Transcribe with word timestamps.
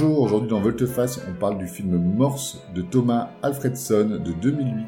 Bonjour, 0.00 0.22
aujourd'hui 0.22 0.48
dans 0.48 0.60
Volteface, 0.60 1.20
on 1.28 1.34
parle 1.34 1.58
du 1.58 1.66
film 1.66 1.98
Morse 1.98 2.62
de 2.74 2.80
Thomas 2.80 3.32
Alfredson 3.42 4.18
de 4.24 4.32
2008 4.32 4.86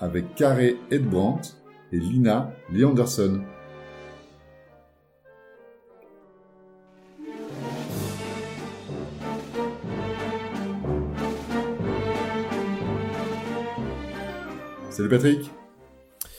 avec 0.00 0.34
Carré 0.36 0.78
Edbrandt 0.90 1.54
et 1.92 1.98
Lina 1.98 2.50
Leanderson. 2.72 3.42
Salut 14.88 15.10
Patrick 15.10 15.50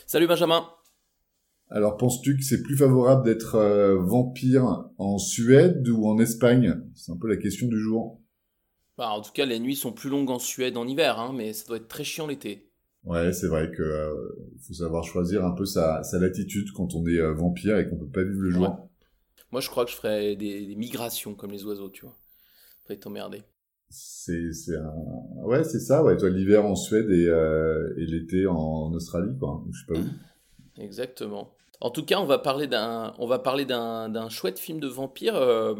Salut 0.07 0.25
Benjamin 0.25 0.65
alors, 1.71 1.97
penses-tu 1.97 2.35
que 2.35 2.43
c'est 2.43 2.63
plus 2.63 2.75
favorable 2.75 3.23
d'être 3.23 3.55
euh, 3.55 3.95
vampire 3.99 4.85
en 4.97 5.19
Suède 5.19 5.87
ou 5.87 6.07
en 6.07 6.17
Espagne? 6.17 6.81
C'est 6.95 7.11
un 7.11 7.17
peu 7.17 7.27
la 7.27 7.37
question 7.37 7.67
du 7.67 7.79
jour. 7.79 8.19
Bah, 8.97 9.11
en 9.11 9.21
tout 9.21 9.31
cas, 9.31 9.45
les 9.45 9.59
nuits 9.59 9.75
sont 9.75 9.93
plus 9.93 10.09
longues 10.09 10.31
en 10.31 10.39
Suède 10.39 10.77
en 10.77 10.87
hiver, 10.87 11.19
hein, 11.19 11.31
mais 11.35 11.53
ça 11.53 11.67
doit 11.67 11.77
être 11.77 11.87
très 11.87 12.03
chiant 12.03 12.25
l'été. 12.25 12.71
Ouais, 13.03 13.31
c'est 13.33 13.47
vrai 13.47 13.71
que 13.71 13.83
euh, 13.83 14.13
faut 14.67 14.73
savoir 14.73 15.03
choisir 15.03 15.45
un 15.45 15.51
peu 15.51 15.65
sa, 15.65 16.01
latitude 16.13 16.71
quand 16.75 16.95
on 16.95 17.05
est 17.05 17.19
euh, 17.19 17.33
vampire 17.33 17.77
et 17.77 17.87
qu'on 17.87 17.97
peut 17.97 18.09
pas 18.09 18.23
vivre 18.23 18.41
le 18.41 18.49
jour. 18.49 18.89
Moi, 19.51 19.61
je 19.61 19.69
crois 19.69 19.85
que 19.85 19.91
je 19.91 19.95
ferais 19.95 20.35
des, 20.35 20.75
migrations 20.75 21.35
comme 21.35 21.51
les 21.51 21.63
oiseaux, 21.65 21.89
tu 21.89 22.01
vois. 22.01 22.17
Être 22.89 23.05
emmerdé. 23.05 23.43
C'est 23.91 24.51
c'est 24.51 24.75
un... 24.75 24.93
ouais 25.45 25.63
c'est 25.63 25.79
ça 25.79 26.03
ouais 26.03 26.15
toi 26.15 26.29
l'hiver 26.29 26.63
en 26.63 26.75
Suède 26.75 27.09
et, 27.09 27.25
et 27.97 28.05
l'été 28.05 28.45
en 28.45 28.91
Australie 28.93 29.35
quoi 29.39 29.63
je 29.71 29.79
sais 29.79 29.85
pas 29.87 29.99
où. 29.99 30.83
Exactement. 30.83 31.55
En 31.81 31.91
tout 31.91 32.03
cas, 32.03 32.19
on 32.19 32.25
va 32.25 32.39
parler 32.39 32.67
d'un, 32.67 33.13
on 33.19 33.27
va 33.27 33.39
parler 33.39 33.65
d'un, 33.65 34.29
chouette 34.29 34.59
film 34.59 34.79
de 34.79 34.87
vampire, 34.87 35.35
euh, 35.35 35.75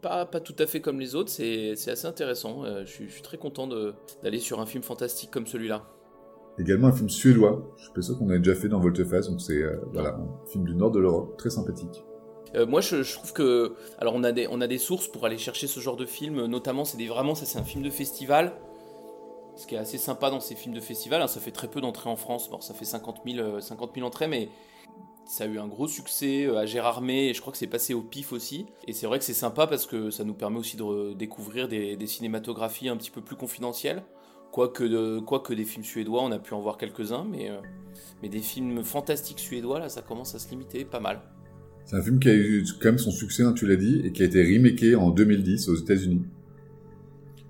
pas, 0.00 0.26
pas 0.26 0.38
tout 0.38 0.54
à 0.58 0.66
fait 0.66 0.80
comme 0.80 1.00
les 1.00 1.16
autres. 1.16 1.30
C'est, 1.30 1.72
assez 1.72 2.06
intéressant. 2.06 2.64
Euh, 2.64 2.84
je, 2.86 2.92
suis, 2.92 3.22
très 3.22 3.36
content 3.36 3.68
d'aller 4.22 4.38
sur 4.38 4.60
un 4.60 4.66
film 4.66 4.84
fantastique 4.84 5.30
comme 5.30 5.46
celui-là. 5.46 5.84
Également 6.58 6.88
un 6.88 6.92
film 6.92 7.08
suédois. 7.08 7.74
Je 7.78 7.84
suis 7.84 7.92
pas 7.92 8.02
sûr 8.02 8.16
qu'on 8.16 8.30
ait 8.30 8.38
déjà 8.38 8.54
fait 8.54 8.68
dans 8.68 8.78
Volteface, 8.78 9.28
donc 9.28 9.40
c'est 9.40 9.62
euh, 9.62 9.80
voilà 9.92 10.10
un 10.10 10.46
film 10.46 10.64
du 10.64 10.74
nord 10.74 10.90
de 10.92 11.00
l'Europe, 11.00 11.36
très 11.36 11.50
sympathique. 11.50 12.04
moi, 12.68 12.80
je, 12.80 13.12
trouve 13.12 13.32
que, 13.32 13.74
alors 13.98 14.14
on 14.14 14.22
a 14.22 14.30
des, 14.30 14.46
on 14.48 14.60
a 14.60 14.68
des 14.68 14.78
sources 14.78 15.08
pour 15.08 15.26
aller 15.26 15.38
chercher 15.38 15.66
ce 15.66 15.80
genre 15.80 15.96
de 15.96 16.06
film. 16.06 16.46
Notamment, 16.46 16.84
c'est 16.84 16.98
des 16.98 17.08
vraiment 17.08 17.34
ça, 17.34 17.44
c'est 17.44 17.58
un 17.58 17.64
film 17.64 17.82
de 17.82 17.90
festival. 17.90 18.52
Ce 19.56 19.66
qui 19.66 19.74
est 19.74 19.78
assez 19.78 19.98
sympa 19.98 20.30
dans 20.30 20.40
ces 20.40 20.54
films 20.54 20.74
de 20.74 20.80
festival, 20.80 21.20
hein, 21.20 21.26
ça 21.26 21.40
fait 21.40 21.50
très 21.50 21.68
peu 21.68 21.80
d'entrées 21.80 22.08
en 22.08 22.16
France. 22.16 22.48
Bon, 22.50 22.60
ça 22.60 22.72
fait 22.72 22.84
50 22.84 23.22
000, 23.26 23.60
50 23.60 23.90
000 23.96 24.06
entrées, 24.06 24.28
mais 24.28 24.48
ça 25.32 25.44
a 25.44 25.46
eu 25.46 25.58
un 25.58 25.66
gros 25.66 25.88
succès 25.88 26.44
euh, 26.44 26.58
à 26.58 26.66
Gérardmer 26.66 27.28
et 27.28 27.32
je 27.32 27.40
crois 27.40 27.54
que 27.54 27.58
c'est 27.58 27.66
passé 27.66 27.94
au 27.94 28.02
pif 28.02 28.34
aussi. 28.34 28.66
Et 28.86 28.92
c'est 28.92 29.06
vrai 29.06 29.18
que 29.18 29.24
c'est 29.24 29.32
sympa 29.32 29.66
parce 29.66 29.86
que 29.86 30.10
ça 30.10 30.24
nous 30.24 30.34
permet 30.34 30.58
aussi 30.58 30.76
de 30.76 31.14
découvrir 31.14 31.68
des, 31.68 32.06
cinématographies 32.06 32.90
un 32.90 32.98
petit 32.98 33.10
peu 33.10 33.22
plus 33.22 33.34
confidentielles. 33.34 34.02
Quoique, 34.50 34.84
de, 34.84 35.20
quoique 35.20 35.54
des 35.54 35.64
films 35.64 35.84
suédois, 35.84 36.22
on 36.22 36.32
a 36.32 36.38
pu 36.38 36.52
en 36.52 36.60
voir 36.60 36.76
quelques-uns, 36.76 37.24
mais, 37.24 37.48
euh, 37.48 37.56
mais 38.22 38.28
des 38.28 38.40
films 38.40 38.84
fantastiques 38.84 39.38
suédois, 39.38 39.78
là, 39.78 39.88
ça 39.88 40.02
commence 40.02 40.34
à 40.34 40.38
se 40.38 40.50
limiter 40.50 40.84
pas 40.84 41.00
mal. 41.00 41.22
C'est 41.86 41.96
un 41.96 42.02
film 42.02 42.20
qui 42.20 42.28
a 42.28 42.34
eu 42.34 42.62
quand 42.78 42.90
même 42.90 42.98
son 42.98 43.10
succès, 43.10 43.42
hein, 43.42 43.54
tu 43.54 43.66
l'as 43.66 43.76
dit, 43.76 44.02
et 44.04 44.12
qui 44.12 44.22
a 44.22 44.26
été 44.26 44.42
remaké 44.42 44.96
en 44.96 45.08
2010 45.08 45.70
aux 45.70 45.76
États-Unis. 45.76 46.26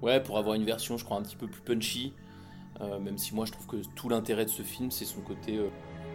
Ouais, 0.03 0.23
pour 0.23 0.39
avoir 0.39 0.55
une 0.55 0.65
version, 0.65 0.99
je 0.99 1.05
crois, 1.05 1.17
un 1.17 1.23
petit 1.23 1.37
peu 1.37 1.49
plus 1.49 1.63
punchy. 1.63 2.13
Euh, 2.81 3.01
même 3.01 3.19
si 3.19 3.35
moi, 3.35 3.45
je 3.45 3.51
trouve 3.51 3.67
que 3.67 3.89
tout 3.97 4.09
l'intérêt 4.09 4.45
de 4.45 4.51
ce 4.51 4.63
film, 4.63 4.93
c'est 4.93 5.05
son 5.05 5.21
côté 5.21 5.59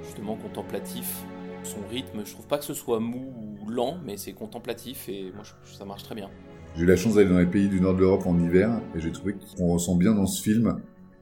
justement 0.01 0.37
contemplatif 0.37 1.25
son 1.67 1.85
rythme. 1.89 2.21
Je 2.25 2.31
trouve 2.31 2.47
pas 2.47 2.57
que 2.57 2.65
ce 2.65 2.73
soit 2.73 2.99
mou 2.99 3.33
ou 3.61 3.69
lent, 3.69 3.97
mais 4.05 4.17
c'est 4.17 4.33
contemplatif 4.33 5.07
et 5.09 5.31
moi 5.35 5.43
ça 5.65 5.85
marche 5.85 6.03
très 6.03 6.15
bien. 6.15 6.29
J'ai 6.75 6.83
eu 6.83 6.85
la 6.85 6.95
chance 6.95 7.15
d'aller 7.15 7.29
dans 7.29 7.39
les 7.39 7.45
pays 7.45 7.69
du 7.69 7.81
nord 7.81 7.95
de 7.95 7.99
l'Europe 7.99 8.25
en 8.25 8.39
hiver 8.39 8.81
et 8.95 8.99
j'ai 8.99 9.11
trouvé 9.11 9.35
qu'on 9.57 9.73
ressent 9.73 9.95
bien 9.95 10.13
dans 10.13 10.25
ce 10.27 10.41
film 10.41 10.79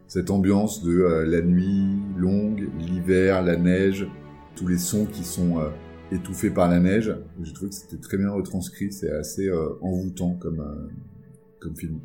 cette 0.07 0.29
ambiance 0.29 0.83
de 0.83 0.99
euh, 0.99 1.25
la 1.25 1.41
nuit 1.41 1.97
longue, 2.15 2.69
l'hiver, 2.79 3.41
la 3.41 3.55
neige, 3.55 4.07
tous 4.55 4.67
les 4.67 4.77
sons 4.77 5.05
qui 5.05 5.23
sont 5.23 5.59
euh, 5.59 5.69
étouffés 6.11 6.51
par 6.51 6.69
la 6.69 6.79
neige. 6.79 7.15
J'ai 7.41 7.53
trouvé 7.53 7.69
que 7.69 7.75
c'était 7.75 8.01
très 8.01 8.17
bien 8.17 8.29
retranscrit, 8.29 8.91
c'est 8.91 9.11
assez 9.11 9.47
euh, 9.47 9.77
envoûtant 9.81 10.35
comme, 10.35 10.91
comme 11.59 11.75
film. 11.75 11.99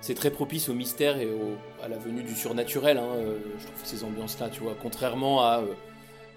C'est 0.00 0.14
très 0.14 0.30
propice 0.30 0.68
au 0.68 0.74
mystère 0.74 1.18
et 1.18 1.28
à 1.82 1.88
la 1.88 1.98
venue 1.98 2.22
du 2.22 2.34
surnaturel. 2.34 2.98
Hein, 2.98 3.10
je 3.58 3.66
trouve 3.66 3.84
ces 3.84 4.02
ambiances-là, 4.04 4.48
tu 4.48 4.62
vois, 4.62 4.76
contrairement 4.80 5.42
à 5.42 5.62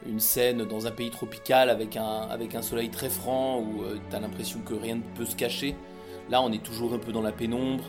une 0.06 0.20
scène 0.20 0.66
dans 0.66 0.88
un 0.88 0.92
pays 0.92 1.10
tropical 1.10 1.70
avec 1.70 1.98
un, 1.98 2.28
avec 2.30 2.56
un 2.56 2.62
soleil 2.62 2.90
très 2.90 3.10
franc 3.10 3.60
où 3.60 3.84
euh, 3.84 3.98
tu 4.10 4.16
as 4.16 4.20
l'impression 4.20 4.60
que 4.60 4.74
rien 4.74 4.96
ne 4.96 5.18
peut 5.18 5.26
se 5.26 5.36
cacher. 5.36 5.76
Là, 6.30 6.42
on 6.42 6.52
est 6.52 6.64
toujours 6.64 6.94
un 6.94 7.00
peu 7.00 7.12
dans 7.12 7.22
la 7.22 7.32
pénombre. 7.32 7.84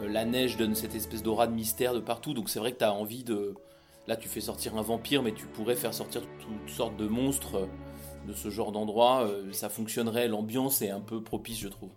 Euh, 0.00 0.08
la 0.08 0.24
neige 0.24 0.56
donne 0.56 0.74
cette 0.74 0.94
espèce 0.94 1.22
d'aura 1.22 1.46
de 1.46 1.54
mystère 1.54 1.94
de 1.94 2.00
partout. 2.00 2.34
Donc 2.34 2.48
c'est 2.48 2.58
vrai 2.58 2.72
que 2.72 2.78
tu 2.78 2.84
as 2.84 2.92
envie 2.92 3.24
de... 3.24 3.54
Là, 4.06 4.16
tu 4.16 4.28
fais 4.28 4.40
sortir 4.40 4.76
un 4.76 4.82
vampire, 4.82 5.22
mais 5.22 5.32
tu 5.32 5.46
pourrais 5.46 5.76
faire 5.76 5.94
sortir 5.94 6.22
toutes 6.40 6.68
sortes 6.68 6.96
de 6.96 7.06
monstres 7.06 7.56
euh, 7.56 7.66
de 8.28 8.32
ce 8.32 8.50
genre 8.50 8.72
d'endroit. 8.72 9.30
ça 9.52 9.68
fonctionnerait, 9.68 10.28
l'ambiance 10.28 10.80
est 10.80 10.88
un 10.88 11.00
peu 11.00 11.22
propice, 11.22 11.60
je 11.60 11.68
trouve. 11.68 11.90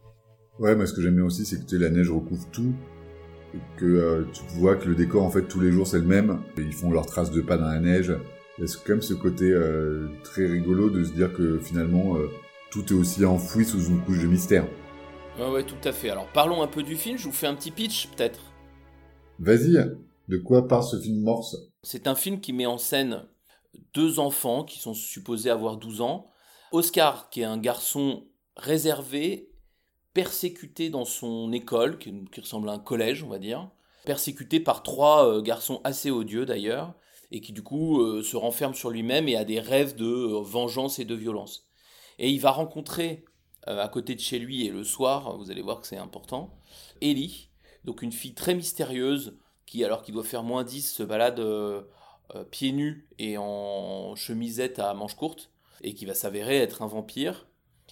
Ouais, 0.59 0.75
mais 0.75 0.85
ce 0.85 0.91
que 0.91 1.01
j'aime 1.01 1.15
bien 1.15 1.23
aussi, 1.23 1.45
c'est 1.45 1.65
que 1.65 1.75
la 1.77 1.89
neige 1.89 2.11
recouvre 2.11 2.45
tout. 2.51 2.73
Que 3.77 4.27
tu 4.33 4.41
vois 4.59 4.75
que 4.75 4.89
le 4.89 4.95
décor, 4.95 5.23
en 5.23 5.29
fait, 5.29 5.43
tous 5.43 5.61
les 5.61 5.71
jours, 5.71 5.87
c'est 5.87 5.99
le 5.99 6.05
même. 6.05 6.41
Ils 6.57 6.73
font 6.73 6.91
leurs 6.91 7.05
traces 7.05 7.31
de 7.31 7.39
pas 7.39 7.55
dans 7.55 7.69
la 7.69 7.79
neige 7.79 8.13
il 8.57 8.65
y 8.65 8.71
a 8.71 8.73
quand 8.85 8.93
même 8.93 9.01
ce 9.01 9.13
côté 9.13 9.51
euh, 9.51 10.07
très 10.23 10.45
rigolo 10.45 10.89
de 10.89 11.03
se 11.03 11.11
dire 11.11 11.31
que 11.33 11.59
finalement 11.59 12.17
euh, 12.17 12.29
tout 12.71 12.85
est 12.87 12.97
aussi 12.97 13.23
enfoui 13.25 13.65
sous 13.65 13.85
une 13.87 14.03
couche 14.03 14.21
de 14.21 14.27
mystère. 14.27 14.67
Ouais, 15.37 15.49
ouais, 15.49 15.63
tout 15.63 15.75
à 15.83 15.91
fait. 15.91 16.09
Alors 16.09 16.27
parlons 16.27 16.61
un 16.63 16.67
peu 16.67 16.83
du 16.83 16.95
film, 16.95 17.17
je 17.17 17.25
vous 17.25 17.31
fais 17.31 17.47
un 17.47 17.55
petit 17.55 17.71
pitch 17.71 18.07
peut-être. 18.07 18.39
Vas-y, 19.39 19.77
de 20.27 20.37
quoi 20.37 20.67
parle 20.67 20.83
ce 20.83 20.99
film 20.99 21.21
Morse? 21.21 21.57
C'est 21.83 22.07
un 22.07 22.15
film 22.15 22.39
qui 22.39 22.53
met 22.53 22.65
en 22.65 22.77
scène 22.77 23.23
deux 23.93 24.19
enfants 24.19 24.63
qui 24.63 24.79
sont 24.79 24.93
supposés 24.93 25.49
avoir 25.49 25.77
12 25.77 26.01
ans. 26.01 26.31
Oscar, 26.71 27.29
qui 27.29 27.41
est 27.41 27.45
un 27.45 27.57
garçon 27.57 28.25
réservé, 28.55 29.51
persécuté 30.13 30.89
dans 30.89 31.05
son 31.05 31.51
école, 31.51 31.97
qui, 31.97 32.11
ressemble 32.39 32.69
à 32.69 32.73
un 32.73 32.79
collège, 32.79 33.23
on 33.23 33.29
va 33.29 33.39
dire, 33.39 33.69
persécuté 34.05 34.59
par 34.59 34.83
trois 34.83 35.27
euh, 35.27 35.41
garçons 35.41 35.81
assez 35.83 36.09
odieux 36.11 36.45
d'ailleurs, 36.45 36.95
et 37.31 37.41
qui 37.41 37.53
du 37.53 37.63
coup 37.63 38.01
euh, 38.01 38.23
se 38.23 38.37
renferme 38.37 38.73
sur 38.73 38.89
lui-même 38.89 39.27
et 39.27 39.35
a 39.35 39.45
des 39.45 39.59
rêves 39.59 39.95
de 39.95 40.05
euh, 40.05 40.41
vengeance 40.41 40.99
et 40.99 41.05
de 41.05 41.15
violence. 41.15 41.67
Et 42.19 42.29
il 42.29 42.39
va 42.39 42.51
rencontrer 42.51 43.25
euh, 43.67 43.81
à 43.81 43.87
côté 43.89 44.15
de 44.15 44.19
chez 44.19 44.39
lui 44.39 44.65
et 44.65 44.69
le 44.69 44.83
soir, 44.83 45.37
vous 45.37 45.51
allez 45.51 45.61
voir 45.61 45.81
que 45.81 45.87
c'est 45.87 45.97
important, 45.97 46.57
Ellie, 47.01 47.49
donc 47.83 48.01
une 48.01 48.11
fille 48.11 48.33
très 48.33 48.55
mystérieuse 48.55 49.37
qui 49.65 49.83
alors 49.83 50.01
qu'il 50.01 50.13
doit 50.13 50.23
faire 50.23 50.43
moins 50.43 50.63
10 50.63 50.93
se 50.93 51.03
balade 51.03 51.41
pieds 52.51 52.71
nus 52.71 53.09
et 53.19 53.37
en 53.37 54.15
chemisette 54.15 54.79
à 54.79 54.93
manches 54.93 55.15
courtes 55.15 55.51
et 55.81 55.93
qui 55.93 56.05
va 56.05 56.13
s'avérer 56.13 56.57
être 56.57 56.81
un 56.81 56.87
vampire 56.87 57.46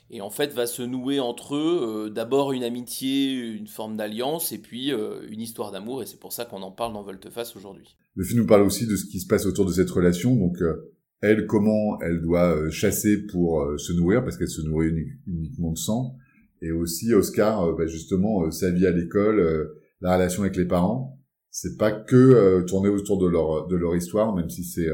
et 0.09 0.21
en 0.21 0.29
fait 0.29 0.53
va 0.53 0.67
se 0.67 0.81
nouer 0.81 1.19
entre 1.19 1.55
eux 1.55 2.11
d'abord 2.13 2.51
une 2.53 2.63
amitié, 2.63 3.33
une 3.33 3.67
forme 3.67 3.97
d'alliance 3.97 4.51
et 4.51 4.59
puis 4.59 4.91
une 4.91 5.41
histoire 5.41 5.71
d'amour 5.71 6.03
et 6.03 6.05
c'est 6.05 6.19
pour 6.19 6.33
ça 6.33 6.45
qu'on 6.45 6.61
en 6.61 6.71
parle 6.71 6.93
dans 6.93 7.03
Volteface 7.03 7.55
aujourd'hui. 7.55 7.95
Le 8.15 8.23
film 8.23 8.41
nous 8.41 8.47
parle 8.47 8.61
aussi 8.61 8.87
de 8.87 8.95
ce 8.95 9.05
qui 9.05 9.19
se 9.19 9.27
passe 9.27 9.45
autour 9.45 9.65
de 9.65 9.73
cette 9.73 9.89
relation, 9.89 10.35
donc 10.35 10.61
euh, 10.61 10.93
elle, 11.21 11.45
comment 11.47 11.99
elle 12.01 12.21
doit 12.21 12.55
euh, 12.55 12.69
chasser 12.69 13.25
pour 13.27 13.61
euh, 13.61 13.77
se 13.77 13.91
nourrir, 13.91 14.23
parce 14.23 14.37
qu'elle 14.37 14.47
se 14.47 14.61
nourrit 14.61 14.91
uniquement 15.27 15.73
de 15.73 15.77
sang, 15.77 16.15
et 16.61 16.71
aussi 16.71 17.13
Oscar, 17.13 17.75
bah, 17.75 17.87
justement, 17.87 18.49
sa 18.51 18.71
vie 18.71 18.87
à 18.87 18.91
l'école, 18.91 19.69
la 19.99 20.15
relation 20.15 20.43
avec 20.43 20.55
les 20.55 20.65
parents. 20.65 21.19
C'est 21.51 21.77
pas 21.77 21.91
que 21.91 22.61
tourner 22.65 22.89
autour 22.89 23.17
de 23.17 23.27
leur 23.27 23.67
de 23.67 23.75
leur 23.75 23.95
histoire, 23.95 24.33
même 24.35 24.49
si 24.49 24.63
c'est 24.63 24.87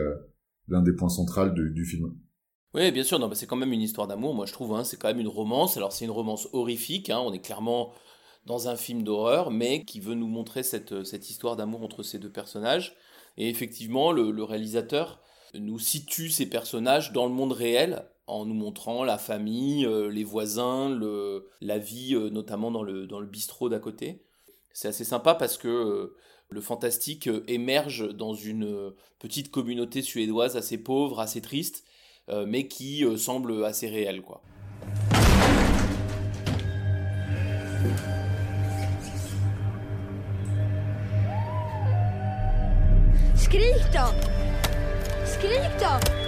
l'un 0.68 0.82
des 0.82 0.92
points 0.92 1.10
centraux 1.10 1.50
du, 1.50 1.86
film. 1.86 2.14
Oui, 2.74 2.90
bien 2.92 3.04
sûr, 3.04 3.20
non, 3.20 3.30
c'est 3.34 3.48
quand 3.48 3.58
même 3.58 3.74
une 3.74 3.82
histoire 3.82 4.08
d'amour, 4.08 4.34
moi 4.34 4.46
je 4.46 4.54
trouve, 4.54 4.74
hein, 4.74 4.86
c'est 4.86 4.96
quand 4.96 5.10
même 5.10 5.20
une 5.20 5.28
romance. 5.28 5.76
Alors 5.76 5.92
c'est 5.92 6.06
une 6.06 6.12
romance 6.12 6.48
horrifique, 6.54 7.10
hein, 7.10 7.20
on 7.20 7.34
est 7.34 7.42
clairement 7.42 7.92
dans 8.46 8.70
un 8.70 8.78
film 8.78 9.04
d'horreur, 9.04 9.52
mais 9.52 9.84
qui 9.84 10.00
veut 10.00 10.16
nous 10.16 10.28
montrer 10.28 10.64
cette, 10.64 11.04
cette 11.04 11.30
histoire 11.30 11.58
d'amour 11.58 11.84
entre 11.84 12.02
ces 12.02 12.18
deux 12.18 12.32
personnages. 12.32 12.96
Et 13.38 13.50
effectivement, 13.50 14.14
le, 14.14 14.44
réalisateur 14.44 15.20
nous 15.54 15.80
situe 15.80 16.30
ces 16.30 16.46
personnages 16.48 17.12
dans 17.12 17.26
le 17.26 17.34
monde 17.34 17.52
réel 17.52 18.06
en 18.26 18.46
nous 18.46 18.54
montrant 18.54 19.04
la 19.04 19.18
famille, 19.18 19.86
les 20.10 20.24
voisins, 20.24 20.90
le, 20.90 21.50
la 21.60 21.78
vie 21.78 22.16
notamment 22.32 22.72
dans 22.72 22.84
le, 22.84 23.06
dans 23.06 23.20
le 23.20 23.28
bistrot 23.28 23.68
d'à 23.68 23.80
côté. 23.80 24.24
C'est 24.72 24.88
assez 24.88 25.04
sympa 25.04 25.36
parce 25.36 25.58
que 25.58 26.16
le 26.50 26.62
fantastique 26.62 27.30
émerge 27.48 28.16
dans 28.16 28.34
une 28.34 28.94
petite 29.20 29.52
communauté 29.52 30.02
suédoise 30.02 30.56
assez 30.56 30.78
pauvre, 30.78 31.20
assez 31.20 31.42
triste, 31.42 31.84
mais 32.28 32.68
qui 32.68 33.06
semble 33.18 33.66
assez 33.66 33.88
réelle 33.88 34.22
quoi. 34.22 34.42
Skrik 43.36 43.94
då! 43.94 44.08
Skrik 45.26 45.80
då! 45.80 46.22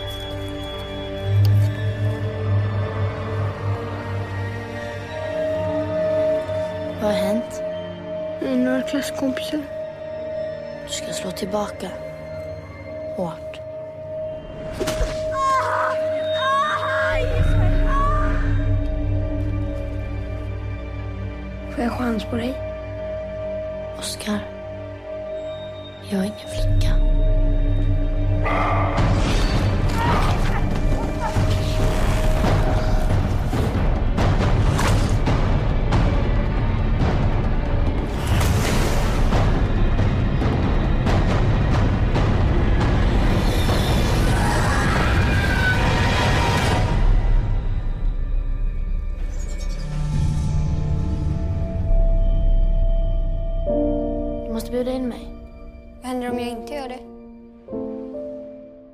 Vad 7.02 7.12
har 7.12 7.20
hänt? 7.20 7.62
Det 8.40 8.48
är 8.48 8.56
några 8.56 8.82
klasskompisar. 8.82 9.62
Du 10.88 10.94
ska 10.94 11.14
slå 11.14 11.32
tillbaka. 11.32 11.90
Hårt. 13.18 13.53
Får 21.84 21.92
jag 21.92 21.98
chans 21.98 22.24
på 22.24 22.36
dig? 22.36 22.54
Oskar. 24.00 24.40
Jag 26.10 26.20
är 26.20 26.24
ingen 26.24 26.50
flicka. 26.50 26.73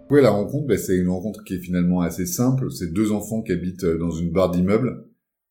Ouais, 0.09 0.21
la 0.23 0.31
rencontre, 0.31 0.65
bah, 0.65 0.77
c'est 0.77 0.97
une 0.97 1.09
rencontre 1.09 1.43
qui 1.43 1.53
est 1.53 1.59
finalement 1.59 2.01
assez 2.01 2.25
simple. 2.25 2.71
C'est 2.71 2.91
deux 2.91 3.11
enfants 3.11 3.43
qui 3.43 3.51
habitent 3.51 3.83
euh, 3.83 3.99
dans 3.99 4.09
une 4.09 4.31
barre 4.31 4.49
d'immeubles 4.49 5.05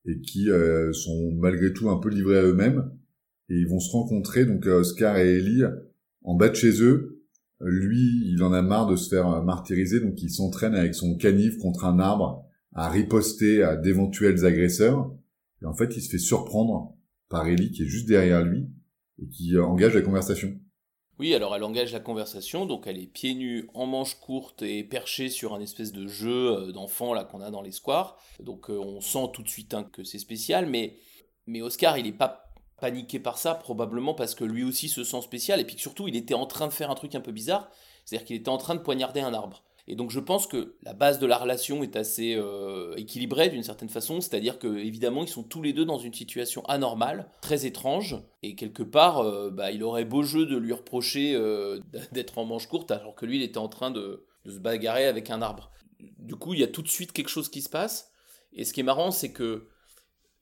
et 0.05 0.21
qui 0.21 0.51
euh, 0.51 0.93
sont 0.93 1.33
malgré 1.37 1.73
tout 1.73 1.91
un 1.91 1.99
peu 1.99 2.09
livrés 2.09 2.39
à 2.39 2.43
eux-mêmes. 2.43 2.91
Et 3.51 3.55
ils 3.55 3.69
vont 3.69 3.79
se 3.79 3.93
rencontrer, 3.93 4.47
donc 4.47 4.67
euh, 4.67 4.81
Oscar 4.81 5.17
et 5.19 5.37
Ellie, 5.37 5.63
en 6.23 6.35
bas 6.35 6.49
de 6.49 6.57
chez 6.57 6.83
eux. 6.83 7.23
Lui, 7.61 8.33
il 8.33 8.43
en 8.43 8.53
a 8.53 8.63
marre 8.63 8.89
de 8.89 8.97
se 8.97 9.09
faire 9.09 9.43
martyriser, 9.45 10.01
donc 10.01 10.21
il 10.23 10.31
s'entraîne 10.31 10.75
avec 10.75 10.95
son 10.95 11.17
canif 11.17 11.59
contre 11.59 11.85
un 11.85 11.99
arbre 11.99 12.45
à 12.73 12.89
riposter 12.89 13.63
à 13.63 13.77
d'éventuels 13.77 14.45
agresseurs. 14.45 15.13
Et 15.63 15.67
en 15.67 15.75
fait, 15.75 15.97
il 15.97 16.01
se 16.01 16.11
fait 16.11 16.19
surprendre 16.19 16.97
par 17.29 17.47
Ellie 17.49 17.73
qui 17.73 17.83
est 17.83 17.89
juste 17.89 18.09
derrière 18.09 18.45
lui 18.45 18.69
et 19.21 19.29
qui 19.29 19.59
engage 19.59 19.95
la 19.95 20.03
conversation. 20.03 20.57
Oui, 21.19 21.35
alors 21.35 21.57
elle 21.57 21.65
engage 21.65 21.93
la 21.93 22.01
conversation, 22.01 22.65
donc 22.65 22.87
elle 22.87 22.99
est 22.99 23.07
pieds 23.07 23.35
nus, 23.35 23.69
en 23.75 23.87
manches 23.87 24.15
courtes 24.21 24.63
et 24.63 24.85
perchée 24.85 25.29
sur 25.29 25.53
un 25.53 25.61
espèce 25.61 25.93
de 25.93 26.07
jeu 26.07 26.71
d'enfant 26.73 27.13
là 27.13 27.25
qu'on 27.25 27.41
a 27.41 27.51
dans 27.51 27.63
les 27.63 27.73
squares. 27.73 28.17
Donc 28.41 28.69
on 28.69 29.01
sent 29.01 29.31
tout 29.33 29.43
de 29.43 29.49
suite 29.49 29.75
hein, 29.75 29.83
que 29.83 30.05
c'est 30.05 30.21
spécial, 30.21 30.67
mais, 30.67 30.97
mais 31.47 31.61
Oscar 31.61 31.99
il 31.99 32.07
est 32.07 32.13
pas 32.13 32.45
paniqué 32.81 33.19
par 33.19 33.39
ça, 33.39 33.57
probablement 33.57 34.15
parce 34.15 34.37
que 34.37 34.45
lui 34.45 34.63
aussi 34.63 34.89
se 34.89 35.03
sent 35.03 35.23
spécial, 35.23 35.59
et 35.59 35.65
puis 35.65 35.77
surtout 35.77 36.07
il 36.07 36.15
était 36.15 36.35
en 36.35 36.47
train 36.47 36.69
de 36.69 36.73
faire 36.73 36.91
un 36.91 36.95
truc 36.95 37.17
un 37.17 37.21
peu 37.21 37.33
bizarre, 37.33 37.69
c'est-à-dire 38.05 38.27
qu'il 38.27 38.37
était 38.37 38.49
en 38.49 38.59
train 38.59 38.77
de 38.77 38.81
poignarder 38.81 39.21
un 39.21 39.35
arbre. 39.35 39.65
Et 39.91 39.97
donc 39.97 40.11
je 40.11 40.21
pense 40.21 40.47
que 40.47 40.75
la 40.83 40.93
base 40.93 41.19
de 41.19 41.27
la 41.27 41.39
relation 41.39 41.83
est 41.83 41.97
assez 41.97 42.35
euh, 42.37 42.95
équilibrée 42.97 43.49
d'une 43.49 43.63
certaine 43.63 43.89
façon, 43.89 44.21
c'est-à-dire 44.21 44.59
que 44.59 44.77
évidemment 44.77 45.23
ils 45.23 45.29
sont 45.29 45.43
tous 45.43 45.63
les 45.63 45.73
deux 45.73 45.87
dans 45.87 45.99
une 45.99 46.13
situation 46.13 46.63
anormale, 46.67 47.31
très 47.41 47.65
étrange, 47.65 48.17
et 48.43 48.55
quelque 48.55 48.83
part 48.83 49.21
euh, 49.21 49.49
bah, 49.51 49.73
il 49.73 49.83
aurait 49.83 50.05
beau 50.05 50.23
jeu 50.23 50.45
de 50.45 50.59
lui 50.59 50.75
reprocher 50.75 51.35
euh, 51.35 51.81
d'être 52.13 52.37
en 52.37 52.45
manche 52.45 52.67
courte 52.67 52.91
alors 52.91 53.15
que 53.15 53.25
lui 53.25 53.37
il 53.37 53.43
était 53.43 53.57
en 53.57 53.69
train 53.69 53.91
de, 53.91 54.27
de, 54.45 54.51
se 54.51 54.59
bagarrer 54.59 55.07
avec 55.07 55.31
un 55.31 55.41
arbre. 55.41 55.71
Du 56.19 56.37
coup 56.37 56.53
il 56.53 56.61
y 56.61 56.65
a 56.65 56.69
tout 56.69 56.83
de 56.83 56.89
suite 56.89 57.13
quelque 57.13 57.31
chose 57.31 57.49
qui 57.49 57.63
se 57.63 57.71
passe, 57.71 58.13
et 58.53 58.67
ce 58.67 58.75
qui 58.75 58.81
est 58.81 58.85
marrant 58.85 59.11
c'est 59.11 59.33
que 59.33 59.69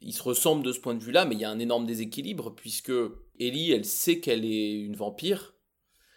ils 0.00 0.12
se 0.12 0.24
ressemblent 0.24 0.64
de 0.64 0.72
ce 0.72 0.80
point 0.80 0.94
de 0.94 1.02
vue-là, 1.02 1.24
mais 1.24 1.36
il 1.36 1.40
y 1.40 1.44
a 1.44 1.50
un 1.50 1.60
énorme 1.60 1.86
déséquilibre 1.86 2.52
puisque 2.52 2.92
Ellie 3.38 3.70
elle 3.70 3.84
sait 3.84 4.18
qu'elle 4.18 4.44
est 4.44 4.72
une 4.72 4.96
vampire, 4.96 5.54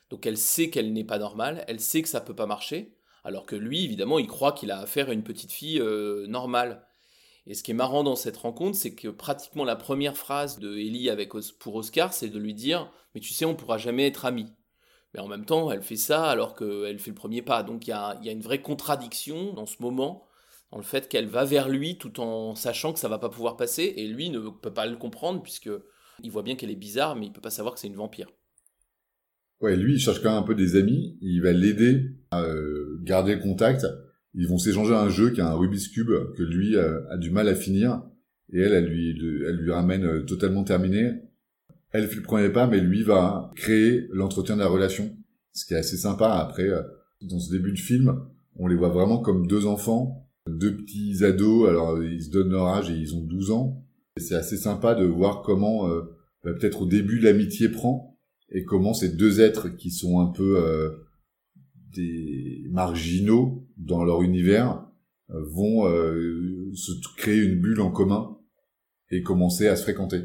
donc 0.10 0.26
elle 0.26 0.38
sait 0.38 0.72
qu'elle 0.72 0.94
n'est 0.94 1.04
pas 1.04 1.20
normale, 1.20 1.64
elle 1.68 1.80
sait 1.80 2.02
que 2.02 2.10
ça 2.10 2.22
peut 2.22 2.36
pas 2.36 2.48
marcher. 2.48 2.96
Alors 3.24 3.46
que 3.46 3.56
lui, 3.56 3.84
évidemment, 3.84 4.20
il 4.20 4.28
croit 4.28 4.52
qu'il 4.52 4.72
a 4.72 4.80
affaire 4.80 5.10
à 5.10 5.14
une 5.14 5.24
petite 5.24 5.52
fille 5.52 5.80
euh, 5.80 6.28
normale. 6.28 6.86
Et 7.46 7.54
ce 7.54 7.64
qui 7.64 7.72
est 7.72 7.76
marrant 7.76 8.04
dans 8.04 8.16
cette 8.16 8.38
rencontre, 8.38 8.78
c'est 8.78 8.94
que 8.94 9.08
pratiquement 9.08 9.66
la 9.66 9.76
première 9.76 10.16
phrase 10.16 10.60
de 10.60 10.78
Ellie 10.78 11.10
avec 11.10 11.32
pour 11.60 11.76
Oscar, 11.76 12.14
c'est 12.14 12.30
de 12.30 12.40
lui 12.40 12.54
dire 12.54 12.92
Mais 13.14 13.22
tu 13.22 13.34
sais, 13.34 13.46
on 13.46 13.56
pourra 13.56 13.78
jamais 13.78 14.08
être 14.08 14.26
amis. 14.26 14.54
Mais 15.14 15.20
en 15.20 15.28
même 15.28 15.46
temps, 15.46 15.72
elle 15.72 15.82
fait 15.82 15.96
ça 15.96 16.30
alors 16.30 16.56
qu'elle 16.56 17.00
fait 17.00 17.10
le 17.10 17.16
premier 17.16 17.42
pas. 17.42 17.64
Donc 17.64 17.88
il 17.88 17.90
y 17.90 17.94
a, 17.94 18.20
une 18.26 18.42
vraie 18.42 18.62
contradiction 18.62 19.54
dans 19.54 19.66
ce 19.66 19.82
moment, 19.82 20.28
dans 20.72 20.78
le 20.78 20.84
fait 20.84 21.10
qu'elle 21.10 21.28
va 21.28 21.46
vers 21.46 21.70
lui 21.70 21.98
tout 21.98 22.20
en 22.20 22.56
sachant 22.56 22.94
que 22.94 23.00
ça 23.00 23.10
va 23.10 23.18
pas 23.18 23.30
pouvoir 23.30 23.58
passer, 23.58 23.94
et 23.98 24.08
lui 24.08 24.30
ne 24.30 24.50
peut 24.50 24.74
pas 24.74 24.86
le 24.86 24.98
comprendre 24.98 25.42
puisque 25.42 25.72
il 26.22 26.32
voit 26.32 26.44
bien 26.44 26.56
qu'elle 26.56 26.72
est 26.72 26.76
bizarre, 26.76 27.16
mais 27.16 27.26
il 27.26 27.32
peut 27.32 27.42
pas 27.42 27.50
savoir 27.50 27.74
que 27.74 27.80
c'est 27.80 27.88
une 27.88 27.96
vampire. 27.96 28.30
Ouais, 29.62 29.76
lui, 29.76 29.96
il 29.96 30.00
cherche 30.00 30.22
quand 30.22 30.30
même 30.30 30.44
un 30.44 30.46
peu 30.46 30.56
des 30.56 30.76
amis. 30.76 31.18
Il 31.22 31.42
va 31.42 31.52
l'aider 31.52 32.12
à 32.32 32.42
euh, 32.42 33.00
garder 33.04 33.40
contact. 33.40 33.86
Ils 34.34 34.48
vont 34.48 34.58
s'échanger 34.58 34.94
un 34.94 35.10
jeu 35.10 35.32
qui 35.32 35.40
est 35.40 35.44
un 35.44 35.54
Rubik's 35.54 35.88
Cube 35.88 36.12
que 36.38 36.44
lui 36.44 36.76
euh, 36.76 37.02
a 37.10 37.18
du 37.18 37.32
mal 37.32 37.48
à 37.48 37.56
finir. 37.56 38.04
Et 38.52 38.60
elle, 38.60 38.74
elle 38.74 38.86
lui, 38.86 39.12
elle 39.48 39.58
lui 39.58 39.72
ramène 39.72 40.06
euh, 40.06 40.22
totalement 40.24 40.64
terminé. 40.64 41.14
Elle 41.92 42.08
fait 42.08 42.18
le 42.18 42.22
premier 42.22 42.50
pas, 42.50 42.68
mais 42.68 42.80
lui 42.80 43.04
va 43.04 43.52
créer 43.56 44.08
l'entretien 44.12 44.56
de 44.56 44.62
la 44.62 44.68
relation. 44.68 45.16
Ce 45.54 45.66
qui 45.66 45.74
est 45.74 45.78
assez 45.78 45.98
sympa. 45.98 46.34
Après, 46.34 46.70
dans 47.22 47.40
ce 47.40 47.52
début 47.52 47.72
de 47.72 47.80
film, 47.80 48.22
on 48.56 48.68
les 48.68 48.76
voit 48.76 48.90
vraiment 48.90 49.18
comme 49.18 49.48
deux 49.48 49.66
enfants, 49.66 50.30
deux 50.48 50.78
petits 50.78 51.24
ados. 51.24 51.68
Alors, 51.68 52.02
ils 52.04 52.24
se 52.24 52.30
donnent 52.30 52.52
leur 52.52 52.68
âge 52.68 52.92
et 52.92 52.94
ils 52.94 53.16
ont 53.16 53.24
12 53.24 53.50
ans. 53.50 53.84
C'est 54.18 54.36
assez 54.36 54.58
sympa 54.58 54.94
de 54.94 55.04
voir 55.04 55.42
comment, 55.42 55.90
bah, 56.44 56.54
peut-être 56.54 56.84
au 56.84 56.86
début, 56.86 57.18
l'amitié 57.18 57.70
prend 57.70 58.10
et 58.52 58.64
comment 58.64 58.94
ces 58.94 59.10
deux 59.10 59.42
êtres 59.42 59.70
qui 59.70 59.92
sont 59.92 60.20
un 60.20 60.28
peu 60.28 60.58
euh, 60.58 60.90
des 61.94 62.64
marginaux 62.70 63.68
dans 63.78 64.04
leur 64.04 64.22
univers 64.22 64.86
euh, 65.30 65.44
vont 65.52 65.88
euh, 65.88 66.72
se 66.74 66.92
créer 67.18 67.38
une 67.38 67.60
bulle 67.60 67.82
en 67.82 67.92
commun 67.92 68.38
et 69.12 69.22
commencer 69.22 69.68
à 69.68 69.76
se 69.76 69.84
fréquenter. 69.84 70.22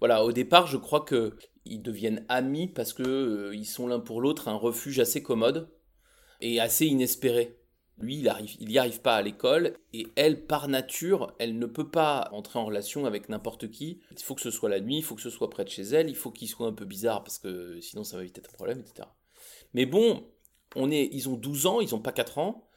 Voilà, 0.00 0.24
au 0.24 0.32
départ, 0.32 0.66
je 0.66 0.76
crois 0.76 1.00
que 1.00 1.36
ils 1.64 1.82
deviennent 1.82 2.24
amis 2.28 2.68
parce 2.68 2.92
que 2.92 3.52
ils 3.52 3.66
sont 3.66 3.86
l'un 3.86 4.00
pour 4.00 4.20
l'autre 4.20 4.48
un 4.48 4.54
refuge 4.54 4.98
assez 5.00 5.22
commode 5.22 5.70
et 6.40 6.60
assez 6.60 6.86
inespéré. 6.86 7.58
Lui, 8.00 8.18
il 8.18 8.28
arrive, 8.28 8.54
il 8.60 8.70
y 8.70 8.78
arrive 8.78 9.00
pas 9.00 9.16
à 9.16 9.22
l'école 9.22 9.74
et 9.92 10.06
elle, 10.14 10.46
par 10.46 10.68
nature, 10.68 11.34
elle 11.40 11.58
ne 11.58 11.66
peut 11.66 11.90
pas 11.90 12.28
entrer 12.32 12.60
en 12.60 12.64
relation 12.64 13.06
avec 13.06 13.28
n'importe 13.28 13.70
qui. 13.70 14.00
Il 14.12 14.22
faut 14.22 14.36
que 14.36 14.40
ce 14.40 14.52
soit 14.52 14.68
la 14.68 14.78
nuit, 14.78 14.98
il 14.98 15.02
faut 15.02 15.16
que 15.16 15.20
ce 15.20 15.30
soit 15.30 15.50
près 15.50 15.64
de 15.64 15.68
chez 15.68 15.82
elle, 15.82 16.08
il 16.08 16.14
faut 16.14 16.30
qu'il 16.30 16.48
soit 16.48 16.68
un 16.68 16.72
peu 16.72 16.84
bizarre 16.84 17.24
parce 17.24 17.38
que 17.38 17.80
sinon 17.80 18.04
ça 18.04 18.16
va 18.16 18.22
vite 18.22 18.38
être 18.38 18.50
un 18.50 18.56
problème, 18.56 18.78
etc. 18.78 19.08
Mais 19.74 19.84
bon, 19.84 20.28
ils 20.76 21.28
ont 21.28 21.34
12 21.34 21.66
ans, 21.66 21.80
ils 21.80 21.90
n'ont 21.90 22.00
pas 22.00 22.12
4 22.12 22.38
ans. 22.38 22.68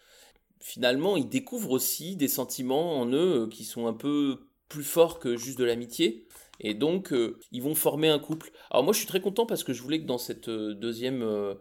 Finalement, 0.60 1.18
ils 1.18 1.28
découvrent 1.28 1.72
aussi 1.72 2.16
des 2.16 2.28
sentiments 2.28 3.00
en 3.00 3.12
eux 3.12 3.48
qui 3.50 3.64
sont 3.64 3.88
un 3.88 3.94
peu 3.94 4.48
plus 4.70 4.84
forts 4.84 5.20
que 5.20 5.36
juste 5.36 5.58
de 5.58 5.66
l'amitié. 5.66 6.28
Et 6.60 6.74
donc, 6.74 7.12
euh, 7.12 7.40
ils 7.52 7.64
vont 7.64 7.76
former 7.76 8.10
un 8.10 8.20
couple. 8.20 8.52
Alors 8.70 8.84
moi, 8.84 8.94
je 8.94 9.00
suis 9.00 9.08
très 9.08 9.22
content 9.22 9.46
parce 9.46 9.64
que 9.64 9.74
je 9.74 9.82
voulais 9.82 10.00
que 10.00 10.06
dans 10.06 10.20
cette 10.20 10.50
euh, 10.50 10.74
deuxième... 10.74 11.24
Euh, 11.24 11.56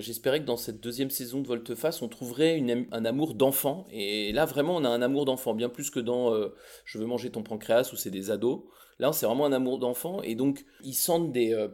j'espérais 0.00 0.40
que 0.40 0.46
dans 0.46 0.56
cette 0.56 0.80
deuxième 0.80 1.10
saison 1.10 1.40
de 1.40 1.46
Volte-Face, 1.46 2.00
on 2.00 2.08
trouverait 2.08 2.62
un 2.92 3.04
amour 3.04 3.34
d'enfant. 3.34 3.86
Et 3.90 4.32
là, 4.32 4.46
vraiment, 4.46 4.76
on 4.76 4.84
a 4.84 4.88
un 4.88 5.02
amour 5.02 5.26
d'enfant, 5.26 5.54
bien 5.54 5.68
plus 5.68 5.90
que 5.90 6.00
dans 6.00 6.32
euh, 6.32 6.54
Je 6.84 6.98
veux 6.98 7.06
manger 7.06 7.30
ton 7.30 7.42
pancréas 7.42 7.90
où 7.92 7.96
c'est 7.96 8.10
des 8.10 8.30
ados. 8.30 8.62
Là, 8.98 9.12
c'est 9.12 9.26
vraiment 9.26 9.44
un 9.44 9.52
amour 9.52 9.78
d'enfant. 9.78 10.22
Et 10.22 10.34
donc, 10.34 10.64
ils 10.82 10.94
sentent 10.94 11.32
des, 11.32 11.52
euh, 11.52 11.68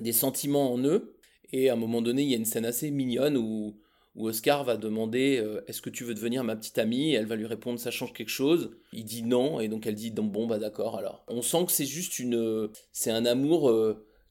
des 0.00 0.12
sentiments 0.12 0.72
en 0.72 0.78
eux. 0.78 1.17
Et 1.52 1.70
à 1.70 1.74
un 1.74 1.76
moment 1.76 2.02
donné, 2.02 2.22
il 2.22 2.30
y 2.30 2.34
a 2.34 2.38
une 2.38 2.44
scène 2.44 2.64
assez 2.64 2.90
mignonne 2.90 3.36
où, 3.36 3.80
Oscar 4.16 4.64
va 4.64 4.76
demander 4.76 5.38
euh, 5.38 5.60
Est-ce 5.68 5.80
que 5.80 5.90
tu 5.90 6.02
veux 6.02 6.14
devenir 6.14 6.42
ma 6.42 6.56
petite 6.56 6.78
amie? 6.78 7.14
Elle 7.14 7.26
va 7.26 7.36
lui 7.36 7.46
répondre 7.46 7.78
Ça 7.78 7.92
change 7.92 8.12
quelque 8.12 8.30
chose. 8.30 8.70
Il 8.92 9.04
dit 9.04 9.22
non. 9.22 9.60
Et 9.60 9.68
donc, 9.68 9.86
elle 9.86 9.94
dit 9.94 10.10
Bon, 10.10 10.46
bah 10.46 10.58
d'accord 10.58 10.98
alors. 10.98 11.24
On 11.28 11.40
sent 11.40 11.66
que 11.66 11.72
c'est 11.72 11.86
juste 11.86 12.18
une. 12.18 12.68
C'est 12.90 13.12
un 13.12 13.24
amour 13.24 13.72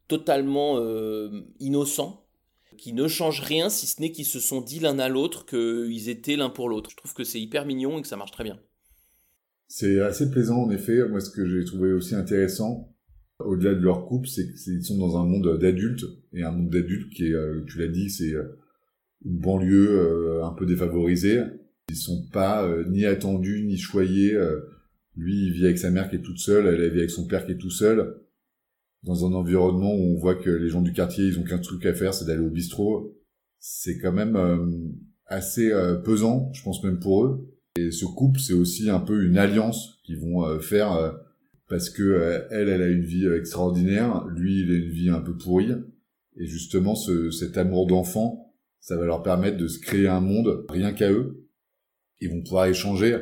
totalement 0.09 0.77
innocent 1.59 2.27
qui 2.77 2.93
ne 2.93 3.07
changent 3.07 3.41
rien 3.41 3.69
si 3.69 3.88
ce 3.88 4.01
n'est 4.01 4.12
qu'ils 4.12 4.25
se 4.25 4.39
sont 4.39 4.62
dit 4.62 4.79
l'un 4.79 5.00
à 5.00 5.09
l'autre 5.09 5.45
qu'ils 5.45 6.09
étaient 6.09 6.36
l'un 6.36 6.50
pour 6.50 6.69
l'autre. 6.69 6.89
Je 6.91 6.95
trouve 6.95 7.13
que 7.13 7.24
c'est 7.24 7.41
hyper 7.41 7.65
mignon 7.65 7.97
et 7.97 8.01
que 8.01 8.07
ça 8.07 8.17
marche 8.17 8.31
très 8.31 8.43
bien. 8.43 8.59
C'est 9.67 10.00
assez 10.00 10.29
plaisant 10.29 10.63
en 10.63 10.69
effet. 10.69 11.07
Moi, 11.09 11.19
ce 11.19 11.29
que 11.29 11.45
j'ai 11.45 11.65
trouvé 11.65 11.91
aussi 11.91 12.15
intéressant, 12.15 12.95
au-delà 13.44 13.74
de 13.74 13.79
leur 13.79 14.06
couple, 14.06 14.27
c'est 14.27 14.51
qu'ils 14.51 14.84
sont 14.84 14.98
dans 14.98 15.17
un 15.17 15.25
monde 15.25 15.60
d'adultes 15.60 16.06
et 16.34 16.44
un 16.44 16.51
monde 16.51 16.70
d'adultes 16.70 17.12
qui 17.13 17.27
est, 17.27 17.34
euh, 17.34 17.63
tu 17.67 17.77
l'as 17.79 17.88
dit, 17.88 18.10
c'est 18.10 18.34
euh, 18.34 18.60
une 19.25 19.38
banlieue 19.38 20.00
euh, 20.00 20.46
un 20.46 20.51
peu 20.51 20.65
défavorisée. 20.65 21.41
Ils 21.89 21.96
sont 21.96 22.27
pas 22.34 22.67
ni 22.89 23.06
attendus 23.06 23.63
ni 23.63 23.77
choyés. 23.77 24.38
lui, 25.15 25.46
il 25.46 25.53
vit 25.53 25.63
avec 25.63 25.77
sa 25.77 25.89
mère 25.89 26.10
qui 26.10 26.17
est 26.17 26.22
toute 26.22 26.39
seule, 26.39 26.67
elle 26.67 26.91
vit 26.91 27.00
avec 27.00 27.12
son 27.12 27.25
père 27.25 27.46
qui 27.46 27.53
est 27.53 27.58
tout 27.58 27.70
seul. 27.70 28.17
Dans 29.03 29.25
un 29.25 29.32
environnement 29.32 29.96
où 29.96 30.15
on 30.15 30.17
voit 30.17 30.36
que 30.36 30.50
les 30.50 30.67
gens 30.67 30.82
du 30.82 30.91
quartier, 30.91 31.24
ils 31.24 31.39
ont 31.39 31.44
qu'un 31.44 31.60
truc 31.60 31.86
à 31.86 31.94
faire, 31.94 32.13
c'est 32.13 32.25
d'aller 32.25 32.46
au 32.46 32.50
bistrot. 32.50 33.17
C'est 33.60 34.00
quand 34.00 34.12
même 34.12 34.38
assez 35.27 35.72
pesant, 36.03 36.51
je 36.51 36.62
pense 36.62 36.84
même 36.84 37.00
pour 37.00 37.24
eux. 37.24 37.56
Et 37.77 37.91
ce 37.91 38.03
couple, 38.03 38.41
c'est 38.41 38.51
aussi 38.53 38.89
un 38.89 39.00
peu 39.00 39.24
une 39.24 39.38
alliance 39.38 40.01
qu'ils 40.03 40.20
vont 40.20 40.60
faire 40.60 41.17
parce 41.67 41.89
que 41.89 42.03
euh, 42.03 42.47
elle, 42.51 42.69
elle 42.69 42.81
a 42.81 42.88
une 42.88 43.03
vie 43.03 43.25
euh, 43.25 43.38
extraordinaire, 43.38 44.25
lui, 44.27 44.62
il 44.62 44.71
a 44.71 44.75
une 44.75 44.91
vie 44.91 45.09
un 45.09 45.19
peu 45.19 45.36
pourrie, 45.36 45.74
et 46.38 46.45
justement, 46.45 46.95
ce, 46.95 47.31
cet 47.31 47.57
amour 47.57 47.88
d'enfant, 47.88 48.53
ça 48.79 48.95
va 48.95 49.05
leur 49.05 49.24
permettre 49.24 49.57
de 49.57 49.67
se 49.67 49.79
créer 49.79 50.07
un 50.07 50.21
monde 50.21 50.65
rien 50.69 50.93
qu'à 50.93 51.12
eux. 51.12 51.50
Ils 52.21 52.29
vont 52.29 52.41
pouvoir 52.41 52.67
échanger, 52.67 53.17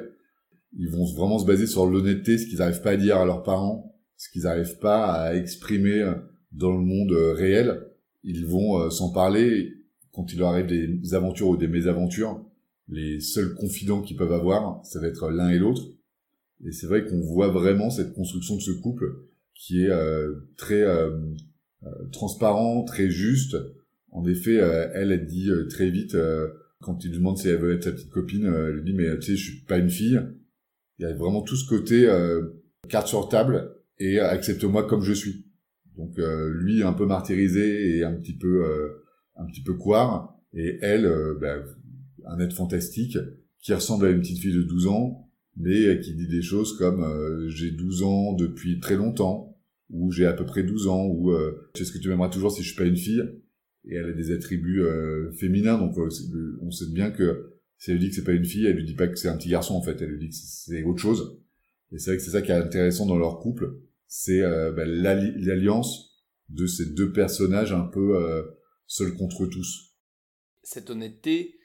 ils 0.77 0.89
vont 0.89 1.05
vraiment 1.05 1.39
se 1.39 1.45
baser 1.45 1.65
sur 1.65 1.87
l'honnêteté, 1.87 2.37
ce 2.37 2.45
qu'ils 2.45 2.59
n'arrivent 2.59 2.81
pas 2.81 2.91
à 2.91 2.97
dire 2.97 3.17
à 3.17 3.25
leurs 3.25 3.43
parents, 3.43 3.95
ce 4.15 4.29
qu'ils 4.29 4.43
n'arrivent 4.43 4.77
pas 4.79 5.11
à 5.11 5.35
exprimer 5.35 6.01
euh, 6.01 6.13
dans 6.51 6.71
le 6.71 6.83
monde 6.83 7.11
réel. 7.11 7.87
Ils 8.23 8.45
vont 8.45 8.89
s'en 8.89 9.11
parler 9.11 9.71
quand 10.11 10.33
il 10.33 10.39
leur 10.39 10.49
arrive 10.49 10.65
des 10.65 11.13
aventures 11.13 11.49
ou 11.49 11.57
des 11.57 11.67
mésaventures. 11.67 12.43
Les 12.87 13.19
seuls 13.19 13.53
confidents 13.53 14.01
qu'ils 14.01 14.17
peuvent 14.17 14.33
avoir, 14.33 14.83
ça 14.83 14.99
va 14.99 15.07
être 15.07 15.29
l'un 15.29 15.49
et 15.49 15.59
l'autre 15.59 15.94
et 16.63 16.71
c'est 16.71 16.87
vrai 16.87 17.05
qu'on 17.05 17.19
voit 17.19 17.49
vraiment 17.49 17.89
cette 17.89 18.13
construction 18.13 18.55
de 18.55 18.61
ce 18.61 18.71
couple 18.71 19.05
qui 19.55 19.83
est 19.83 19.89
euh, 19.89 20.33
très 20.57 20.81
euh, 20.81 21.11
euh, 21.83 21.89
transparent, 22.11 22.83
très 22.83 23.09
juste. 23.09 23.57
En 24.11 24.25
effet, 24.25 24.55
elle, 24.55 25.11
elle 25.11 25.25
dit 25.25 25.49
très 25.69 25.89
vite, 25.89 26.15
quand 26.79 27.03
il 27.03 27.11
lui 27.11 27.17
demande 27.17 27.37
si 27.37 27.49
elle 27.49 27.57
veut 27.57 27.73
être 27.73 27.83
sa 27.83 27.91
petite 27.91 28.11
copine, 28.11 28.45
elle 28.45 28.75
lui 28.75 28.83
dit, 28.83 28.93
mais 28.93 29.13
tu 29.19 29.25
sais, 29.25 29.35
je 29.35 29.51
suis 29.51 29.65
pas 29.65 29.77
une 29.77 29.89
fille. 29.89 30.21
Il 30.97 31.01
y 31.01 31.05
a 31.05 31.13
vraiment 31.13 31.41
tout 31.41 31.57
ce 31.57 31.67
côté 31.67 32.07
carte 32.87 33.07
sur 33.07 33.27
table 33.27 33.75
et 33.99 34.19
accepte-moi 34.19 34.87
comme 34.87 35.01
je 35.01 35.11
suis. 35.11 35.47
Donc 35.97 36.17
lui 36.17 36.81
un 36.81 36.93
peu 36.93 37.05
martyrisé 37.05 37.97
et 37.97 38.03
un 38.05 38.13
petit 38.13 38.37
peu 38.37 38.63
un 39.35 39.45
petit 39.47 39.61
peu 39.61 39.73
couard 39.73 40.39
et 40.53 40.79
elle 40.81 41.11
ben, 41.41 41.65
un 42.25 42.39
être 42.39 42.55
fantastique 42.55 43.17
qui 43.59 43.73
ressemble 43.73 44.05
à 44.05 44.11
une 44.11 44.21
petite 44.21 44.39
fille 44.39 44.55
de 44.55 44.63
12 44.63 44.87
ans 44.87 45.24
mais 45.57 45.99
qui 46.01 46.13
dit 46.13 46.27
des 46.27 46.41
choses 46.41 46.77
comme 46.77 47.03
euh, 47.03 47.47
j'ai 47.49 47.71
12 47.71 48.03
ans 48.03 48.33
depuis 48.33 48.79
très 48.79 48.95
longtemps, 48.95 49.57
ou 49.89 50.11
j'ai 50.11 50.25
à 50.25 50.33
peu 50.33 50.45
près 50.45 50.63
12 50.63 50.87
ans, 50.87 51.05
ou 51.05 51.31
euh, 51.31 51.69
tu 51.73 51.83
sais 51.83 51.89
ce 51.89 51.93
que 51.93 52.01
tu 52.01 52.09
m'aimeras 52.09 52.29
toujours 52.29 52.51
si 52.51 52.61
je 52.61 52.67
suis 52.67 52.77
pas 52.77 52.85
une 52.85 52.97
fille, 52.97 53.23
et 53.85 53.95
elle 53.95 54.09
a 54.09 54.13
des 54.13 54.31
attributs 54.31 54.81
euh, 54.81 55.31
féminins, 55.33 55.77
donc 55.77 55.97
on 55.97 56.71
sait 56.71 56.89
bien 56.91 57.11
que 57.11 57.53
si 57.77 57.91
elle 57.91 57.97
lui 57.97 58.05
dit 58.05 58.09
que 58.09 58.15
c'est 58.15 58.23
pas 58.23 58.33
une 58.33 58.45
fille, 58.45 58.65
elle 58.65 58.75
lui 58.75 58.85
dit 58.85 58.95
pas 58.95 59.07
que 59.07 59.15
c'est 59.15 59.27
un 59.27 59.37
petit 59.37 59.49
garçon 59.49 59.75
en 59.75 59.81
fait, 59.81 60.01
elle 60.01 60.09
lui 60.09 60.19
dit 60.19 60.29
que 60.29 60.35
c'est 60.35 60.83
autre 60.83 61.01
chose. 61.01 61.39
Et 61.91 61.99
c'est 61.99 62.11
vrai 62.11 62.17
que 62.17 62.23
c'est 62.23 62.31
ça 62.31 62.41
qui 62.41 62.51
est 62.51 62.55
intéressant 62.55 63.05
dans 63.05 63.17
leur 63.17 63.39
couple, 63.39 63.77
c'est 64.07 64.41
bah, 64.41 64.85
l'alliance 64.85 66.25
de 66.49 66.65
ces 66.65 66.93
deux 66.93 67.11
personnages 67.11 67.73
un 67.73 67.85
peu 67.85 68.17
seuls 68.87 69.13
contre 69.13 69.45
tous. 69.45 69.93
Cette 70.63 70.89
honnêteté, 70.89 71.59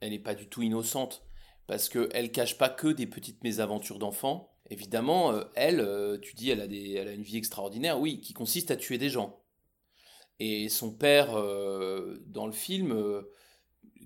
elle 0.00 0.10
n'est 0.10 0.22
pas 0.22 0.34
du 0.34 0.48
tout 0.48 0.62
innocente 0.62 1.26
parce 1.66 1.88
qu'elle 1.88 2.32
cache 2.32 2.58
pas 2.58 2.68
que 2.68 2.88
des 2.88 3.06
petites 3.06 3.42
mésaventures 3.42 3.98
d'enfants. 3.98 4.50
Évidemment, 4.70 5.32
euh, 5.32 5.44
elle, 5.54 5.80
euh, 5.80 6.18
tu 6.18 6.34
dis, 6.34 6.50
elle 6.50 6.60
a, 6.60 6.66
des, 6.66 6.92
elle 6.92 7.08
a 7.08 7.12
une 7.12 7.22
vie 7.22 7.36
extraordinaire, 7.36 8.00
oui, 8.00 8.20
qui 8.20 8.32
consiste 8.32 8.70
à 8.70 8.76
tuer 8.76 8.98
des 8.98 9.10
gens. 9.10 9.42
Et 10.40 10.68
son 10.68 10.92
père, 10.92 11.36
euh, 11.36 12.22
dans 12.26 12.46
le 12.46 12.52
film, 12.52 13.22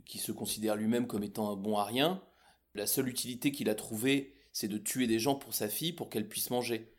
qui 0.05 0.19
se 0.19 0.33
considère 0.33 0.77
lui-même 0.77 1.07
comme 1.07 1.23
étant 1.23 1.51
un 1.51 1.57
bon 1.57 1.77
à 1.77 1.85
rien, 1.85 2.23
la 2.75 2.87
seule 2.87 3.09
utilité 3.09 3.51
qu'il 3.51 3.69
a 3.69 3.75
trouvée, 3.75 4.35
c'est 4.53 4.69
de 4.69 4.79
tuer 4.79 5.07
des 5.07 5.19
gens 5.19 5.35
pour 5.35 5.55
sa 5.55 5.69
fille, 5.69 5.93
pour 5.93 6.11
qu'elle 6.11 6.29
puisse 6.29 6.51
manger. 6.51 6.93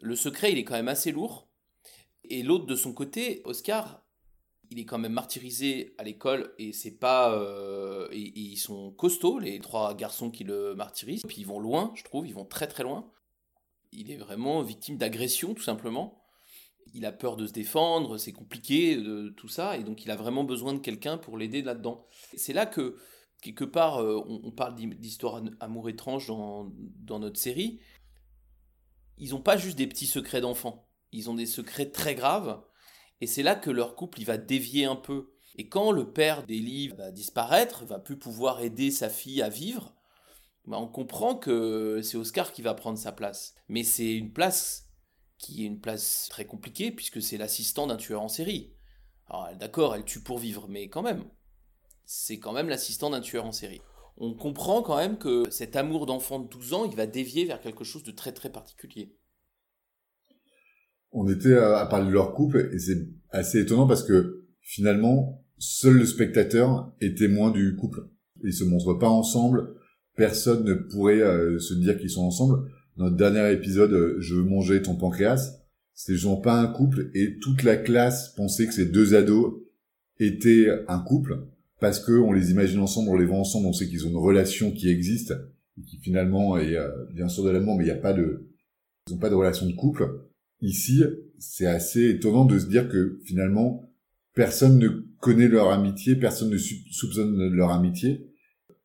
Le 0.00 0.16
secret, 0.16 0.52
il 0.52 0.58
est 0.58 0.64
quand 0.64 0.74
même 0.74 0.88
assez 0.88 1.12
lourd. 1.12 1.48
Et 2.24 2.42
l'autre, 2.42 2.66
de 2.66 2.76
son 2.76 2.94
côté, 2.94 3.42
Oscar, 3.44 4.04
il 4.70 4.78
est 4.78 4.84
quand 4.84 4.98
même 4.98 5.12
martyrisé 5.12 5.94
à 5.98 6.04
l'école 6.04 6.54
et 6.58 6.72
c'est 6.72 6.96
pas 6.98 7.34
euh, 7.34 8.08
et, 8.12 8.32
ils 8.38 8.56
sont 8.56 8.92
costauds 8.92 9.40
les 9.40 9.58
trois 9.58 9.94
garçons 9.94 10.30
qui 10.30 10.44
le 10.44 10.74
martyrisent. 10.74 11.22
Puis 11.26 11.38
ils 11.40 11.46
vont 11.46 11.58
loin 11.58 11.92
je 11.96 12.04
trouve 12.04 12.26
ils 12.26 12.34
vont 12.34 12.44
très 12.44 12.68
très 12.68 12.84
loin. 12.84 13.10
Il 13.92 14.10
est 14.10 14.16
vraiment 14.16 14.62
victime 14.62 14.96
d'agression 14.96 15.54
tout 15.54 15.62
simplement. 15.62 16.22
Il 16.94 17.04
a 17.04 17.12
peur 17.12 17.36
de 17.36 17.46
se 17.46 17.52
défendre 17.52 18.16
c'est 18.16 18.32
compliqué 18.32 18.96
tout 19.36 19.48
ça 19.48 19.76
et 19.76 19.82
donc 19.82 20.04
il 20.04 20.10
a 20.10 20.16
vraiment 20.16 20.44
besoin 20.44 20.72
de 20.72 20.78
quelqu'un 20.78 21.18
pour 21.18 21.36
l'aider 21.36 21.62
là-dedans. 21.62 22.06
C'est 22.36 22.52
là 22.52 22.64
que 22.64 22.96
quelque 23.42 23.64
part 23.64 23.98
euh, 23.98 24.22
on, 24.28 24.52
parle 24.52 24.76
d'histoire 24.76 25.42
amour 25.58 25.88
étrange 25.88 26.28
dans, 26.28 26.70
dans 27.00 27.18
notre 27.18 27.40
série. 27.40 27.80
Ils 29.18 29.34
ont 29.34 29.42
pas 29.42 29.56
juste 29.56 29.76
des 29.76 29.88
petits 29.88 30.06
secrets 30.06 30.40
d'enfants. 30.40 30.88
Ils 31.12 31.28
ont 31.28 31.34
des 31.34 31.46
secrets 31.46 31.90
très 31.90 32.14
graves 32.14 32.62
et 33.20 33.26
c'est 33.26 33.42
là 33.42 33.54
que 33.54 33.70
leur 33.70 33.96
couple 33.96 34.20
il 34.20 34.26
va 34.26 34.38
dévier 34.38 34.84
un 34.84 34.96
peu. 34.96 35.30
Et 35.56 35.68
quand 35.68 35.92
le 35.92 36.12
père 36.12 36.46
d'Elie 36.46 36.88
va 36.88 37.10
disparaître, 37.10 37.84
va 37.84 37.98
plus 37.98 38.18
pouvoir 38.18 38.60
aider 38.62 38.90
sa 38.90 39.10
fille 39.10 39.42
à 39.42 39.48
vivre, 39.48 39.94
bah, 40.66 40.78
on 40.78 40.86
comprend 40.86 41.34
que 41.34 42.00
c'est 42.02 42.16
Oscar 42.16 42.52
qui 42.52 42.62
va 42.62 42.74
prendre 42.74 42.98
sa 42.98 43.12
place. 43.12 43.54
Mais 43.68 43.82
c'est 43.82 44.12
une 44.14 44.32
place 44.32 44.86
qui 45.38 45.64
est 45.64 45.66
une 45.66 45.80
place 45.80 46.28
très 46.30 46.44
compliquée 46.44 46.92
puisque 46.92 47.20
c'est 47.20 47.38
l'assistant 47.38 47.86
d'un 47.86 47.96
tueur 47.96 48.22
en 48.22 48.28
série. 48.28 48.74
Alors 49.26 49.54
d'accord, 49.56 49.94
elle 49.94 50.04
tue 50.04 50.22
pour 50.22 50.38
vivre, 50.38 50.66
mais 50.68 50.88
quand 50.88 51.02
même, 51.02 51.24
c'est 52.04 52.38
quand 52.38 52.52
même 52.52 52.68
l'assistant 52.68 53.10
d'un 53.10 53.20
tueur 53.20 53.46
en 53.46 53.52
série. 53.52 53.80
On 54.16 54.34
comprend 54.34 54.82
quand 54.82 54.96
même 54.96 55.18
que 55.18 55.48
cet 55.50 55.76
amour 55.76 56.06
d'enfant 56.06 56.40
de 56.40 56.48
12 56.48 56.74
ans, 56.74 56.84
il 56.84 56.96
va 56.96 57.06
dévier 57.06 57.44
vers 57.44 57.60
quelque 57.60 57.84
chose 57.84 58.02
de 58.02 58.10
très 58.10 58.32
très 58.32 58.50
particulier 58.50 59.16
on 61.12 61.28
était 61.28 61.54
à, 61.54 61.86
parler 61.86 62.08
de 62.08 62.12
leur 62.12 62.34
couple 62.34 62.70
et 62.72 62.78
c'est 62.78 63.08
assez 63.30 63.60
étonnant 63.60 63.86
parce 63.86 64.02
que 64.02 64.46
finalement, 64.60 65.44
seul 65.58 65.98
le 65.98 66.06
spectateur 66.06 66.92
est 67.00 67.18
témoin 67.18 67.50
du 67.50 67.76
couple. 67.76 68.08
Ils 68.44 68.54
se 68.54 68.64
montrent 68.64 68.94
pas 68.94 69.08
ensemble. 69.08 69.74
Personne 70.16 70.64
ne 70.64 70.74
pourrait 70.74 71.20
euh, 71.20 71.58
se 71.58 71.74
dire 71.74 71.98
qu'ils 71.98 72.10
sont 72.10 72.24
ensemble. 72.24 72.70
Notre 72.96 73.16
dernier 73.16 73.52
épisode, 73.52 73.92
euh, 73.92 74.16
Je 74.20 74.34
veux 74.34 74.42
manger 74.42 74.82
ton 74.82 74.94
pancréas, 74.94 75.60
c'était 75.94 76.14
justement 76.14 76.40
pas 76.40 76.60
un 76.60 76.66
couple 76.66 77.10
et 77.14 77.38
toute 77.38 77.62
la 77.62 77.76
classe 77.76 78.34
pensait 78.34 78.66
que 78.66 78.74
ces 78.74 78.86
deux 78.86 79.14
ados 79.14 79.54
étaient 80.18 80.68
un 80.88 81.00
couple 81.00 81.46
parce 81.80 81.98
que 81.98 82.12
on 82.12 82.32
les 82.32 82.50
imagine 82.50 82.80
ensemble, 82.80 83.10
on 83.10 83.16
les 83.16 83.26
voit 83.26 83.38
ensemble, 83.38 83.66
on 83.66 83.72
sait 83.72 83.88
qu'ils 83.88 84.06
ont 84.06 84.10
une 84.10 84.16
relation 84.16 84.70
qui 84.70 84.90
existe 84.90 85.34
et 85.78 85.82
qui 85.82 85.98
finalement 85.98 86.58
est 86.58 86.76
euh, 86.76 86.88
bien 87.12 87.28
sûr 87.28 87.44
de 87.44 87.50
l'amour, 87.50 87.76
mais 87.76 87.84
il 87.84 87.86
n'y 87.86 87.92
a 87.92 87.96
pas 87.96 88.12
de, 88.12 88.50
ils 89.08 89.14
ont 89.14 89.18
pas 89.18 89.30
de 89.30 89.34
relation 89.34 89.66
de 89.66 89.72
couple 89.72 90.29
ici, 90.62 91.02
c'est 91.38 91.66
assez 91.66 92.10
étonnant 92.10 92.44
de 92.44 92.58
se 92.58 92.66
dire 92.66 92.88
que 92.88 93.18
finalement, 93.24 93.90
personne 94.34 94.78
ne 94.78 94.88
connaît 95.20 95.48
leur 95.48 95.70
amitié, 95.70 96.16
personne 96.16 96.50
ne 96.50 96.58
soupçonne 96.58 97.52
leur 97.52 97.70
amitié. 97.70 98.26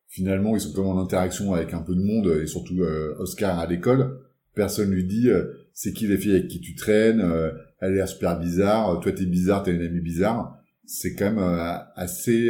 Finalement, 0.08 0.56
ils 0.56 0.60
sont 0.60 0.72
comme 0.72 0.86
en 0.86 1.00
interaction 1.00 1.54
avec 1.54 1.74
un 1.74 1.82
peu 1.82 1.94
de 1.94 2.02
monde, 2.02 2.40
et 2.42 2.46
surtout 2.46 2.82
euh, 2.82 3.14
Oscar 3.18 3.58
à 3.58 3.66
l'école. 3.66 4.20
Personne 4.54 4.90
lui 4.90 5.04
dit 5.04 5.28
euh, 5.28 5.44
c'est 5.74 5.92
qui 5.92 6.06
les 6.06 6.16
filles 6.16 6.32
avec 6.32 6.48
qui 6.48 6.60
tu 6.60 6.74
traînes, 6.74 7.20
euh, 7.20 7.50
elle 7.80 7.92
a 7.92 7.94
l'air 7.94 8.08
super 8.08 8.38
bizarre, 8.38 9.00
toi 9.00 9.12
t'es 9.12 9.26
bizarre, 9.26 9.62
t'as 9.62 9.72
une 9.72 9.82
amie 9.82 10.00
bizarre. 10.00 10.58
C'est 10.86 11.14
quand 11.14 11.32
même 11.32 11.78
assez 11.96 12.48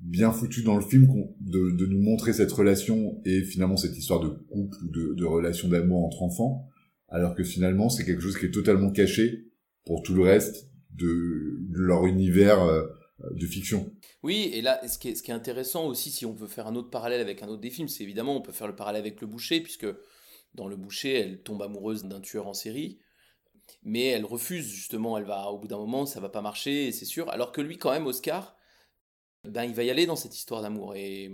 bien 0.00 0.32
foutu 0.32 0.62
dans 0.62 0.74
le 0.74 0.82
film 0.82 1.06
de, 1.40 1.70
de, 1.70 1.86
nous 1.86 2.00
montrer 2.00 2.32
cette 2.32 2.50
relation 2.50 3.20
et 3.24 3.42
finalement 3.42 3.76
cette 3.76 3.96
histoire 3.96 4.18
de 4.18 4.28
couple 4.28 4.76
ou 4.84 4.88
de, 4.90 5.14
de 5.14 5.24
relation 5.24 5.68
d'amour 5.68 6.04
entre 6.04 6.24
enfants 6.24 6.68
alors 7.08 7.34
que 7.34 7.44
finalement 7.44 7.88
c'est 7.88 8.04
quelque 8.04 8.22
chose 8.22 8.38
qui 8.38 8.46
est 8.46 8.50
totalement 8.50 8.90
caché 8.90 9.46
pour 9.84 10.02
tout 10.02 10.14
le 10.14 10.22
reste 10.22 10.68
de, 10.90 11.58
leur 11.70 12.06
univers 12.06 12.62
euh, 12.62 12.86
de 13.30 13.46
fiction. 13.46 13.90
Oui, 14.22 14.50
et 14.52 14.60
là, 14.60 14.86
ce 14.88 14.98
qui, 14.98 15.08
est, 15.08 15.30
intéressant 15.30 15.86
aussi, 15.86 16.10
si 16.10 16.26
on 16.26 16.32
veut 16.32 16.48
faire 16.48 16.66
un 16.66 16.74
autre 16.74 16.90
parallèle 16.90 17.20
avec 17.20 17.42
un 17.42 17.48
autre 17.48 17.60
des 17.60 17.70
films, 17.70 17.88
c'est 17.88 18.02
évidemment, 18.02 18.36
on 18.36 18.42
peut 18.42 18.52
faire 18.52 18.66
le 18.66 18.76
parallèle 18.76 19.00
avec 19.00 19.20
Le 19.20 19.26
Boucher, 19.26 19.60
puisque 19.60 19.86
dans 20.54 20.68
Le 20.68 20.76
Boucher, 20.76 21.14
elle 21.14 21.42
tombe 21.42 21.62
amoureuse 21.62 22.04
d'un 22.04 22.20
tueur 22.20 22.46
en 22.46 22.54
série, 22.54 22.98
mais 23.82 24.06
elle 24.06 24.24
refuse, 24.24 24.66
justement, 24.66 25.16
elle 25.16 25.24
va, 25.24 25.46
au 25.50 25.58
bout 25.58 25.68
d'un 25.68 25.78
moment, 25.78 26.06
ça 26.06 26.20
va 26.20 26.28
pas 26.28 26.42
marcher, 26.42 26.92
c'est 26.92 27.04
sûr, 27.04 27.30
alors 27.30 27.52
que 27.52 27.60
lui, 27.60 27.78
quand 27.78 27.90
même, 27.90 28.06
Oscar, 28.06 28.56
ben, 29.44 29.64
il 29.64 29.74
va 29.74 29.84
y 29.84 29.90
aller 29.90 30.06
dans 30.06 30.16
cette 30.16 30.36
histoire 30.36 30.62
d'amour, 30.62 30.94
et 30.96 31.30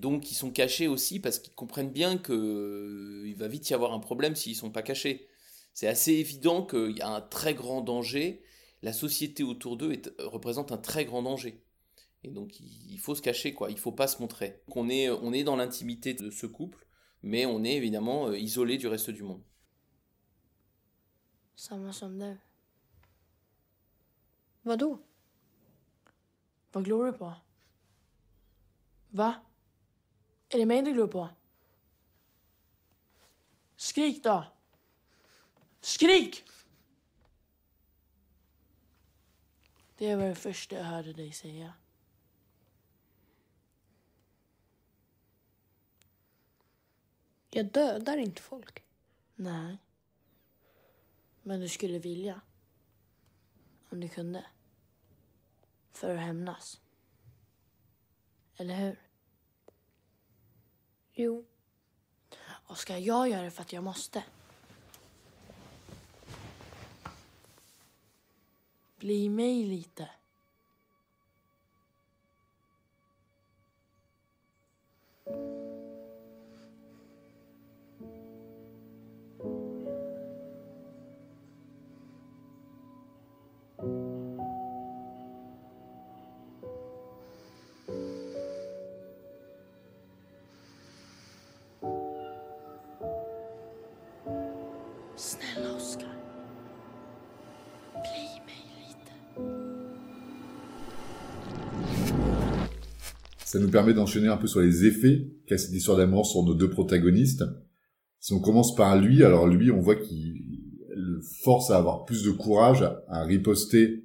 donc 0.00 0.30
ils 0.30 0.34
sont 0.34 0.50
cachés 0.50 0.88
aussi 0.88 1.20
parce 1.20 1.38
qu'ils 1.38 1.54
comprennent 1.54 1.90
bien 1.90 2.18
qu'il 2.18 2.34
euh, 2.34 3.34
va 3.36 3.48
vite 3.48 3.70
y 3.70 3.74
avoir 3.74 3.92
un 3.92 3.98
problème 4.00 4.36
s'ils 4.36 4.56
sont 4.56 4.70
pas 4.70 4.82
cachés. 4.82 5.28
C'est 5.74 5.88
assez 5.88 6.12
évident 6.12 6.64
qu'il 6.64 6.96
y 6.96 7.02
a 7.02 7.08
un 7.08 7.20
très 7.20 7.54
grand 7.54 7.80
danger 7.80 8.42
la 8.82 8.92
société 8.92 9.42
autour 9.42 9.76
d'eux 9.76 9.92
est- 9.92 10.12
représente 10.20 10.70
un 10.72 10.76
très 10.78 11.04
grand 11.06 11.22
danger. 11.22 11.62
Et 12.24 12.30
donc 12.30 12.60
il 12.60 12.66
il 12.92 12.98
faut 13.00 13.14
se 13.14 13.22
cacher, 13.22 13.54
quoi. 13.54 13.70
Il 13.70 13.78
faut 13.78 13.92
pas 13.92 14.08
se 14.08 14.20
montrer. 14.20 14.62
On 14.74 14.88
est, 14.90 15.44
dans 15.44 15.56
l'intimité 15.56 16.14
de 16.14 16.30
ce 16.30 16.46
couple, 16.46 16.86
mais 17.22 17.46
on 17.46 17.64
est 17.64 17.74
évidemment 17.76 18.28
euh, 18.28 18.38
isolé 18.38 18.78
du 18.78 18.86
reste 18.88 19.10
du 19.10 19.22
monde. 19.22 19.42
Samma 21.56 21.92
som 21.92 22.18
du. 22.18 22.38
Vad? 24.64 24.82
Va? 29.12 29.45
Är 30.48 30.58
det 30.58 30.66
mig 30.66 30.82
du 30.82 30.92
glor 30.92 31.06
på? 31.06 31.28
Skrik 33.76 34.24
då! 34.24 34.44
Skrik! 35.80 36.44
Det 39.96 40.16
var 40.16 40.24
det 40.24 40.34
första 40.34 40.76
jag 40.76 40.84
hörde 40.84 41.12
dig 41.12 41.32
säga. 41.32 41.72
Jag 47.50 47.66
dödar 47.66 48.16
inte 48.16 48.42
folk. 48.42 48.84
Nej. 49.34 49.78
Men 51.42 51.60
du 51.60 51.68
skulle 51.68 51.98
vilja. 51.98 52.40
Om 53.88 54.00
du 54.00 54.08
kunde. 54.08 54.46
För 55.92 56.14
att 56.14 56.20
hämnas. 56.20 56.80
Eller 58.56 58.74
hur? 58.74 59.05
Jo. 61.18 61.44
Och 62.40 62.78
ska 62.78 62.98
jag 62.98 63.28
göra 63.28 63.42
det 63.42 63.50
för 63.50 63.62
att 63.62 63.72
jag 63.72 63.84
måste? 63.84 64.24
Bli 68.96 69.28
mig 69.28 69.64
lite. 69.64 70.08
Ça 103.56 103.62
nous 103.62 103.70
permet 103.70 103.94
d'enchaîner 103.94 104.28
un 104.28 104.36
peu 104.36 104.46
sur 104.46 104.60
les 104.60 104.84
effets 104.84 105.30
qu'a 105.46 105.56
cette 105.56 105.72
histoire 105.72 105.96
d'amour 105.96 106.26
sur 106.26 106.42
nos 106.42 106.52
deux 106.52 106.68
protagonistes. 106.68 107.42
Si 108.20 108.34
on 108.34 108.38
commence 108.38 108.74
par 108.74 109.00
lui, 109.00 109.24
alors 109.24 109.46
lui, 109.46 109.70
on 109.70 109.80
voit 109.80 109.96
qu'il 109.96 110.42
force 111.42 111.70
à 111.70 111.78
avoir 111.78 112.04
plus 112.04 112.22
de 112.22 112.32
courage, 112.32 112.82
à 113.08 113.24
riposter 113.24 114.04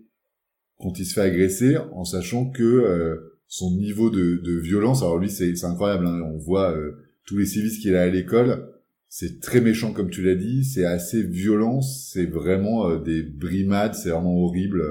quand 0.79 0.97
il 0.99 1.05
se 1.05 1.15
fait 1.15 1.21
agresser, 1.23 1.75
en 1.91 2.05
sachant 2.05 2.49
que 2.49 2.63
euh, 2.63 3.39
son 3.47 3.75
niveau 3.75 4.09
de, 4.09 4.57
violence, 4.61 5.01
alors 5.01 5.17
lui, 5.17 5.29
c'est 5.29 5.65
incroyable, 5.65 6.07
hein, 6.07 6.21
on 6.23 6.37
voit 6.37 6.71
euh, 6.71 7.03
tous 7.25 7.35
les 7.35 7.45
civistes 7.45 7.81
qu'il 7.81 7.97
a 7.97 8.03
à 8.03 8.07
l'école, 8.07 8.69
c'est 9.09 9.41
très 9.41 9.59
méchant 9.59 9.91
comme 9.91 10.11
tu 10.11 10.23
l'as 10.23 10.35
dit, 10.35 10.63
c'est 10.63 10.85
assez 10.85 11.23
violent, 11.23 11.81
c'est 11.81 12.25
vraiment 12.25 12.89
euh, 12.89 12.99
des 12.99 13.21
brimades, 13.21 13.95
c'est 13.95 14.11
vraiment 14.11 14.45
horrible 14.45 14.81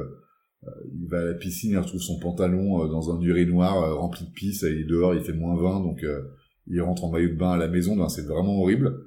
il 0.92 1.08
va 1.08 1.20
à 1.20 1.24
la 1.24 1.34
piscine, 1.34 1.70
il 1.72 1.78
retrouve 1.78 2.00
son 2.02 2.18
pantalon 2.18 2.84
euh, 2.84 2.88
dans 2.88 3.14
un 3.14 3.20
urinoir 3.20 3.82
euh, 3.82 3.94
rempli 3.94 4.24
de 4.26 4.30
pisse, 4.30 4.62
et 4.62 4.84
dehors, 4.84 5.14
il 5.14 5.22
fait 5.22 5.32
moins 5.32 5.56
20, 5.56 5.80
donc 5.80 6.02
euh, 6.04 6.22
il 6.66 6.80
rentre 6.82 7.04
en 7.04 7.10
maillot 7.10 7.30
de 7.30 7.34
bain 7.34 7.52
à 7.52 7.56
la 7.56 7.68
maison, 7.68 7.96
ben, 7.96 8.08
c'est 8.08 8.26
vraiment 8.26 8.60
horrible. 8.60 9.06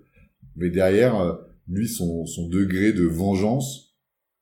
Mais 0.55 0.69
derrière, 0.69 1.19
euh, 1.19 1.35
lui, 1.67 1.87
son, 1.87 2.25
son 2.25 2.47
degré 2.49 2.93
de 2.93 3.05
vengeance, 3.05 3.95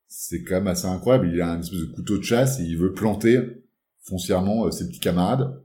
c'est 0.08 0.42
quand 0.44 0.56
même 0.56 0.68
assez 0.68 0.86
incroyable. 0.86 1.30
Il 1.32 1.40
a 1.40 1.52
un 1.52 1.60
espèce 1.60 1.80
de 1.80 1.86
couteau 1.86 2.18
de 2.18 2.22
chasse 2.24 2.60
et 2.60 2.64
il 2.64 2.78
veut 2.78 2.94
planter 2.94 3.40
foncièrement 4.02 4.66
euh, 4.66 4.70
ses 4.70 4.88
petits 4.88 5.00
camarades. 5.00 5.62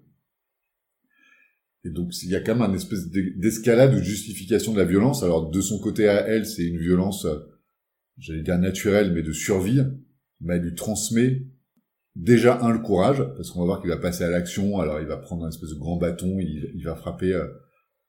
Et 1.83 1.89
donc, 1.89 2.11
il 2.23 2.29
y 2.29 2.35
a 2.35 2.41
quand 2.41 2.55
même 2.55 2.69
un 2.69 2.73
espèce 2.75 3.09
d'e- 3.09 3.33
d'escalade 3.37 3.93
ou 3.93 3.99
de 3.99 4.03
justification 4.03 4.73
de 4.73 4.77
la 4.79 4.85
violence. 4.85 5.23
Alors, 5.23 5.49
de 5.49 5.61
son 5.61 5.79
côté 5.79 6.07
à 6.07 6.27
elle, 6.27 6.45
c'est 6.45 6.63
une 6.65 6.77
violence, 6.77 7.25
euh, 7.25 7.37
j'allais 8.17 8.43
dire 8.43 8.57
naturelle, 8.59 9.13
mais 9.13 9.23
de 9.23 9.33
survie 9.33 9.81
mais 10.41 10.55
elle 10.55 10.63
lui 10.63 10.75
transmet 10.75 11.43
déjà 12.17 12.59
un 12.61 12.73
le 12.73 12.79
courage 12.79 13.23
parce 13.35 13.51
qu'on 13.51 13.59
va 13.59 13.65
voir 13.65 13.81
qu'il 13.81 13.89
va 13.89 13.97
passer 13.97 14.23
à 14.23 14.29
l'action 14.29 14.79
alors 14.79 14.99
il 14.99 15.07
va 15.07 15.17
prendre 15.17 15.45
un 15.45 15.49
espèce 15.49 15.69
de 15.69 15.79
grand 15.79 15.97
bâton 15.97 16.39
il, 16.39 16.71
il 16.75 16.83
va 16.83 16.95
frapper 16.95 17.33
euh, 17.33 17.47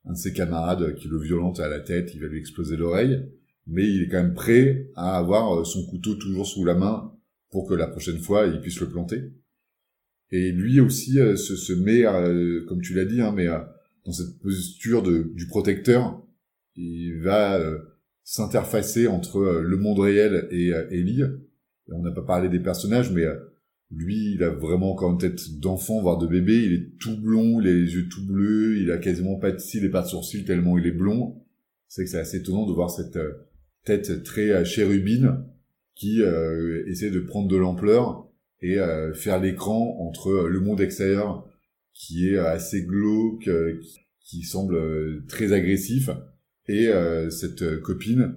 un 0.06 0.12
de 0.12 0.18
ses 0.18 0.32
camarades 0.32 0.94
qui 0.94 1.08
le 1.08 1.20
violente 1.20 1.60
à 1.60 1.68
la 1.68 1.80
tête 1.80 2.14
il 2.14 2.20
va 2.20 2.28
lui 2.28 2.38
exploser 2.38 2.76
l'oreille 2.76 3.22
mais 3.66 3.86
il 3.86 4.02
est 4.02 4.08
quand 4.08 4.22
même 4.22 4.34
prêt 4.34 4.90
à 4.96 5.18
avoir 5.18 5.60
euh, 5.60 5.64
son 5.64 5.84
couteau 5.86 6.14
toujours 6.14 6.46
sous 6.46 6.64
la 6.64 6.74
main 6.74 7.12
pour 7.50 7.68
que 7.68 7.74
la 7.74 7.86
prochaine 7.86 8.18
fois 8.18 8.46
il 8.46 8.60
puisse 8.60 8.80
le 8.80 8.88
planter. 8.88 9.32
Et 10.30 10.52
lui 10.52 10.80
aussi 10.80 11.18
euh, 11.18 11.36
se, 11.36 11.56
se 11.56 11.72
met 11.74 12.02
comme 12.66 12.80
tu 12.80 12.94
l'as 12.94 13.04
dit 13.04 13.20
hein, 13.20 13.32
mais 13.32 13.46
dans 14.04 14.12
cette 14.12 14.38
posture 14.38 15.02
de, 15.02 15.30
du 15.34 15.46
protecteur 15.46 16.22
il 16.76 17.20
va 17.20 17.60
s'interfacer 18.24 19.06
entre 19.06 19.60
le 19.60 19.76
monde 19.76 19.98
réel 19.98 20.48
et 20.50 20.68
Ellie 20.90 21.24
on 21.92 22.02
n'a 22.02 22.12
pas 22.12 22.22
parlé 22.22 22.48
des 22.48 22.60
personnages, 22.60 23.12
mais 23.12 23.24
euh, 23.24 23.36
lui, 23.90 24.34
il 24.34 24.42
a 24.42 24.50
vraiment 24.50 24.92
encore 24.92 25.12
une 25.12 25.18
tête 25.18 25.58
d'enfant, 25.58 26.00
voire 26.02 26.18
de 26.18 26.26
bébé. 26.26 26.56
Il 26.64 26.72
est 26.72 26.98
tout 26.98 27.16
blond, 27.16 27.60
il 27.60 27.68
a 27.68 27.72
les 27.72 27.94
yeux 27.94 28.08
tout 28.08 28.26
bleus, 28.26 28.78
il 28.78 28.90
a 28.90 28.98
quasiment 28.98 29.36
pas 29.36 29.50
de 29.50 29.58
cils 29.58 29.84
et 29.84 29.88
pas 29.88 30.02
de 30.02 30.08
sourcils 30.08 30.44
tellement 30.44 30.76
il 30.76 30.86
est 30.86 30.92
blond. 30.92 31.42
C'est 31.88 32.04
que 32.04 32.10
c'est 32.10 32.18
assez 32.18 32.38
étonnant 32.38 32.66
de 32.66 32.72
voir 32.72 32.90
cette 32.90 33.16
euh, 33.16 33.46
tête 33.84 34.22
très 34.22 34.50
euh, 34.50 34.64
chérubine 34.64 35.44
qui 35.94 36.22
euh, 36.22 36.84
essaie 36.86 37.10
de 37.10 37.20
prendre 37.20 37.48
de 37.48 37.56
l'ampleur 37.56 38.28
et 38.60 38.78
euh, 38.78 39.14
faire 39.14 39.40
l'écran 39.40 39.96
entre 40.00 40.46
le 40.48 40.60
monde 40.60 40.80
extérieur 40.80 41.48
qui 41.92 42.28
est 42.28 42.38
assez 42.38 42.84
glauque, 42.84 43.50
qui, 43.80 43.98
qui 44.22 44.42
semble 44.44 45.26
très 45.26 45.52
agressif, 45.52 46.10
et 46.68 46.86
euh, 46.86 47.28
cette 47.30 47.80
copine 47.80 48.34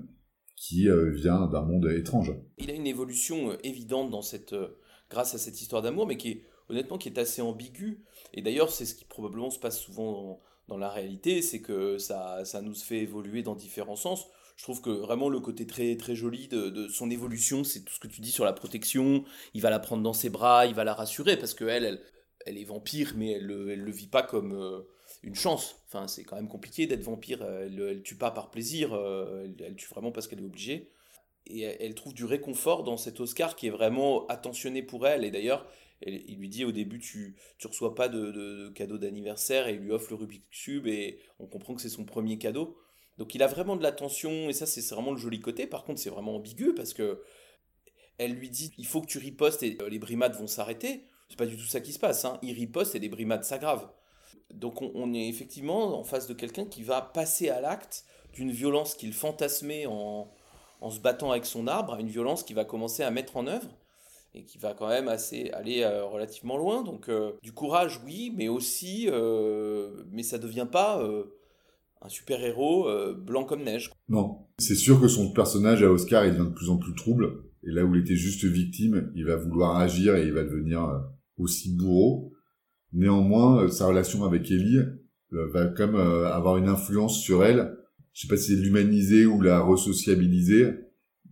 qui 0.62 0.88
euh, 0.90 1.10
vient 1.10 1.48
d'un 1.48 1.64
monde 1.64 1.88
étrange. 1.88 2.36
Il 2.60 2.70
a 2.70 2.76
une 2.76 2.86
évolution 2.86 3.50
euh, 3.50 3.58
évidente 3.64 4.12
dans 4.12 4.22
cette, 4.22 4.54
euh, 4.54 4.78
grâce 5.10 5.34
à 5.34 5.40
cette 5.40 5.60
histoire 5.60 5.82
d'amour, 5.82 6.06
mais 6.06 6.18
qui 6.18 6.30
est 6.30 6.44
honnêtement 6.70 7.00
qui 7.00 7.10
est 7.10 7.18
assez 7.18 7.42
ambiguë. 7.42 8.06
Et 8.36 8.44
d'ailleurs, 8.44 8.70
c'est 8.70 8.86
ce 8.86 8.94
qui 8.94 9.04
probablement 9.04 9.50
se 9.50 9.58
passe 9.58 9.80
souvent 9.80 10.40
dans, 10.68 10.78
la 10.78 10.88
réalité, 10.88 11.42
c'est 11.42 11.62
que 11.62 11.98
ça, 11.98 12.46
ça 12.46 12.62
nous 12.62 12.76
fait 12.76 13.00
évoluer 13.00 13.42
dans 13.42 13.56
différents 13.56 13.96
sens. 13.96 14.28
Je 14.56 14.64
trouve 14.64 14.82
que 14.82 14.92
vraiment 14.92 15.30
le 15.30 15.40
côté 15.40 15.66
très 15.66 15.98
très 15.98 16.16
joli 16.16 16.48
de, 16.48 16.88
son 16.88 17.10
évolution, 17.10 17.64
c'est 17.64 17.82
tout 17.84 17.94
ce 17.94 18.00
que 18.00 18.08
tu 18.08 18.22
dis 18.22 18.32
sur 18.32 18.46
la 18.46 18.54
protection. 18.54 19.26
Il 19.56 19.62
va 19.62 19.72
la 19.72 19.80
prendre 19.80 20.04
dans 20.04 20.14
ses 20.14 20.30
bras, 20.30 20.68
il 20.68 20.76
va 20.76 20.84
la 20.84 20.94
rassurer 20.94 21.38
parce 21.38 21.56
que 21.56 21.66
elle, 21.66 22.00
elle, 22.46 22.58
est 22.58 22.64
vampire, 22.64 23.14
mais 23.18 23.32
elle, 23.32 23.48
le- 23.48 23.72
elle 23.72 23.82
le 23.82 23.92
vit 23.92 24.08
pas 24.08 24.22
comme 24.22 24.86
une 25.24 25.36
chance. 25.36 25.82
Enfin, 25.88 26.08
c'est 26.08 26.24
quand 26.24 26.36
même 26.36 26.48
compliqué 26.48 26.88
d'être 26.88 27.04
vampire. 27.04 27.44
Elle, 27.44 27.80
elle 27.80 28.04
tue 28.04 28.16
pas 28.16 28.32
par 28.32 28.50
plaisir, 28.50 28.94
euh, 28.94 29.46
elle, 29.46 29.66
elle 29.66 29.76
tue 29.76 29.88
vraiment 29.90 30.12
parce 30.12 30.28
qu'elle 30.28 30.40
est 30.40 30.46
obligée 30.46 30.90
et 31.48 31.62
elle, 31.62 31.96
trouve 31.96 32.14
du 32.14 32.26
réconfort 32.26 32.84
dans 32.84 32.98
cet 32.98 33.20
Oscar 33.20 33.56
qui 33.56 33.68
est 33.68 33.72
vraiment 33.72 34.28
attentionné 34.28 34.84
pour 34.84 35.08
elle. 35.08 35.26
Et 35.26 35.32
d'ailleurs, 35.32 35.68
il 36.06 36.38
lui 36.38 36.50
dit 36.50 36.66
au 36.66 36.72
début, 36.72 37.00
tu, 37.00 37.36
tu 37.58 37.68
reçois 37.68 37.96
pas 37.96 38.10
de, 38.10 38.32
de- 38.32 38.66
de 38.66 38.70
cadeau 38.70 38.98
d'anniversaire, 38.98 39.68
et 39.68 39.74
il 39.74 39.80
lui 39.80 39.92
offre 39.92 40.10
le 40.12 40.16
Rubik's 40.16 40.48
Cube, 40.50 40.88
et 40.88 41.20
on 41.40 41.46
comprend 41.48 41.74
que 41.76 41.82
c'est 41.82 41.90
son 41.90 42.06
premier 42.06 42.38
cadeau. 42.38 42.78
Donc 43.18 43.36
il 43.36 43.44
a 43.44 43.48
vraiment 43.48 43.76
de 43.76 43.84
l'attention, 43.84 44.50
et 44.50 44.54
ça 44.54 44.66
c'est 44.66 44.82
c'est 44.82 44.96
vraiment 44.96 45.12
le 45.12 45.18
joli 45.18 45.40
côté. 45.40 45.68
Par 45.68 45.84
contre, 45.84 46.00
c'est 46.00 46.10
vraiment 46.10 46.36
ambigu, 46.36 46.74
parce 46.74 46.94
que 46.94 47.22
elle 48.18 48.34
lui 48.34 48.50
dit, 48.50 48.72
il 48.78 48.86
faut 48.86 49.02
que 49.02 49.08
tu 49.08 49.18
ripostes, 49.18 49.64
et 49.64 49.78
euh, 49.82 49.90
les 49.90 50.00
brimades 50.00 50.36
vont 50.36 50.48
s'arrêter. 50.48 51.06
C'est 51.30 51.38
pas 51.38 51.46
du 51.46 51.58
tout 51.58 51.64
ça 51.66 51.82
qui 51.82 51.92
se 51.94 52.00
passe. 52.00 52.26
Hein. 52.26 52.40
Il 52.42 52.54
riposte, 52.54 52.96
et 52.96 53.00
les 53.00 53.10
brimades 53.10 53.44
s'aggravent. 53.44 53.90
Donc 54.54 54.82
on, 54.82 55.14
est 55.14 55.28
effectivement 55.28 56.00
en 56.00 56.04
face 56.04 56.28
de 56.28 56.34
quelqu'un 56.34 56.66
qui 56.66 56.84
va 56.84 57.02
passer 57.02 57.50
à 57.50 57.62
l'acte 57.62 58.06
d'une 58.34 58.52
violence 58.52 58.96
qu'il 58.96 59.14
fantasmait 59.14 59.86
en, 59.86 60.30
en 60.82 60.90
se 60.90 61.00
battant 61.00 61.32
avec 61.32 61.46
son 61.46 61.68
arbre, 61.68 61.94
à 61.94 62.00
une 62.00 62.08
violence 62.08 62.44
qu'il 62.44 62.56
va 62.56 62.66
commencer 62.66 63.04
à 63.04 63.12
mettre 63.12 63.38
en 63.38 63.48
œuvre 63.48 63.68
et 64.34 64.44
qui 64.44 64.58
va 64.58 64.74
quand 64.74 64.88
même 64.88 65.08
assez 65.08 65.50
aller 65.52 65.82
euh, 65.82 66.06
relativement 66.06 66.58
loin. 66.58 66.84
Donc 66.84 67.10
euh, 67.10 67.32
du 67.42 67.52
courage, 67.52 68.00
oui, 68.06 68.34
mais 68.36 68.48
aussi, 68.48 69.08
euh, 69.10 70.04
mais 70.12 70.24
ça 70.24 70.38
devient 70.38 70.68
pas 70.70 71.04
un 72.02 72.10
super 72.10 72.44
héros 72.44 72.88
blanc 73.16 73.44
comme 73.44 73.64
neige. 73.64 73.92
Non, 74.10 74.48
c'est 74.58 74.76
sûr 74.76 75.00
que 75.00 75.08
son 75.08 75.32
personnage 75.32 75.84
à 75.84 75.92
Oscar, 75.92 76.26
il 76.26 76.34
devient 76.34 76.50
de 76.50 76.56
plus 76.56 76.70
en 76.70 76.78
plus 76.78 76.96
trouble. 76.96 77.44
Et 77.64 77.72
là 77.72 77.84
où 77.84 77.94
il 77.94 78.02
était 78.02 78.16
juste 78.16 78.44
victime, 78.44 79.12
il 79.16 79.26
va 79.26 79.36
vouloir 79.36 79.78
agir 79.78 80.16
et 80.16 80.26
il 80.26 80.34
va 80.34 80.44
devenir 80.44 81.04
aussi 81.38 81.76
bourreau. 81.76 82.31
Néanmoins, 82.94 83.64
euh, 83.64 83.68
sa 83.70 83.88
relation 83.88 84.26
avec 84.26 84.50
Ellie 84.52 84.80
euh, 85.34 85.48
va 85.54 85.68
quand 85.68 85.88
même 85.88 85.96
euh, 85.96 86.32
avoir 86.32 86.58
une 86.58 86.68
influence 86.68 87.20
sur 87.20 87.44
elle. 87.44 87.78
Je 88.14 88.22
sais 88.22 88.28
pas 88.28 88.38
si 88.38 88.56
c'est 88.56 88.62
l'humaniser 88.62 89.26
ou 89.26 89.42
la 89.42 89.62
resociabiliser, 89.62 90.74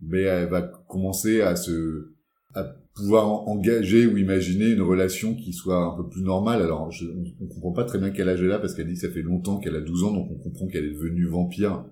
mais 0.00 0.22
elle 0.22 0.48
va 0.48 0.62
commencer 0.62 1.42
à 1.42 1.56
se 1.56 2.14
à 2.54 2.64
pouvoir 2.94 3.48
engager 3.48 4.06
ou 4.06 4.16
imaginer 4.16 4.70
une 4.70 4.82
relation 4.82 5.34
qui 5.34 5.52
soit 5.52 5.84
un 5.84 5.96
peu 5.96 6.08
plus 6.08 6.22
normale. 6.22 6.62
Alors, 6.62 6.90
je, 6.90 7.06
on, 7.40 7.46
comprend 7.46 7.72
pas 7.72 7.84
très 7.84 7.98
bien 7.98 8.10
quel 8.10 8.28
âge 8.28 8.42
elle 8.42 8.50
a 8.52 8.58
parce 8.58 8.74
qu'elle 8.74 8.88
dit 8.88 8.94
que 8.94 9.00
ça 9.00 9.10
fait 9.10 9.22
longtemps 9.22 9.58
qu'elle 9.58 9.76
a 9.76 9.80
12 9.80 10.04
ans, 10.04 10.12
donc 10.12 10.28
on 10.30 10.38
comprend 10.38 10.66
qu'elle 10.66 10.84
est 10.84 10.94
devenue 10.94 11.26
vampire 11.26 11.84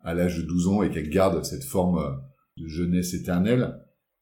à 0.00 0.12
l'âge 0.12 0.36
de 0.38 0.42
12 0.42 0.68
ans 0.68 0.82
et 0.82 0.90
qu'elle 0.90 1.08
garde 1.08 1.44
cette 1.44 1.64
forme 1.64 2.20
de 2.58 2.66
jeunesse 2.66 3.14
éternelle. 3.14 3.78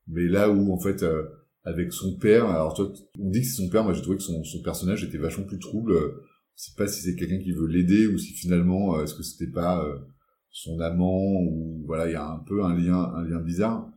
Mais 0.06 0.26
là 0.26 0.50
où, 0.50 0.72
en 0.72 0.78
fait, 0.78 1.02
euh, 1.02 1.24
avec 1.64 1.92
son 1.92 2.16
père, 2.16 2.46
alors 2.46 2.78
on 3.18 3.30
dit 3.30 3.40
que 3.40 3.46
c'est 3.46 3.62
son 3.62 3.68
père, 3.68 3.84
moi 3.84 3.92
j'ai 3.92 4.02
trouvé 4.02 4.16
que 4.16 4.22
son, 4.22 4.42
son, 4.44 4.62
personnage 4.62 5.04
était 5.04 5.18
vachement 5.18 5.44
plus 5.44 5.58
trouble. 5.58 5.94
Je 6.56 6.64
sais 6.64 6.72
pas 6.76 6.86
si 6.86 7.02
c'est 7.02 7.16
quelqu'un 7.16 7.38
qui 7.38 7.52
veut 7.52 7.66
l'aider 7.66 8.06
ou 8.06 8.18
si 8.18 8.32
finalement, 8.32 8.96
euh, 8.96 9.04
est-ce 9.04 9.14
que 9.14 9.22
c'était 9.22 9.50
pas 9.50 9.84
son 10.50 10.80
amant 10.80 11.40
ou 11.42 11.82
voilà, 11.86 12.08
il 12.08 12.12
y 12.12 12.16
a 12.16 12.28
un 12.28 12.38
peu 12.38 12.64
un 12.64 12.74
lien, 12.74 13.12
un 13.14 13.24
lien 13.24 13.40
bizarre. 13.40 13.88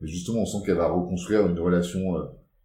Mais 0.00 0.08
justement, 0.08 0.42
on 0.42 0.46
sent 0.46 0.58
qu'elle 0.66 0.76
va 0.76 0.88
reconstruire 0.88 1.46
une 1.46 1.58
relation 1.58 2.16
euh, 2.16 2.24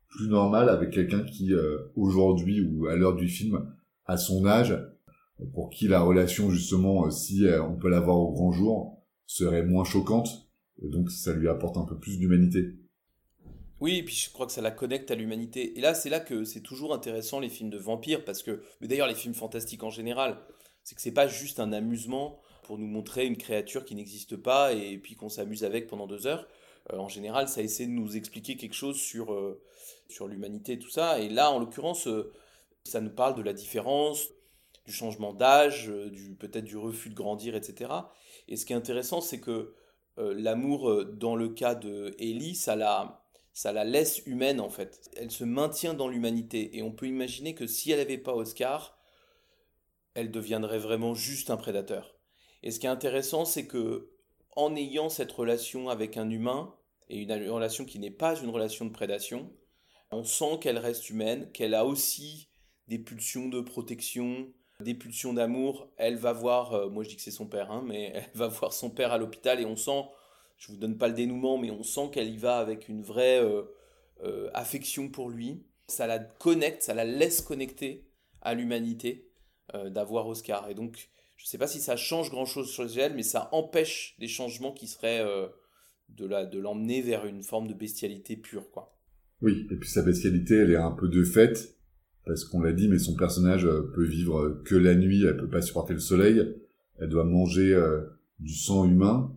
plus 0.10 0.28
normale 0.28 0.70
avec 0.70 0.92
quelqu'un 0.92 1.24
qui, 1.24 1.54
euh, 1.54 1.78
aujourd'hui 1.96 2.62
ou 2.62 2.88
à 2.88 2.96
l'heure 2.96 3.16
du 3.16 3.28
film, 3.28 3.74
à 4.06 4.18
son 4.18 4.46
âge, 4.46 4.78
pour 5.54 5.70
qui 5.70 5.88
la 5.88 6.02
relation, 6.02 6.50
justement, 6.50 7.06
euh, 7.06 7.12
si 7.12 7.46
on 7.64 7.76
peut 7.76 7.90
l'avoir 7.90 8.18
au 8.18 8.32
grand 8.32 8.52
jour, 8.52 9.04
serait 9.26 9.64
moins 9.64 9.84
choquante. 9.84 10.50
Et 10.82 10.90
donc, 10.90 11.12
ça 11.12 11.34
lui 11.34 11.48
apporte 11.48 11.78
un 11.78 11.86
peu 11.86 11.98
plus 11.98 12.18
d'humanité. 12.18 12.74
Oui, 13.80 13.98
et 13.98 14.04
puis 14.04 14.16
je 14.16 14.32
crois 14.32 14.48
que 14.48 14.52
ça 14.52 14.62
la 14.62 14.72
connecte 14.72 15.12
à 15.12 15.16
l'humanité. 15.16 15.78
Et 15.78 15.82
là, 15.82 15.94
c'est 15.94 16.10
là 16.10 16.20
que 16.20 16.44
c'est 16.44 16.62
toujours 16.62 16.94
intéressant 16.94 17.40
les 17.40 17.50
films 17.50 17.70
de 17.70 17.78
vampires, 17.78 18.26
parce 18.26 18.42
que, 18.42 18.64
mais 18.82 18.88
d'ailleurs 18.88 19.08
les 19.08 19.16
films 19.16 19.36
fantastiques 19.36 19.84
en 19.84 19.92
général, 19.92 20.40
c'est 20.84 20.96
que 20.96 21.02
c'est 21.02 21.12
pas 21.12 21.28
juste 21.28 21.60
un 21.60 21.74
amusement 21.74 22.40
pour 22.64 22.78
nous 22.78 22.88
montrer 22.88 23.26
une 23.26 23.38
créature 23.38 23.86
qui 23.86 23.96
n'existe 23.96 24.36
pas 24.36 24.74
et 24.74 24.98
puis 24.98 25.16
qu'on 25.16 25.30
s'amuse 25.30 25.64
avec 25.64 25.88
pendant 25.88 26.08
deux 26.08 26.28
heures. 26.28 26.48
Euh, 26.94 26.98
en 26.98 27.08
général, 27.08 27.48
ça 27.48 27.62
essaie 27.62 27.86
de 27.86 27.92
nous 27.92 28.18
expliquer 28.18 28.56
quelque 28.56 28.74
chose 28.74 28.98
sur, 28.98 29.34
euh, 29.34 29.62
sur 30.10 30.28
l'humanité 30.28 30.80
tout 30.80 30.90
ça. 30.90 31.20
Et 31.20 31.30
là, 31.30 31.52
en 31.52 31.60
l'occurrence, 31.60 32.08
euh, 32.08 32.34
ça 32.84 33.00
nous 33.02 33.10
parle 33.10 33.36
de 33.36 33.42
la 33.42 33.54
différence, 33.54 34.28
du 34.86 34.94
changement 34.94 35.34
d'âge, 35.34 35.88
du 35.88 36.36
peut-être 36.36 36.64
du 36.64 36.78
refus 36.78 37.10
de 37.10 37.16
grandir, 37.16 37.56
etc. 37.56 37.92
Et 38.48 38.56
ce 38.56 38.66
qui 38.66 38.72
est 38.72 38.78
intéressant, 38.78 39.20
c'est 39.20 39.42
que 39.42 39.74
l'amour, 40.18 41.04
dans 41.04 41.36
le 41.36 41.50
cas 41.50 41.76
de 41.76 42.16
Ellie, 42.20 42.56
ça 42.56 42.78
la, 42.78 43.27
ça 43.58 43.74
la 43.74 43.84
laisse 43.84 44.22
humaine 44.28 44.60
en 44.60 44.70
fait. 44.70 45.10
Elle 45.18 45.32
se 45.32 45.44
maintient 45.44 45.96
dans 45.96 46.08
l'humanité. 46.08 46.78
Et 46.78 46.84
on 46.84 46.92
peut 46.92 47.08
imaginer 47.08 47.56
que 47.56 47.66
si 47.66 47.90
elle 47.90 47.98
n'avait 47.98 48.20
pas 48.20 48.36
Oscar, 48.36 49.00
elle 50.14 50.30
deviendrait 50.30 50.78
vraiment 50.78 51.16
juste 51.16 51.50
un 51.50 51.58
prédateur. 51.58 52.20
Et 52.62 52.70
ce 52.70 52.80
qui 52.80 52.86
est 52.86 52.90
intéressant, 52.90 53.46
c'est 53.46 53.66
que 53.66 54.12
en 54.56 54.76
ayant 54.76 55.10
cette 55.10 55.32
relation 55.32 55.90
avec 55.90 56.18
un 56.18 56.30
humain, 56.30 56.76
et 57.10 57.24
une 57.24 57.50
relation 57.50 57.84
qui 57.84 57.98
n'est 57.98 58.12
pas 58.12 58.40
une 58.40 58.52
relation 58.52 58.86
de 58.86 58.92
prédation, 58.92 59.52
on 60.12 60.24
sent 60.24 60.60
qu'elle 60.62 60.78
reste 60.78 61.10
humaine, 61.10 61.52
qu'elle 61.52 61.74
a 61.74 61.84
aussi 61.84 62.50
des 62.88 63.00
pulsions 63.00 63.50
de 63.50 63.62
protection, 63.62 64.54
des 64.82 64.94
pulsions 64.94 65.34
d'amour. 65.34 65.90
Elle 65.98 66.18
va 66.18 66.32
voir, 66.32 66.74
euh, 66.74 66.90
moi 66.90 67.04
je 67.04 67.10
dis 67.10 67.16
que 67.16 67.24
c'est 67.24 67.32
son 67.32 67.48
père, 67.48 67.72
hein, 67.72 67.84
mais 67.84 68.12
elle 68.14 68.30
va 68.36 68.50
voir 68.50 68.72
son 68.72 68.92
père 68.92 69.14
à 69.14 69.18
l'hôpital 69.18 69.60
et 69.60 69.66
on 69.66 69.76
sent, 69.76 70.04
je 70.58 70.72
vous 70.72 70.78
donne 70.78 70.98
pas 70.98 71.08
le 71.08 71.14
dénouement, 71.14 71.58
mais 71.58 71.72
on 71.72 71.84
sent 71.84 72.10
qu'elle 72.12 72.30
y 72.30 72.38
va 72.38 72.58
avec 72.58 72.90
une 72.90 73.02
vraie 73.02 73.44
euh, 73.44 73.64
euh, 74.24 74.50
affection 74.54 75.10
pour 75.10 75.30
lui. 75.30 75.64
Ça 75.88 76.08
la 76.08 76.20
connecte, 76.20 76.84
ça 76.84 76.94
la 76.94 77.06
laisse 77.06 77.42
connecter 77.42 78.06
à 78.42 78.54
l'humanité 78.54 79.24
d'avoir 79.86 80.28
Oscar. 80.28 80.70
Et 80.70 80.76
donc, 80.76 81.10
je 81.36 81.44
ne 81.44 81.48
sais 81.48 81.58
pas 81.58 81.68
si 81.68 81.82
ça 81.82 81.98
change 81.98 82.30
grand-chose 82.30 82.70
sur 82.70 82.86
elle, 82.98 83.16
mais 83.16 83.24
ça 83.24 83.50
empêche 83.52 84.16
des 84.18 84.30
changements 84.30 84.72
qui 84.72 84.88
seraient 84.88 85.22
de 86.10 86.50
de 86.50 86.60
l'emmener 86.60 87.02
vers 87.02 87.26
une 87.26 87.44
forme 87.44 87.68
de 87.68 87.74
bestialité 87.74 88.38
pure 88.38 88.70
quoi. 88.72 88.98
Oui, 89.42 89.68
et 89.70 89.76
puis 89.76 89.90
sa 89.90 90.02
bestialité, 90.02 90.56
elle 90.56 90.72
est 90.72 90.78
un 90.78 90.92
peu 90.92 91.08
de 91.08 91.24
fait 91.24 91.76
parce 92.26 92.44
qu'on 92.44 92.62
l'a 92.62 92.74
dit 92.74 92.88
mais 92.88 93.00
son 93.00 93.16
personnage 93.16 93.66
euh, 93.66 93.92
peut 93.94 94.06
vivre 94.06 94.62
que 94.66 94.76
la 94.76 94.96
nuit, 94.96 95.24
elle 95.26 95.38
peut 95.38 95.50
pas 95.50 95.62
supporter 95.62 95.94
le 95.94 96.00
soleil, 96.00 96.42
elle 97.00 97.10
doit 97.10 97.24
manger 97.24 97.74
euh, 97.74 98.02
du 98.40 98.54
sang 98.54 98.86
humain. 98.86 99.34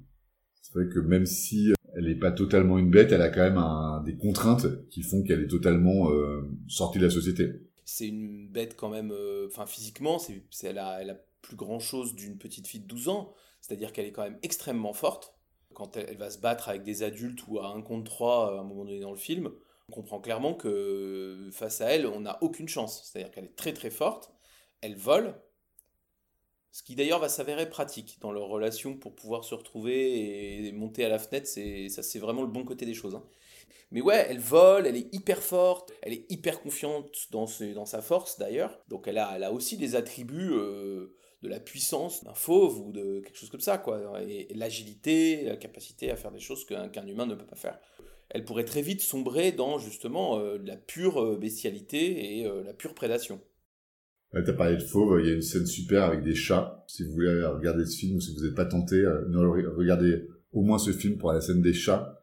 C'est 0.63 0.75
vrai 0.75 0.89
que 0.89 1.01
même 1.01 1.27
si 1.27 1.73
elle 1.95 2.07
n'est 2.07 2.19
pas 2.19 2.33
totalement 2.33 2.79
une 2.79 2.91
bête, 2.91 3.13
elle 3.13 3.23
a 3.23 3.31
quand 3.31 3.41
même 3.41 4.05
des 4.05 4.17
contraintes 4.17 4.89
qui 4.89 5.03
font 5.03 5.23
qu'elle 5.23 5.43
est 5.43 5.49
totalement 5.49 6.11
euh, 6.11 6.49
sortie 6.69 6.99
de 6.99 7.05
la 7.05 7.11
société. 7.11 7.53
C'est 7.85 8.07
une 8.07 8.49
bête 8.49 8.77
quand 8.77 8.89
même, 8.89 9.13
enfin 9.47 9.67
physiquement, 9.67 10.19
c'est, 10.19 10.45
elle, 10.63 10.79
a, 10.79 11.01
elle 11.01 11.21
plus 11.43 11.57
grand 11.57 11.81
chose 11.81 12.15
d'une 12.15 12.39
petite 12.39 12.69
fille 12.69 12.81
de 12.81 12.87
12 12.87 13.09
ans, 13.09 13.35
c'est-à-dire 13.61 13.93
qu'elle 13.93 14.07
est 14.07 14.13
quand 14.13 14.23
même 14.23 14.39
extrêmement 14.43 14.93
forte 14.93 15.35
quand 15.75 15.97
elle, 15.97 16.17
va 16.17 16.31
se 16.31 16.39
battre 16.39 16.69
avec 16.69 16.83
des 16.83 17.03
adultes 17.03 17.47
ou 17.47 17.59
à 17.59 17.69
un 17.69 17.83
contre 17.83 18.11
trois 18.11 18.57
à 18.57 18.61
un 18.61 18.65
moment 18.65 18.85
donné 18.85 19.01
dans 19.01 19.13
le 19.13 19.17
film, 19.17 19.51
on 19.89 19.93
comprend 19.93 20.21
clairement 20.21 20.55
que 20.55 21.49
face 21.53 21.81
à 21.81 21.87
elle, 21.87 22.07
on 22.07 22.21
n'a 22.21 22.39
aucune 22.43 22.69
chance. 22.69 23.03
C'est-à-dire 23.05 23.31
qu'elle 23.31 23.45
est 23.45 23.57
très 23.57 23.73
très 23.73 23.91
forte, 23.91 24.33
elle 24.81 24.97
vole, 24.97 25.35
ce 26.73 26.83
qui 26.83 26.95
d'ailleurs 26.95 27.19
va 27.19 27.29
s'avérer 27.29 27.69
pratique 27.69 28.19
dans 28.21 28.33
leur 28.33 28.47
relation 28.47 28.97
pour 28.97 29.15
pouvoir 29.15 29.45
se 29.45 29.55
retrouver 29.55 30.67
et 30.67 30.73
monter 30.73 31.05
à 31.05 31.09
la 31.09 31.19
fenêtre, 31.19 31.47
c'est 31.47 31.89
ça 31.89 32.03
c'est 32.03 32.19
vraiment 32.19 32.43
le 32.43 32.49
bon 32.49 32.65
côté 32.65 32.87
des 32.87 32.95
choses. 32.95 33.15
Hein. 33.15 33.25
Mais 33.93 34.01
ouais, 34.01 34.27
elle 34.29 34.39
vole, 34.39 34.87
elle 34.87 34.97
est 34.97 35.13
hyper 35.13 35.43
forte, 35.43 35.93
elle 36.03 36.13
est 36.13 36.31
hyper 36.31 36.63
confiante 36.63 37.27
dans, 37.33 37.47
sa 37.47 38.03
force 38.03 38.39
d'ailleurs. 38.39 38.79
Donc 38.89 39.09
elle 39.09 39.19
a, 39.19 39.33
elle 39.35 39.43
a 39.43 39.53
aussi 39.53 39.77
des 39.77 39.97
attributs 39.97 40.53
euh, 40.53 41.17
de 41.43 41.49
la 41.49 41.59
puissance 41.59 42.23
d'un 42.23 42.35
fauve 42.35 42.79
ou 42.81 42.93
de 42.93 43.21
quelque 43.21 43.37
chose 43.37 43.51
comme 43.51 43.61
ça, 43.61 43.79
quoi. 43.79 44.23
Et, 44.23 44.47
l'agilité, 44.55 45.43
la 45.45 45.57
capacité 45.57 46.11
à 46.11 46.17
faire 46.17 46.31
des 46.31 46.39
choses 46.39 46.65
qu'un 46.65 47.07
humain 47.07 47.27
ne 47.27 47.35
peut 47.35 47.47
pas 47.47 47.57
faire. 47.57 47.81
Elle 48.29 48.45
pourrait 48.45 48.65
très 48.65 48.83
vite 48.83 49.01
sombrer 49.01 49.51
dans 49.51 49.79
justement 49.79 50.39
euh, 50.39 50.57
la 50.65 50.77
pure 50.77 51.21
euh, 51.21 51.37
bestialité 51.37 52.39
et 52.39 52.45
la 52.65 52.73
pure 52.73 52.95
prédation. 52.95 53.41
Ouais, 54.33 54.45
T'as 54.45 54.53
parlé 54.53 54.77
de 54.77 54.83
fauve, 54.83 55.21
il 55.21 55.27
y 55.27 55.31
a 55.31 55.35
une 55.35 55.43
scène 55.43 55.67
super 55.67 56.05
avec 56.05 56.23
des 56.23 56.35
chats. 56.35 56.85
Si 56.87 57.05
vous 57.05 57.13
voulez 57.13 57.45
regarder 57.45 57.85
ce 57.85 57.97
film 57.97 58.17
ou 58.17 58.21
si 58.21 58.35
vous 58.35 58.45
n'êtes 58.45 58.55
pas 58.55 58.65
tenté, 58.65 59.05
regardez 59.07 60.29
au 60.53 60.63
moins 60.63 60.79
ce 60.79 60.93
film 60.93 61.19
pour 61.19 61.33
la 61.33 61.41
scène 61.41 61.63
des 61.63 61.73
chats 61.73 62.17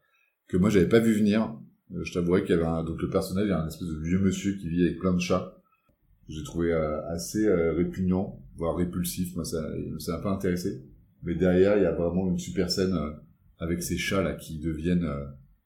que 0.47 0.57
moi 0.57 0.69
j'avais 0.69 0.87
pas 0.87 0.99
vu 0.99 1.13
venir. 1.13 1.53
Je 1.93 2.13
t'avouerais 2.13 2.41
qu'il 2.41 2.51
y 2.51 2.53
avait 2.53 2.65
un, 2.65 2.83
donc 2.83 3.01
le 3.01 3.09
personnage, 3.09 3.45
il 3.45 3.49
y 3.49 3.53
a 3.53 3.61
un 3.61 3.67
espèce 3.67 3.87
de 3.87 3.99
vieux 3.99 4.19
monsieur 4.19 4.53
qui 4.53 4.69
vit 4.69 4.83
avec 4.83 4.99
plein 4.99 5.13
de 5.13 5.19
chats. 5.19 5.57
J'ai 6.29 6.43
trouvé 6.43 6.73
assez 6.73 7.49
répugnant 7.49 8.41
voire 8.57 8.75
répulsif. 8.75 9.35
Moi, 9.35 9.45
ça, 9.45 9.63
ça 9.99 10.17
m'a 10.17 10.23
pas 10.23 10.31
intéressé. 10.31 10.83
Mais 11.23 11.35
derrière, 11.35 11.77
il 11.77 11.83
y 11.83 11.85
a 11.85 11.93
vraiment 11.93 12.27
une 12.27 12.39
super 12.39 12.69
scène 12.69 12.93
euh, 12.93 13.11
avec 13.59 13.81
ces 13.81 13.97
chats 13.97 14.21
là 14.21 14.33
qui 14.33 14.59
deviennent, 14.59 15.05
euh, 15.05 15.25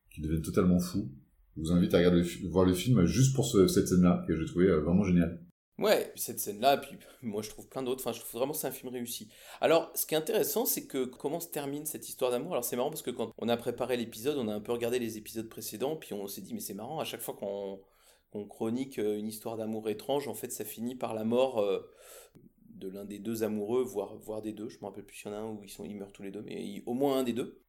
qui 0.10 0.22
deviennent 0.22 0.42
totalement 0.42 0.80
fous. 0.80 1.12
Je 1.56 1.62
vous 1.62 1.72
invite 1.72 1.94
à 1.94 1.98
regarder 1.98 2.24
voir 2.50 2.66
le 2.66 2.74
film 2.74 3.06
juste 3.06 3.36
pour 3.36 3.46
cette 3.46 3.88
scène-là 3.88 4.24
que 4.28 4.38
j'ai 4.38 4.46
trouvé 4.46 4.68
euh, 4.68 4.80
vraiment 4.80 5.04
géniale. 5.04 5.40
Ouais, 5.82 6.12
cette 6.16 6.40
scène-là, 6.40 6.78
puis 6.78 6.98
moi 7.22 7.42
je 7.42 7.50
trouve 7.50 7.68
plein 7.68 7.84
d'autres, 7.84 8.02
enfin 8.02 8.14
je 8.14 8.20
trouve 8.20 8.40
vraiment 8.40 8.54
que 8.54 8.60
c'est 8.60 8.68
un 8.68 8.72
film 8.72 8.92
réussi. 8.92 9.30
Alors, 9.60 9.92
ce 9.96 10.06
qui 10.06 10.14
est 10.14 10.18
intéressant, 10.18 10.66
c'est 10.66 10.86
que 10.86 11.06
comment 11.06 11.40
se 11.40 11.50
termine 11.50 11.86
cette 11.86 12.08
histoire 12.08 12.32
d'amour 12.32 12.54
Alors 12.54 12.64
c'est 12.64 12.76
marrant 12.76 12.90
parce 12.90 13.02
que 13.02 13.12
quand 13.12 13.32
on 13.38 13.50
a 13.50 13.58
préparé 13.58 13.98
l'épisode, 13.98 14.38
on 14.38 14.48
a 14.48 14.54
un 14.54 14.62
peu 14.62 14.72
regardé 14.72 15.00
les 15.00 15.18
épisodes 15.18 15.50
précédents, 15.50 15.96
puis 15.96 16.14
on 16.14 16.28
s'est 16.28 16.42
dit, 16.42 16.54
mais 16.54 16.60
c'est 16.60 16.74
marrant, 16.74 17.00
à 17.00 17.04
chaque 17.04 17.22
fois 17.22 17.36
qu'on 17.36 18.46
chronique 18.46 18.98
une 18.98 19.28
histoire 19.28 19.58
d'amour 19.58 19.90
étrange, 19.90 20.28
en 20.28 20.34
fait 20.34 20.52
ça 20.52 20.64
finit 20.64 20.96
par 20.96 21.14
la 21.14 21.24
mort 21.24 21.62
de 22.82 22.90
l'un 22.90 23.06
des 23.06 23.20
deux 23.20 23.44
amoureux, 23.44 23.84
voire, 23.84 24.18
voire 24.18 24.42
des 24.42 24.54
deux. 24.54 24.70
Je 24.70 24.78
me 24.80 24.86
rappelle 24.86 25.06
plus 25.06 25.16
s'il 25.16 25.32
y 25.32 25.34
en 25.34 25.38
a 25.38 25.42
un 25.42 25.52
où 25.52 25.62
ils, 25.64 25.70
sont, 25.70 25.86
ils 25.86 25.96
meurent 25.96 26.12
tous 26.12 26.24
les 26.24 26.32
deux, 26.32 26.42
mais 26.42 26.84
au 26.86 26.94
moins 26.94 27.20
un 27.20 27.24
des 27.24 27.34
deux. 27.34 27.62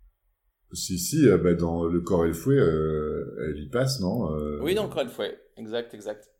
Si, 0.72 0.98
si, 0.98 1.28
euh, 1.28 1.36
bah, 1.36 1.52
dans 1.52 1.84
Le 1.84 2.00
corps 2.00 2.24
et 2.24 2.28
le 2.28 2.34
fouet, 2.34 2.56
euh, 2.56 3.46
elle 3.46 3.62
y 3.62 3.68
passe, 3.68 4.00
non 4.00 4.32
euh? 4.34 4.58
Oui, 4.62 4.74
dans 4.74 4.84
Le 4.84 4.88
corps 4.88 5.02
et 5.02 5.04
le 5.04 5.10
fouet, 5.10 5.38
exact, 5.56 5.92
exact. 5.92 6.31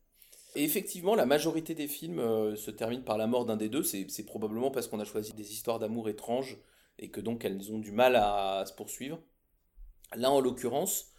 Et 0.55 0.65
effectivement, 0.65 1.15
la 1.15 1.27
majorité 1.27 1.75
des 1.75 1.88
films 1.88 2.57
se 2.57 2.71
terminent 2.71 3.03
par 3.03 3.17
la 3.17 3.27
mort 3.27 3.47
d'un 3.47 3.57
des 3.57 3.69
deux. 3.69 3.83
C'est 3.83 4.27
probablement 4.27 4.71
parce 4.71 4.87
qu'on 4.87 5.01
a 5.01 5.05
choisi 5.05 5.33
des 5.33 5.53
histoires 5.53 5.79
d'amour 5.79 6.09
étranges 6.09 6.59
et 6.99 7.11
que 7.11 7.21
donc 7.21 7.45
elles 7.45 7.73
ont 7.73 7.79
du 7.79 7.93
mal 7.93 8.17
à, 8.17 8.65
se 8.67 8.73
poursuivre. 8.73 9.19
Là, 10.15 10.31
en 10.31 10.41
l'occurrence, 10.41 11.12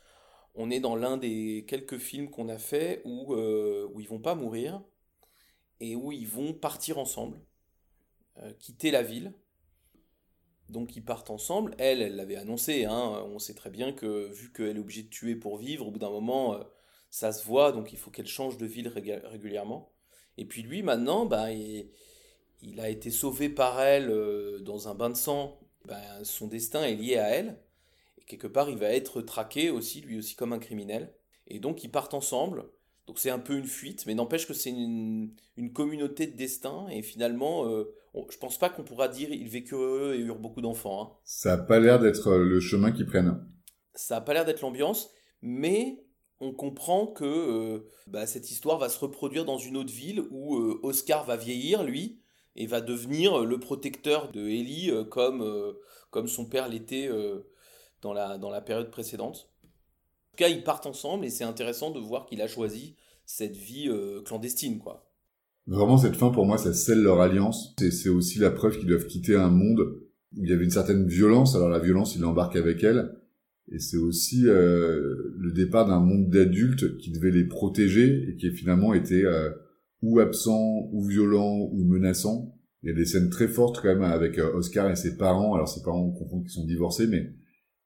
on 0.56 0.70
est 0.70 0.80
dans 0.80 0.96
l'un 0.96 1.18
des 1.18 1.66
quelques 1.68 1.98
films 1.98 2.30
qu'on 2.30 2.48
a 2.50 2.58
fait 2.58 3.02
où, 3.06 3.36
ils 4.00 4.08
vont 4.08 4.20
pas 4.20 4.36
mourir, 4.36 4.82
et 5.80 5.96
où 5.96 6.12
ils 6.12 6.28
vont 6.28 6.54
partir 6.54 6.98
ensemble, 6.98 7.40
euh, 8.38 8.54
quitter 8.60 8.92
la 8.92 9.04
ville. 9.04 9.34
Donc 10.70 10.96
ils 10.96 11.04
partent 11.04 11.30
ensemble. 11.30 11.76
Elle, 11.78 12.02
elle 12.02 12.16
l'avait 12.16 12.38
annoncé. 12.38 12.86
Hein, 12.86 13.26
on 13.28 13.38
sait 13.40 13.54
très 13.54 13.70
bien 13.70 13.92
que 13.92 14.32
vu 14.32 14.52
qu'elle 14.54 14.78
est 14.78 14.80
obligée 14.80 15.04
de 15.04 15.10
tuer 15.10 15.36
pour 15.36 15.58
vivre, 15.58 15.88
au 15.88 15.92
bout 15.92 16.00
d'un 16.00 16.10
moment, 16.10 16.54
euh, 16.54 16.64
ça 17.14 17.32
se 17.32 17.46
voit. 17.46 17.72
Donc 17.72 17.94
il 17.94 18.00
faut 18.00 18.10
qu'elle 18.10 18.28
change 18.28 18.58
de 18.58 18.66
ville 18.66 18.88
régulièrement. 18.88 19.94
Et 20.40 20.46
puis 20.46 20.64
lui, 20.64 20.82
maintenant, 20.82 21.28
bah, 21.28 21.52
il, 21.52 22.80
a 22.80 22.90
été 22.90 23.12
sauvé 23.12 23.50
par 23.50 23.80
elle 23.80 24.10
euh, 24.10 24.60
dans 24.62 24.88
un 24.88 24.96
bain 24.96 25.12
de 25.12 25.16
sang. 25.16 25.60
Ben, 25.86 26.02
son 26.24 26.48
destin 26.48 26.84
est 26.84 26.96
lié 26.96 27.18
à 27.18 27.30
elle. 27.30 27.60
Et 28.18 28.24
quelque 28.26 28.48
part, 28.48 28.72
il 28.72 28.78
va 28.78 28.88
être 28.88 29.22
traqué 29.22 29.70
aussi, 29.70 30.02
lui 30.02 30.18
aussi, 30.18 30.36
comme 30.36 30.54
un 30.54 30.60
criminel. 30.60 31.14
Et 31.46 31.60
donc 31.60 31.84
ils 31.84 31.92
partent 31.92 32.16
ensemble. 32.16 32.66
Donc 33.06 33.20
c'est 33.20 33.30
un 33.30 33.40
peu 33.40 33.58
une 33.58 33.68
fuite, 33.68 34.08
mais 34.08 34.16
n'empêche 34.16 34.48
que 34.48 34.54
c'est 34.56 34.72
une, 34.72 35.36
communauté 35.74 36.26
de 36.26 36.36
destin, 36.36 36.88
et 36.90 37.02
finalement, 37.02 37.68
euh, 37.68 37.94
je 38.30 38.38
pense 38.38 38.58
pas 38.58 38.70
qu'on 38.70 38.84
pourra 38.84 39.10
dire 39.10 39.30
ils 39.30 39.50
vécurent 39.50 39.82
heureux 39.82 40.16
et 40.16 40.20
eurent 40.20 40.40
beaucoup 40.40 40.62
d'enfants. 40.62 41.04
Hein. 41.04 41.18
Ça 41.26 41.54
a 41.54 41.58
pas 41.58 41.80
l'air 41.80 42.00
d'être 42.00 42.38
le 42.38 42.60
chemin 42.62 42.94
qu'ils 42.94 43.06
prennent. 43.06 43.46
Ça 43.94 44.18
a 44.18 44.22
pas 44.22 44.34
l'air 44.34 44.46
d'être 44.46 44.62
l'ambiance, 44.62 45.12
mais 45.42 46.03
on 46.44 46.52
comprend 46.52 47.08
que 47.08 47.24
euh, 47.26 47.90
bah, 48.08 48.28
cette 48.28 48.52
histoire 48.52 48.78
va 48.78 48.90
se 48.90 49.00
reproduire 49.00 49.46
dans 49.46 49.58
une 49.58 49.78
autre 49.78 49.94
ville 49.94 50.24
où 50.32 50.58
euh, 50.58 50.80
Oscar 50.84 51.26
va 51.26 51.38
vieillir, 51.38 51.84
lui, 51.84 52.20
et 52.56 52.68
va 52.68 52.82
devenir 52.82 53.46
le 53.46 53.60
protecteur 53.60 54.32
de 54.32 54.42
Ellie 54.42 54.92
euh, 54.92 55.04
comme, 55.04 55.42
euh, 55.42 55.74
comme 56.12 56.28
son 56.28 56.46
père 56.46 56.68
l'était 56.70 57.08
euh, 57.08 57.50
dans, 58.02 58.14
la, 58.14 58.38
dans 58.38 58.50
la 58.50 58.62
période 58.62 58.92
précédente. 58.92 59.50
En 59.64 60.32
tout 60.32 60.38
cas, 60.38 60.50
ils 60.50 60.64
partent 60.64 60.86
ensemble 60.86 61.26
et 61.26 61.30
c'est 61.30 61.44
intéressant 61.44 61.92
de 61.92 62.00
voir 62.00 62.26
qu'il 62.26 62.42
a 62.42 62.48
choisi 62.48 62.96
cette 63.26 63.56
vie 63.56 63.88
euh, 63.88 64.22
clandestine, 64.22 64.80
quoi. 64.80 65.10
Vraiment, 65.66 65.98
cette 65.98 66.18
fin, 66.18 66.30
pour 66.30 66.46
moi, 66.46 66.58
ça 66.58 66.74
scelle 66.74 67.02
leur 67.02 67.22
alliance. 67.22 67.74
Et 67.82 67.90
c'est 67.90 68.10
aussi 68.10 68.38
la 68.40 68.52
preuve 68.52 68.78
qu'ils 68.78 68.90
doivent 68.90 69.08
quitter 69.08 69.36
un 69.36 69.50
monde 69.50 69.80
où 70.36 70.44
il 70.44 70.50
y 70.50 70.54
avait 70.54 70.66
une 70.66 70.72
certaine 70.72 71.08
violence. 71.08 71.56
Alors 71.56 71.70
la 71.70 71.80
violence, 71.80 72.16
il 72.16 72.22
l'embarque 72.22 72.58
avec 72.58 72.84
elle. 72.84 73.16
Et 73.72 73.80
c'est 73.80 73.98
aussi 73.98 74.48
euh, 74.48 75.34
le 75.38 75.52
départ 75.52 75.88
d'un 75.88 76.00
monde 76.00 76.30
d'adultes 76.30 76.98
qui 76.98 77.12
devait 77.12 77.32
les 77.32 77.46
protéger 77.46 78.30
et 78.30 78.36
qui 78.36 78.52
finalement 78.52 78.94
était 78.94 79.26
euh, 79.26 79.50
ou 80.04 80.20
absent, 80.20 80.90
ou 80.92 81.04
violent, 81.06 81.70
ou 81.72 81.84
menaçant. 81.86 82.54
Il 82.84 82.90
y 82.90 82.92
a 82.92 82.96
des 82.96 83.06
scènes 83.06 83.30
très 83.30 83.48
fortes 83.48 83.80
quand 83.82 83.88
même 83.88 84.04
avec 84.04 84.38
euh, 84.38 84.54
Oscar 84.54 84.92
et 84.92 84.96
ses 84.98 85.18
parents. 85.18 85.56
Alors 85.56 85.70
ses 85.70 85.82
parents, 85.82 86.02
on 86.02 86.12
comprend 86.12 86.42
qu'ils 86.42 86.52
sont 86.52 86.66
divorcés, 86.66 87.08
mais 87.08 87.34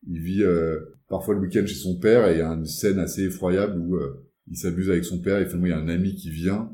il 0.07 0.19
vit 0.19 0.43
euh, 0.43 0.79
parfois 1.07 1.35
le 1.35 1.41
week-end 1.41 1.65
chez 1.67 1.75
son 1.75 1.99
père 1.99 2.27
et 2.27 2.33
il 2.33 2.37
y 2.39 2.41
a 2.41 2.49
une 2.49 2.65
scène 2.65 2.97
assez 2.97 3.25
effroyable 3.25 3.79
où 3.79 3.95
euh, 3.95 4.27
il 4.47 4.57
s'abuse 4.57 4.89
avec 4.89 5.05
son 5.05 5.21
père 5.21 5.37
et 5.37 5.45
finalement 5.45 5.67
il 5.67 5.69
y 5.69 5.73
a 5.73 5.77
un 5.77 5.89
ami 5.89 6.15
qui 6.15 6.31
vient 6.31 6.71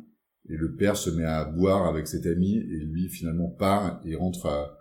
et 0.49 0.55
le 0.55 0.75
père 0.75 0.95
se 0.95 1.09
met 1.09 1.25
à 1.25 1.43
boire 1.45 1.87
avec 1.87 2.07
cet 2.07 2.25
ami 2.25 2.57
et 2.57 2.85
lui 2.85 3.09
finalement 3.09 3.49
part 3.49 4.01
et 4.05 4.15
rentre 4.15 4.77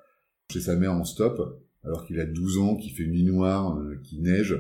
chez 0.51 0.61
sa 0.61 0.77
mère 0.77 0.93
en 0.93 1.05
stop 1.05 1.62
alors 1.85 2.07
qu'il 2.07 2.21
a 2.21 2.27
12 2.27 2.59
ans, 2.59 2.77
qu'il 2.77 2.92
fait 2.92 3.07
nuit 3.07 3.25
noire, 3.25 3.79
euh, 3.79 3.97
qu'il 4.03 4.23
neige. 4.23 4.57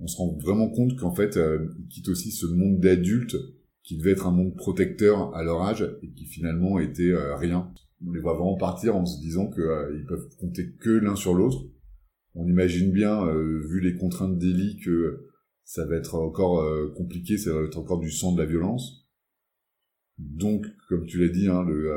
On 0.00 0.06
se 0.06 0.16
rend 0.16 0.36
vraiment 0.38 0.70
compte 0.70 0.96
qu'en 0.96 1.14
fait 1.14 1.36
euh, 1.36 1.68
il 1.78 1.86
quitte 1.88 2.08
aussi 2.08 2.30
ce 2.30 2.46
monde 2.46 2.80
d'adultes 2.80 3.36
qui 3.82 3.98
devait 3.98 4.12
être 4.12 4.26
un 4.26 4.30
monde 4.30 4.56
protecteur 4.56 5.34
à 5.34 5.42
leur 5.42 5.62
âge 5.62 5.86
et 6.02 6.10
qui 6.10 6.24
finalement 6.24 6.78
était 6.78 7.10
euh, 7.10 7.36
rien. 7.36 7.70
On 8.06 8.12
les 8.12 8.20
voit 8.20 8.34
vraiment 8.34 8.56
partir 8.56 8.96
en 8.96 9.04
se 9.04 9.20
disant 9.20 9.48
que 9.48 9.60
euh, 9.60 10.04
peuvent 10.08 10.28
compter 10.38 10.72
que 10.72 10.90
l'un 10.90 11.16
sur 11.16 11.34
l'autre. 11.34 11.66
On 12.34 12.46
imagine 12.46 12.92
bien, 12.92 13.26
vu 13.34 13.80
les 13.80 13.96
contraintes 13.96 14.38
d'Ellie, 14.38 14.78
que 14.78 15.26
ça 15.64 15.84
va 15.84 15.96
être 15.96 16.14
encore 16.14 16.64
compliqué, 16.94 17.36
ça 17.36 17.52
va 17.52 17.62
être 17.64 17.76
encore 17.76 17.98
du 17.98 18.12
sang, 18.12 18.32
de 18.32 18.40
la 18.40 18.46
violence. 18.46 19.04
Donc, 20.16 20.64
comme 20.88 21.06
tu 21.06 21.18
l'as 21.18 21.32
dit, 21.32 21.48
hein, 21.48 21.64
le 21.64 21.92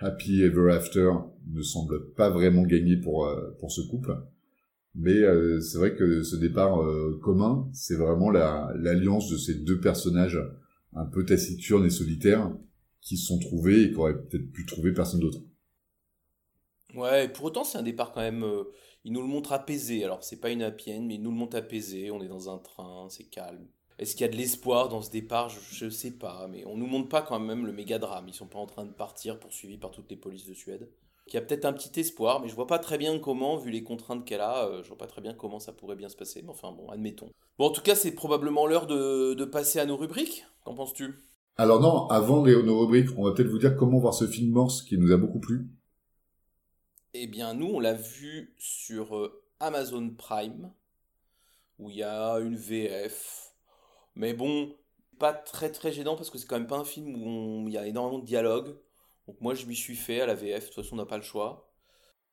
Happy 0.00 0.42
Ever 0.42 0.72
After 0.72 1.12
ne 1.48 1.62
semble 1.62 2.12
pas 2.14 2.30
vraiment 2.30 2.62
gagner 2.62 2.96
pour, 2.96 3.26
euh, 3.26 3.50
pour 3.60 3.72
ce 3.72 3.80
couple. 3.82 4.16
Mais 4.94 5.14
euh, 5.18 5.60
c'est 5.60 5.78
vrai 5.78 5.94
que 5.96 6.22
ce 6.22 6.36
départ 6.36 6.82
euh, 6.82 7.18
commun, 7.22 7.68
c'est 7.72 7.96
vraiment 7.96 8.30
la- 8.30 8.72
l'alliance 8.78 9.30
de 9.30 9.38
ces 9.38 9.54
deux 9.54 9.80
personnages 9.80 10.40
un 10.96 11.06
peu 11.06 11.24
taciturnes 11.24 11.86
et 11.86 11.90
solitaires 11.90 12.52
qui 13.00 13.16
se 13.16 13.26
sont 13.26 13.38
trouvés 13.38 13.84
et 13.84 13.92
qu'aurait 13.92 14.18
peut-être 14.18 14.52
pu 14.52 14.66
trouver 14.66 14.92
personne 14.92 15.20
d'autre. 15.20 15.40
Ouais, 16.94 17.28
pour 17.28 17.44
autant, 17.46 17.64
c'est 17.64 17.78
un 17.78 17.82
départ 17.82 18.12
quand 18.12 18.20
même. 18.20 18.44
il 19.04 19.12
nous 19.12 19.20
le 19.22 19.26
montre 19.28 19.52
apaisé. 19.52 20.04
Alors, 20.04 20.22
c'est 20.24 20.40
pas 20.40 20.50
une 20.50 20.62
happy 20.62 20.92
end, 20.92 21.02
mais 21.02 21.14
il 21.16 21.22
nous 21.22 21.30
le 21.30 21.36
montre 21.36 21.56
apaisé. 21.56 22.10
On 22.10 22.20
est 22.22 22.28
dans 22.28 22.48
un 22.52 22.58
train, 22.58 23.08
c'est 23.10 23.24
calme. 23.24 23.66
Est-ce 23.98 24.14
qu'il 24.14 24.22
y 24.22 24.28
a 24.28 24.32
de 24.32 24.36
l'espoir 24.36 24.88
dans 24.88 25.02
ce 25.02 25.10
départ? 25.10 25.48
Je, 25.48 25.60
je 25.60 25.88
sais 25.90 26.12
pas, 26.12 26.46
mais 26.48 26.64
on 26.66 26.76
nous 26.76 26.86
montre 26.86 27.08
pas 27.08 27.22
quand 27.22 27.38
même 27.40 27.66
le 27.66 27.72
méga 27.72 27.98
drame. 27.98 28.28
Ils 28.28 28.34
sont 28.34 28.46
pas 28.48 28.58
en 28.58 28.66
train 28.66 28.84
de 28.86 28.92
partir 28.92 29.38
poursuivis 29.38 29.78
par 29.78 29.90
toutes 29.90 30.10
les 30.10 30.16
polices 30.16 30.46
de 30.46 30.54
Suède. 30.54 30.88
Il 31.30 31.34
y 31.34 31.38
a 31.38 31.42
peut-être 31.42 31.64
un 31.64 31.72
petit 31.72 32.00
espoir, 32.00 32.40
mais 32.40 32.48
je 32.48 32.54
vois 32.54 32.66
pas 32.66 32.78
très 32.78 32.98
bien 32.98 33.18
comment, 33.18 33.56
vu 33.56 33.70
les 33.70 33.84
contraintes 33.84 34.24
qu'elle 34.24 34.40
a, 34.40 34.66
euh, 34.66 34.82
je 34.82 34.88
vois 34.88 34.98
pas 34.98 35.06
très 35.06 35.20
bien 35.20 35.32
comment 35.32 35.60
ça 35.60 35.72
pourrait 35.72 35.96
bien 35.96 36.08
se 36.08 36.16
passer. 36.16 36.42
Mais 36.42 36.50
enfin 36.50 36.72
bon, 36.72 36.88
admettons. 36.88 37.30
Bon, 37.58 37.66
en 37.66 37.70
tout 37.70 37.82
cas, 37.82 37.94
c'est 37.94 38.12
probablement 38.12 38.66
l'heure 38.66 38.86
de, 38.86 39.34
de 39.34 39.44
passer 39.44 39.78
à 39.78 39.86
nos 39.86 39.96
rubriques. 39.96 40.44
Qu'en 40.64 40.74
penses-tu? 40.74 41.14
Alors 41.56 41.80
non, 41.80 42.06
avant 42.08 42.42
les, 42.44 42.60
nos 42.62 42.80
rubriques, 42.80 43.10
on 43.16 43.24
va 43.24 43.32
peut-être 43.32 43.50
vous 43.50 43.58
dire 43.58 43.76
comment 43.76 43.98
voir 43.98 44.14
ce 44.14 44.26
film 44.26 44.50
Morse 44.50 44.82
qui 44.82 44.98
nous 44.98 45.12
a 45.12 45.16
beaucoup 45.16 45.40
plu. 45.40 45.68
Eh 47.12 47.26
bien, 47.26 47.54
nous, 47.54 47.66
on 47.66 47.80
l'a 47.80 47.94
vu 47.94 48.54
sur 48.58 49.16
euh, 49.16 49.42
Amazon 49.60 50.10
Prime, 50.10 50.72
où 51.78 51.90
il 51.90 51.96
y 51.96 52.02
a 52.02 52.36
une 52.36 52.56
VF. 52.56 53.52
Mais 54.14 54.32
bon, 54.32 54.74
pas 55.18 55.32
très 55.32 55.70
très 55.70 55.92
gênant 55.92 56.16
parce 56.16 56.30
que 56.30 56.38
c'est 56.38 56.46
quand 56.46 56.58
même 56.58 56.66
pas 56.66 56.78
un 56.78 56.84
film 56.84 57.14
où 57.14 57.68
il 57.68 57.74
y 57.74 57.78
a 57.78 57.86
énormément 57.86 58.18
de 58.18 58.26
dialogue. 58.26 58.76
Donc 59.30 59.40
moi, 59.40 59.54
je 59.54 59.64
m'y 59.66 59.76
suis 59.76 59.94
fait 59.94 60.20
à 60.20 60.26
la 60.26 60.34
VF. 60.34 60.62
De 60.62 60.66
toute 60.66 60.74
façon, 60.74 60.96
on 60.96 60.98
n'a 60.98 61.06
pas 61.06 61.16
le 61.16 61.22
choix. 61.22 61.72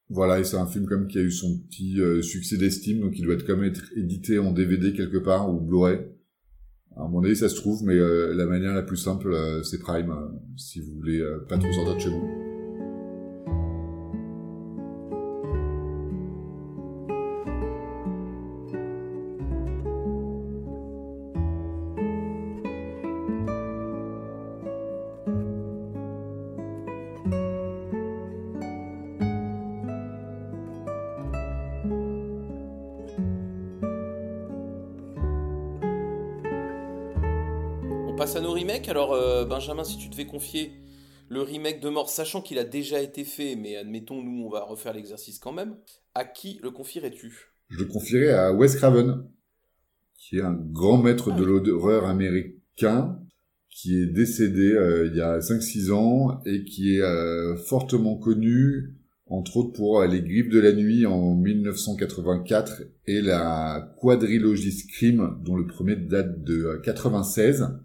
Voilà, 0.10 0.40
et 0.40 0.44
c'est 0.44 0.58
un 0.58 0.66
film 0.66 0.88
comme 0.88 1.08
qui 1.08 1.20
a 1.20 1.22
eu 1.22 1.30
son 1.30 1.60
petit 1.60 2.02
euh, 2.02 2.24
succès 2.24 2.58
d'estime, 2.58 3.02
donc 3.02 3.20
il 3.20 3.26
doit 3.26 3.36
être 3.36 3.48
même 3.48 3.66
être 3.66 3.92
édité 3.96 4.40
en 4.40 4.52
DVD 4.52 4.94
quelque 4.94 5.18
part 5.18 5.54
ou 5.54 5.60
Blu-ray. 5.60 6.00
À 6.96 7.08
mon 7.08 7.24
avis, 7.24 7.36
ça 7.36 7.50
se 7.50 7.56
trouve, 7.56 7.84
mais 7.84 7.94
euh, 7.94 8.34
la 8.34 8.48
manière 8.48 8.74
la 8.74 8.82
plus 8.82 8.98
simple, 8.98 9.32
euh, 9.32 9.62
c'est 9.62 9.78
Prime, 9.78 10.12
si 10.56 10.80
vous 10.80 10.96
voulez 10.96 11.24
pas 11.48 11.60
trop 11.60 11.72
sortir 11.72 11.94
de 11.94 12.00
chez 12.00 12.10
vous. 12.10 12.47
Alors, 38.98 39.14
euh, 39.14 39.46
Benjamin, 39.46 39.84
si 39.84 39.96
tu 40.00 40.10
devais 40.10 40.26
confier 40.26 40.72
le 41.30 41.44
remake 41.44 41.82
de 41.82 41.90
Mort, 41.90 42.10
sachant 42.10 42.42
qu'il 42.42 42.58
a 42.58 42.64
déjà 42.64 43.00
été 43.00 43.26
fait, 43.26 43.56
mais 43.56 43.76
admettons, 43.76 44.24
nous, 44.24 44.44
on 44.44 44.50
va 44.50 44.64
refaire 44.64 44.92
l'exercice 44.92 45.38
quand 45.38 45.52
même, 45.52 45.76
à 46.16 46.26
qui 46.26 46.60
le 46.64 46.72
confierais-tu? 46.72 47.54
Je 47.70 47.78
le 47.78 47.86
confierai 47.86 48.32
à 48.32 48.52
Wes 48.54 48.76
Craven, 48.76 49.24
qui 50.18 50.40
est 50.40 50.42
un 50.42 50.56
grand 50.56 50.98
maître 50.98 51.32
de 51.32 51.44
l'horreur 51.44 52.06
américain, 52.08 53.20
qui 53.70 54.02
est 54.02 54.08
décédé 54.08 54.74
euh, 54.74 55.06
il 55.12 55.16
y 55.16 55.22
a 55.22 55.38
5-6 55.38 55.92
ans 55.92 56.42
et 56.48 56.64
qui 56.64 56.96
est 56.96 57.04
euh, 57.04 57.56
fortement 57.56 58.18
connu, 58.18 58.96
entre 59.28 59.58
autres 59.58 59.74
pour 59.74 60.04
Les 60.06 60.24
Griffes 60.24 60.50
de 60.50 60.60
la 60.60 60.74
Nuit 60.74 61.06
en 61.06 61.36
1984 61.36 62.82
et 63.06 63.22
la 63.22 63.94
quadrilogie 64.02 64.72
Scream, 64.72 65.38
dont 65.46 65.56
le 65.56 65.68
premier 65.68 65.98
date 65.98 66.44
de 66.44 66.64
euh, 66.64 66.80
96. 66.80 67.78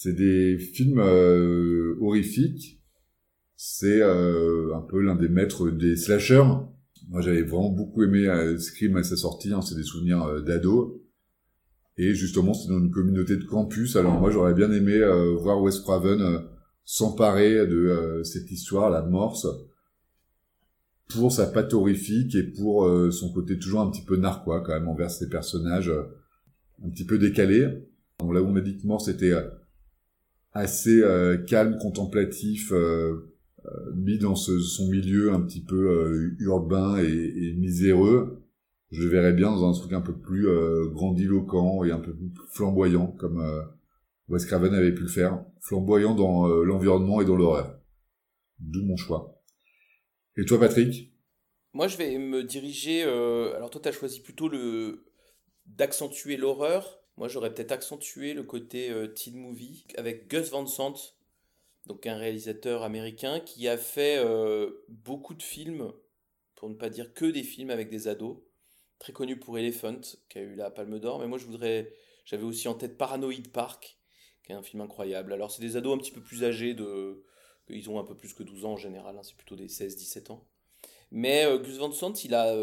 C'est 0.00 0.12
des 0.12 0.58
films 0.58 1.00
euh, 1.00 1.96
horrifiques. 2.00 2.80
C'est 3.56 4.00
euh, 4.00 4.72
un 4.76 4.80
peu 4.80 5.02
l'un 5.02 5.16
des 5.16 5.28
maîtres 5.28 5.70
des 5.70 5.96
slashers. 5.96 6.44
Moi, 7.08 7.20
j'avais 7.20 7.42
vraiment 7.42 7.70
beaucoup 7.70 8.04
aimé 8.04 8.28
euh, 8.28 8.56
Scream 8.58 8.96
à 8.96 9.02
sa 9.02 9.16
sortie. 9.16 9.52
hein, 9.52 9.60
c'est 9.60 9.74
des 9.74 9.82
souvenirs 9.82 10.22
euh, 10.22 10.40
d'ado. 10.40 11.02
Et 11.96 12.14
justement, 12.14 12.54
c'est 12.54 12.68
dans 12.68 12.78
une 12.78 12.92
communauté 12.92 13.36
de 13.38 13.42
campus. 13.42 13.96
Alors 13.96 14.20
moi, 14.20 14.30
j'aurais 14.30 14.54
bien 14.54 14.70
aimé 14.70 14.92
euh, 14.92 15.34
voir 15.34 15.60
Wes 15.60 15.80
Craven 15.80 16.44
s'emparer 16.84 17.66
de 17.66 18.22
cette 18.22 18.52
histoire, 18.52 18.90
la 18.90 19.02
morse, 19.02 19.48
pour 21.08 21.32
sa 21.32 21.48
patte 21.48 21.74
horrifique 21.74 22.36
et 22.36 22.44
pour 22.44 22.88
son 23.12 23.32
côté 23.32 23.58
toujours 23.58 23.80
un 23.80 23.90
petit 23.90 24.04
peu 24.04 24.16
narquois 24.16 24.62
quand 24.62 24.72
même 24.72 24.88
envers 24.88 25.10
ses 25.10 25.28
personnages 25.28 25.92
un 26.82 26.88
petit 26.88 27.04
peu 27.04 27.18
décalés. 27.18 27.66
Donc 28.20 28.32
là 28.32 28.40
où 28.40 28.46
on 28.46 28.56
a 28.56 28.62
dit 28.62 28.78
que 28.78 28.86
Morse 28.86 29.08
était 29.08 29.34
assez 30.58 31.00
euh, 31.00 31.36
calme, 31.36 31.78
contemplatif, 31.78 32.72
euh, 32.72 33.32
euh, 33.64 33.70
mis 33.94 34.18
dans 34.18 34.34
son 34.34 34.88
milieu 34.88 35.32
un 35.32 35.40
petit 35.40 35.62
peu 35.62 36.34
urbain 36.38 36.98
et, 36.98 37.04
et 37.06 37.52
miséreux, 37.54 38.44
je 38.90 39.02
le 39.02 39.08
verrais 39.08 39.32
bien 39.32 39.50
dans 39.50 39.68
un 39.68 39.72
truc 39.72 39.92
un 39.92 40.00
peu 40.00 40.16
plus 40.16 40.46
grandiloquent 40.92 41.84
et 41.84 41.90
un 41.90 41.98
peu 41.98 42.14
plus 42.14 42.32
flamboyant, 42.52 43.08
comme 43.18 43.44
Wes 44.28 44.46
Craven 44.46 44.72
avait 44.72 44.94
pu 44.94 45.02
le 45.02 45.08
faire, 45.08 45.44
flamboyant 45.60 46.14
dans 46.14 46.48
l'environnement 46.64 47.20
et 47.20 47.26
dans 47.26 47.36
l'horreur. 47.36 47.78
D'où 48.58 48.82
mon 48.84 48.96
choix. 48.96 49.42
Et 50.38 50.46
toi, 50.46 50.58
Patrick? 50.58 51.12
Moi, 51.74 51.86
je 51.86 51.98
vais 51.98 52.16
me 52.16 52.42
diriger. 52.44 53.02
alors, 53.02 53.68
toi, 53.68 53.82
tu 53.82 53.88
as 53.88 53.92
choisi 53.92 54.22
plutôt 54.22 54.50
d'accentuer 55.66 56.38
l'horreur. 56.38 56.97
Moi, 57.18 57.26
j'aurais 57.26 57.52
peut-être 57.52 57.72
accentué 57.72 58.32
le 58.32 58.44
côté 58.44 58.90
euh, 58.90 59.08
teen 59.08 59.36
movie 59.36 59.84
avec 59.96 60.28
Gus 60.28 60.50
Van 60.50 60.64
Sant, 60.66 60.94
donc 61.86 62.06
un 62.06 62.16
réalisateur 62.16 62.84
américain 62.84 63.40
qui 63.40 63.66
a 63.66 63.76
fait 63.76 64.18
euh, 64.24 64.84
beaucoup 64.88 65.34
de 65.34 65.42
films, 65.42 65.92
pour 66.54 66.68
ne 66.70 66.76
pas 66.76 66.90
dire 66.90 67.12
que 67.14 67.24
des 67.24 67.42
films 67.42 67.70
avec 67.70 67.90
des 67.90 68.06
ados. 68.06 68.36
Très 69.00 69.12
connu 69.12 69.36
pour 69.36 69.58
Elephant, 69.58 70.00
qui 70.28 70.38
a 70.38 70.42
eu 70.42 70.54
la 70.54 70.70
Palme 70.70 71.00
d'Or. 71.00 71.18
Mais 71.18 71.26
moi, 71.26 71.38
je 71.38 71.46
voudrais. 71.46 71.92
J'avais 72.24 72.44
aussi 72.44 72.68
en 72.68 72.74
tête 72.74 72.96
Paranoid 72.96 73.48
Park, 73.52 73.98
qui 74.44 74.52
est 74.52 74.54
un 74.54 74.62
film 74.62 74.80
incroyable. 74.82 75.32
Alors, 75.32 75.50
c'est 75.50 75.62
des 75.62 75.76
ados 75.76 75.96
un 75.96 75.98
petit 75.98 76.12
peu 76.12 76.22
plus 76.22 76.44
âgés 76.44 76.74
de. 76.74 77.24
Ils 77.68 77.90
ont 77.90 77.98
un 77.98 78.04
peu 78.04 78.14
plus 78.14 78.32
que 78.32 78.44
12 78.44 78.64
ans 78.64 78.72
en 78.74 78.76
général, 78.76 79.16
hein, 79.18 79.22
c'est 79.24 79.36
plutôt 79.36 79.56
des 79.56 79.66
16-17 79.66 80.30
ans. 80.30 80.46
Mais 81.10 81.44
euh, 81.46 81.58
Gus 81.58 81.78
Van 81.78 81.90
Sant, 81.90 82.12
il 82.22 82.34
a, 82.34 82.56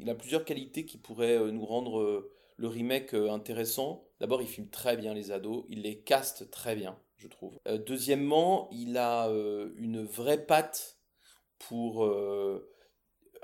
il 0.00 0.10
a 0.10 0.16
plusieurs 0.16 0.44
qualités 0.44 0.84
qui 0.84 0.98
pourraient 0.98 1.52
nous 1.52 1.64
rendre 1.64 2.28
le 2.60 2.68
remake 2.68 3.14
euh, 3.14 3.30
intéressant. 3.30 4.04
D'abord, 4.20 4.42
il 4.42 4.48
filme 4.48 4.68
très 4.68 4.96
bien 4.96 5.14
les 5.14 5.32
ados, 5.32 5.64
il 5.70 5.82
les 5.82 6.00
caste 6.00 6.50
très 6.50 6.76
bien, 6.76 6.98
je 7.16 7.26
trouve. 7.26 7.58
Euh, 7.66 7.78
deuxièmement, 7.78 8.68
il 8.70 8.98
a 8.98 9.28
euh, 9.28 9.70
une 9.76 10.04
vraie 10.04 10.44
patte 10.44 10.98
pour 11.58 12.10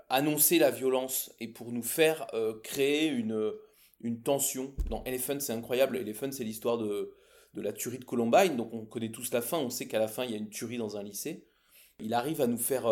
annoncer 0.08 0.58
la 0.58 0.70
violence 0.70 1.34
et 1.38 1.48
pour 1.48 1.70
nous 1.70 1.82
faire 1.82 2.26
créer 2.62 3.08
une, 3.08 3.52
tension. 4.24 4.74
Dans 4.88 5.04
Elephant, 5.04 5.38
c'est 5.38 5.52
incroyable. 5.52 5.98
Elephant, 5.98 6.32
c'est 6.32 6.42
l'histoire 6.42 6.78
de, 6.78 7.14
de 7.52 7.60
la 7.60 7.74
tuerie 7.74 7.98
de 7.98 8.06
Columbine. 8.06 8.56
Donc 8.56 8.72
on 8.72 8.86
connaît 8.86 9.12
tous 9.12 9.30
la 9.34 9.42
fin, 9.42 9.58
on 9.58 9.68
sait 9.68 9.86
qu'à 9.86 9.98
la 9.98 10.08
fin, 10.08 10.24
il 10.24 10.30
y 10.30 10.34
a 10.34 10.38
une 10.38 10.48
tuerie 10.48 10.78
dans 10.78 10.96
un 10.96 11.02
lycée. 11.02 11.46
Il 11.98 12.14
arrive 12.14 12.40
à 12.40 12.46
nous 12.46 12.56
faire... 12.56 12.86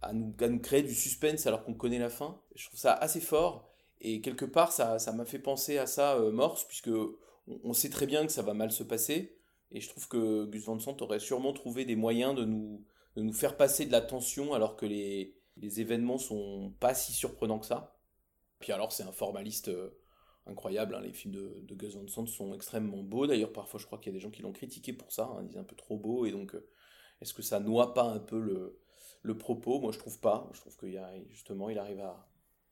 à 0.00 0.14
nous, 0.14 0.34
à 0.40 0.48
nous 0.48 0.60
créer 0.60 0.82
du 0.82 0.94
suspense 0.94 1.46
alors 1.46 1.62
qu'on 1.62 1.74
connaît 1.74 1.98
la 1.98 2.10
fin. 2.10 2.40
Je 2.54 2.66
trouve 2.66 2.80
ça 2.80 2.94
assez 2.94 3.20
fort. 3.20 3.69
Et 4.00 4.20
quelque 4.20 4.44
part, 4.44 4.72
ça, 4.72 4.98
m'a 5.12 5.24
fait 5.24 5.38
penser 5.38 5.78
à 5.78 5.86
ça, 5.86 6.16
euh, 6.16 6.30
Morse, 6.30 6.64
puisque 6.64 6.90
on, 7.46 7.72
sait 7.72 7.90
très 7.90 8.06
bien 8.06 8.24
que 8.26 8.32
ça 8.32 8.42
va 8.42 8.54
mal 8.54 8.72
se 8.72 8.82
passer. 8.82 9.36
Et 9.72 9.80
je 9.80 9.88
trouve 9.88 10.08
que 10.08 10.46
Gus 10.46 10.64
Van 10.64 10.78
Sant 10.78 10.96
aurait 11.00 11.20
sûrement 11.20 11.52
trouvé 11.52 11.84
des 11.84 11.96
moyens 11.96 12.34
de 12.34 12.44
nous, 12.44 12.84
de 13.16 13.22
nous 13.22 13.32
faire 13.32 13.56
passer 13.56 13.86
de 13.86 13.92
la 13.92 14.00
tension 14.00 14.54
alors 14.54 14.76
que 14.76 14.86
les, 14.86 15.36
les 15.56 15.80
événements 15.80 16.18
sont 16.18 16.74
pas 16.80 16.94
si 16.94 17.12
surprenants 17.12 17.58
que 17.58 17.66
ça. 17.66 17.98
Puis 18.58 18.72
alors, 18.72 18.92
c'est 18.92 19.02
un 19.02 19.12
formaliste 19.12 19.68
euh, 19.68 19.90
incroyable. 20.46 20.94
Hein. 20.94 21.02
Les 21.02 21.12
films 21.12 21.34
de, 21.34 21.60
de, 21.62 21.74
Gus 21.74 21.94
Van 21.94 22.06
Sant 22.08 22.26
sont 22.26 22.54
extrêmement 22.54 23.02
beaux. 23.02 23.26
D'ailleurs, 23.26 23.52
parfois, 23.52 23.78
je 23.78 23.86
crois 23.86 23.98
qu'il 23.98 24.12
y 24.12 24.14
a 24.14 24.18
des 24.18 24.20
gens 24.20 24.30
qui 24.30 24.42
l'ont 24.42 24.52
critiqué 24.52 24.92
pour 24.92 25.12
ça. 25.12 25.24
Hein, 25.24 25.40
ils 25.42 25.48
disent 25.48 25.58
un 25.58 25.64
peu 25.64 25.76
trop 25.76 25.98
beau. 25.98 26.24
Et 26.24 26.32
donc, 26.32 26.54
euh, 26.54 26.66
est-ce 27.20 27.34
que 27.34 27.42
ça 27.42 27.60
noie 27.60 27.92
pas 27.92 28.04
un 28.04 28.18
peu 28.18 28.40
le, 28.40 28.80
le 29.22 29.36
propos? 29.36 29.78
Moi, 29.78 29.92
je 29.92 29.98
trouve 29.98 30.18
pas. 30.20 30.48
Je 30.52 30.60
trouve 30.60 30.76
qu'il 30.78 30.92
y 30.92 30.98
a, 30.98 31.12
justement, 31.28 31.68
il 31.68 31.78
arrive 31.78 32.00
à, 32.00 32.30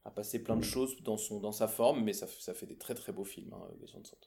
à 0.08 0.10
passer 0.10 0.42
plein 0.42 0.56
de 0.56 0.64
choses 0.64 0.96
dans, 1.04 1.18
son, 1.18 1.38
dans 1.38 1.52
sa 1.52 1.68
forme, 1.68 2.02
mais 2.02 2.14
ça, 2.14 2.26
ça 2.40 2.54
fait 2.54 2.66
des 2.66 2.76
très 2.76 2.94
très 2.94 3.12
beaux 3.12 3.24
films, 3.24 3.52
hein, 3.52 3.68
Sant. 4.02 4.18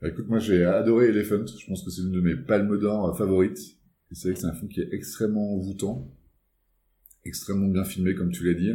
Bah, 0.00 0.08
écoute, 0.08 0.28
moi 0.28 0.38
j'ai 0.38 0.64
adoré 0.64 1.08
Elephant, 1.08 1.46
je 1.46 1.66
pense 1.66 1.82
que 1.82 1.90
c'est 1.90 2.02
une 2.02 2.12
de 2.12 2.20
mes 2.20 2.36
palmes 2.36 2.78
d'or 2.78 3.16
favorites. 3.16 3.78
Et 4.10 4.14
c'est 4.14 4.28
vrai 4.28 4.34
que 4.34 4.40
c'est 4.40 4.46
un 4.46 4.54
film 4.54 4.68
qui 4.68 4.80
est 4.80 4.92
extrêmement 4.92 5.54
envoûtant, 5.54 6.10
extrêmement 7.24 7.68
bien 7.68 7.84
filmé, 7.84 8.14
comme 8.14 8.30
tu 8.30 8.44
l'as 8.44 8.58
dit, 8.58 8.72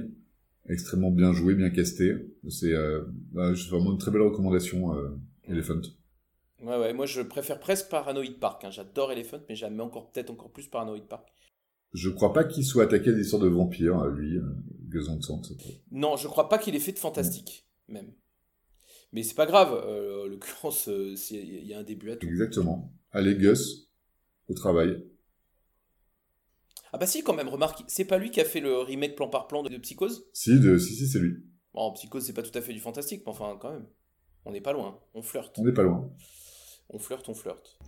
extrêmement 0.67 1.11
bien 1.11 1.31
joué, 1.31 1.55
bien 1.55 1.69
casté. 1.69 2.15
C'est 2.49 2.73
euh, 2.73 3.03
bah, 3.31 3.51
vraiment 3.69 3.91
une 3.91 3.97
très 3.97 4.11
belle 4.11 4.21
recommandation, 4.21 4.95
euh, 4.95 5.09
Elephant. 5.43 5.81
Ouais, 6.61 6.77
ouais, 6.77 6.93
moi 6.93 7.05
je 7.05 7.21
préfère 7.21 7.59
presque 7.59 7.89
Paranoid 7.89 8.39
Park. 8.39 8.63
Hein. 8.63 8.71
J'adore 8.71 9.11
Elephant, 9.11 9.41
mais 9.47 9.55
j'aime 9.55 9.79
encore 9.79 10.11
peut-être 10.11 10.31
encore 10.31 10.51
plus 10.51 10.67
Paranoid 10.67 11.07
Park. 11.07 11.27
Je 11.95 12.09
crois 12.09 12.33
pas 12.33 12.43
qu'il 12.43 12.65
soit 12.65 12.83
attaqué 12.83 13.09
à 13.09 13.13
des 13.13 13.21
histoires 13.21 13.41
de 13.41 13.47
vampires, 13.47 14.05
lui, 14.07 14.37
euh, 14.37 14.43
Gus 14.89 15.07
Van 15.07 15.21
Sant. 15.21 15.41
Non, 15.91 16.17
je 16.17 16.27
crois 16.27 16.49
pas 16.49 16.57
qu'il 16.57 16.75
ait 16.75 16.79
fait 16.79 16.91
de 16.91 16.99
fantastique, 16.99 17.69
même. 17.87 18.11
Mais 19.13 19.23
c'est 19.23 19.33
pas 19.33 19.45
grave, 19.45 19.81
euh, 19.87 20.27
l'occurrence, 20.27 20.89
euh, 20.89 21.15
il 21.31 21.65
y 21.65 21.73
a 21.73 21.79
un 21.79 21.83
début 21.83 22.11
à 22.11 22.17
tout. 22.17 22.27
Exactement. 22.27 22.93
Allez, 23.11 23.35
Gus, 23.35 23.89
au 24.49 24.53
travail. 24.53 25.05
Ah 26.91 26.97
bah 26.97 27.07
si, 27.07 27.23
quand 27.23 27.33
même, 27.33 27.47
remarque, 27.47 27.83
c'est 27.87 28.03
pas 28.03 28.17
lui 28.17 28.29
qui 28.29 28.41
a 28.41 28.45
fait 28.45 28.59
le 28.59 28.79
remake 28.79 29.15
plan 29.15 29.29
par 29.29 29.47
plan 29.47 29.63
de, 29.63 29.77
Psychose? 29.77 30.27
Si, 30.33 30.59
de, 30.59 30.77
si, 30.77 30.95
si, 30.95 31.07
c'est 31.07 31.19
lui. 31.19 31.45
Bon, 31.73 31.93
Psychose, 31.93 32.25
c'est 32.25 32.33
pas 32.33 32.43
tout 32.43 32.57
à 32.57 32.61
fait 32.61 32.73
du 32.73 32.81
fantastique, 32.81 33.23
mais 33.25 33.31
enfin, 33.31 33.57
quand 33.57 33.71
même. 33.71 33.87
On 34.43 34.51
n'est 34.51 34.61
pas 34.61 34.73
loin, 34.73 34.99
on 35.13 35.21
flirte. 35.21 35.57
On 35.59 35.63
n'est 35.63 35.73
pas 35.73 35.83
loin. 35.83 36.11
On 36.89 36.99
flirte, 36.99 37.29
on 37.29 37.33
flirte. 37.33 37.79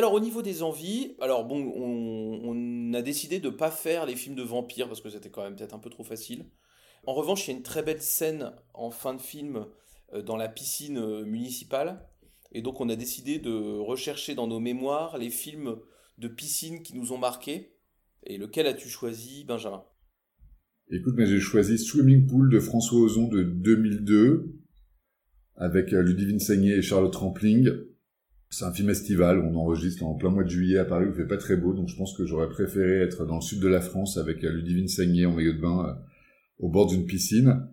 Alors 0.00 0.14
au 0.14 0.20
niveau 0.20 0.40
des 0.40 0.62
envies, 0.62 1.14
on, 1.20 2.94
a 2.94 3.02
décidé 3.02 3.38
de 3.38 3.50
ne 3.50 3.54
pas 3.54 3.70
faire 3.70 4.06
les 4.06 4.16
films 4.16 4.34
de 4.34 4.42
vampires 4.42 4.88
parce 4.88 5.02
que 5.02 5.10
c'était 5.10 5.28
quand 5.28 5.42
même 5.42 5.54
peut-être 5.54 5.74
un 5.74 5.78
peu 5.78 5.90
trop 5.90 6.04
facile. 6.04 6.46
En 7.06 7.12
revanche, 7.12 7.46
il 7.46 7.50
y 7.50 7.54
a 7.54 7.56
une 7.58 7.62
très 7.62 7.82
belle 7.82 8.00
scène 8.00 8.52
en 8.72 8.90
fin 8.90 9.12
de 9.12 9.20
film 9.20 9.66
euh, 10.14 10.22
dans 10.22 10.38
la 10.38 10.48
piscine 10.48 10.96
euh, 10.96 11.26
municipale. 11.26 12.08
Et 12.50 12.62
donc 12.62 12.80
on 12.80 12.88
a 12.88 12.96
décidé 12.96 13.38
de 13.38 13.78
rechercher 13.78 14.34
dans 14.34 14.46
nos 14.46 14.58
mémoires 14.58 15.18
les 15.18 15.28
films 15.28 15.76
de 16.16 16.28
piscine 16.28 16.82
qui 16.82 16.96
nous 16.96 17.12
ont 17.12 17.18
marqués. 17.18 17.76
Et 18.24 18.38
lequel 18.38 18.66
as-tu 18.66 18.88
choisi, 18.88 19.44
Benjamin? 19.44 19.84
Écoute, 20.90 21.14
mais 21.14 21.26
j'ai 21.26 21.40
choisi 21.40 21.76
Swimming 21.76 22.26
Pool 22.26 22.48
de 22.48 22.58
François 22.58 23.00
Ozon 23.00 23.28
de 23.28 23.42
2002 23.42 24.60
avec 25.56 25.92
euh, 25.92 26.00
Ludivine 26.00 26.40
Sagné 26.40 26.72
et 26.76 26.82
Charlotte 26.82 27.14
Rampling. 27.16 27.68
C'est 28.52 28.64
un 28.64 28.72
film 28.72 28.90
estival, 28.90 29.38
on 29.38 29.54
enregistre 29.54 30.04
en 30.04 30.14
plein 30.14 30.30
mois 30.30 30.42
de 30.42 30.48
juillet 30.48 30.78
à 30.78 30.84
Paris, 30.84 31.06
il 31.08 31.14
fait 31.14 31.26
pas 31.26 31.36
très 31.36 31.56
beau, 31.56 31.72
donc 31.72 31.88
je 31.88 31.94
pense 31.94 32.16
que 32.16 32.26
j'aurais 32.26 32.48
préféré 32.48 33.00
être 33.00 33.24
dans 33.24 33.36
le 33.36 33.42
sud 33.42 33.60
de 33.60 33.68
la 33.68 33.80
France 33.80 34.16
avec 34.16 34.42
euh, 34.42 34.50
Ludivine 34.50 34.88
Sagné 34.88 35.24
en 35.24 35.32
maillot 35.32 35.52
de 35.52 35.60
bain 35.60 35.86
euh, 35.86 35.92
au 36.58 36.68
bord 36.68 36.88
d'une 36.88 37.06
piscine. 37.06 37.68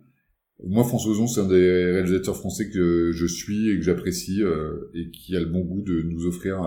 Moi, 0.63 0.83
François 0.83 1.13
Ozon, 1.13 1.25
c'est 1.25 1.41
un 1.41 1.47
des 1.47 1.85
réalisateurs 1.93 2.37
français 2.37 2.69
que 2.69 3.11
je 3.11 3.25
suis 3.25 3.71
et 3.71 3.77
que 3.77 3.81
j'apprécie 3.81 4.43
euh, 4.43 4.91
et 4.93 5.09
qui 5.09 5.35
a 5.35 5.39
le 5.39 5.47
bon 5.47 5.61
goût 5.61 5.81
de 5.81 6.03
nous 6.03 6.27
offrir 6.27 6.61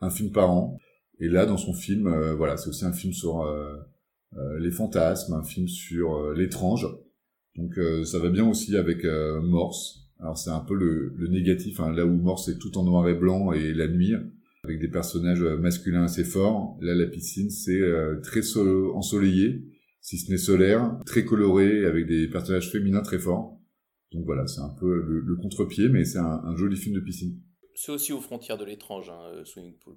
un 0.00 0.10
film 0.10 0.30
par 0.30 0.50
an. 0.50 0.78
Et 1.18 1.28
là, 1.28 1.46
dans 1.46 1.56
son 1.56 1.72
film, 1.72 2.12
voilà, 2.36 2.56
c'est 2.56 2.68
aussi 2.70 2.84
un 2.84 2.92
film 2.92 3.12
sur 3.12 3.46
les 4.58 4.72
fantasmes, 4.72 5.34
un 5.34 5.44
film 5.44 5.68
sur 5.68 6.32
l'étrange. 6.32 6.88
Donc 7.54 7.78
ça 8.04 8.18
va 8.18 8.30
bien 8.30 8.48
aussi 8.48 8.76
avec 8.76 9.04
Morse, 9.04 10.09
alors 10.20 10.36
c'est 10.36 10.50
un 10.50 10.60
peu 10.60 10.74
le, 10.74 11.12
le 11.16 11.28
négatif, 11.28 11.80
hein. 11.80 11.92
là 11.92 12.04
où 12.04 12.16
Morse 12.16 12.48
est 12.48 12.58
tout 12.58 12.76
en 12.78 12.84
noir 12.84 13.08
et 13.08 13.14
blanc 13.14 13.52
et 13.52 13.72
la 13.72 13.88
nuit, 13.88 14.14
avec 14.64 14.78
des 14.78 14.88
personnages 14.88 15.42
masculins 15.42 16.04
assez 16.04 16.24
forts. 16.24 16.76
Là, 16.80 16.94
la 16.94 17.06
piscine, 17.06 17.50
c'est 17.50 17.80
euh, 17.80 18.20
très 18.20 18.40
ensoleillé, 18.58 19.64
si 20.00 20.18
ce 20.18 20.30
n'est 20.30 20.38
solaire, 20.38 20.98
très 21.06 21.24
coloré, 21.24 21.86
avec 21.86 22.06
des 22.06 22.28
personnages 22.28 22.70
féminins 22.70 23.02
très 23.02 23.18
forts. 23.18 23.58
Donc 24.12 24.24
voilà, 24.24 24.46
c'est 24.46 24.60
un 24.60 24.68
peu 24.68 25.02
le, 25.02 25.36
contre-pied, 25.36 25.88
mais 25.88 26.04
c'est 26.04 26.18
un, 26.18 26.56
joli 26.56 26.76
film 26.76 26.94
de 26.94 27.00
piscine. 27.00 27.40
C'est 27.74 27.92
aussi 27.92 28.12
aux 28.12 28.20
frontières 28.20 28.58
de 28.58 28.64
l'étrange, 28.64 29.08
hein, 29.08 29.20
euh, 29.32 29.44
Swimming 29.44 29.74
Pool, 29.78 29.94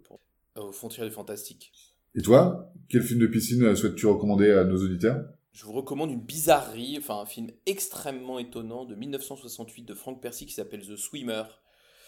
euh, 0.58 0.62
aux 0.62 0.72
frontières 0.72 1.06
du 1.06 1.12
fantastique. 1.12 1.72
Et 2.16 2.22
toi, 2.22 2.72
quel 2.90 3.02
film 3.02 3.20
de 3.20 3.28
piscine 3.28 3.76
souhaites-tu 3.76 4.06
recommander 4.06 4.52
à 4.52 4.64
nos 4.64 4.78
auditeurs? 4.78 5.26
Je 5.54 5.66
vous 5.66 5.74
recommande 5.74 6.12
une 6.12 6.20
bizarrerie, 6.20 6.98
enfin 6.98 7.20
un 7.20 7.26
film 7.26 7.52
extrêmement 7.68 8.39
étonnant 8.39 8.86
de 8.86 8.96
1968 8.96 9.84
de 9.84 9.94
Frank 9.94 10.20
Percy 10.20 10.48
qui 10.48 10.54
s'appelle 10.54 10.86
The 10.86 10.96
Swimmer, 10.96 11.44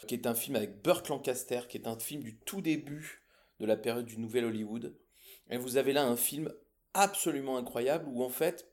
qui 0.07 0.15
est 0.15 0.25
un 0.25 0.33
film 0.33 0.55
avec 0.55 0.81
Burt 0.81 1.07
Lancaster, 1.09 1.61
qui 1.69 1.77
est 1.77 1.87
un 1.87 1.97
film 1.97 2.23
du 2.23 2.37
tout 2.37 2.61
début 2.61 3.21
de 3.59 3.67
la 3.67 3.77
période 3.77 4.07
du 4.07 4.17
Nouvel 4.17 4.45
Hollywood. 4.45 4.95
Et 5.51 5.57
vous 5.57 5.77
avez 5.77 5.93
là 5.93 6.05
un 6.05 6.15
film 6.15 6.51
absolument 6.95 7.57
incroyable 7.57 8.07
où 8.09 8.23
en 8.23 8.29
fait 8.29 8.67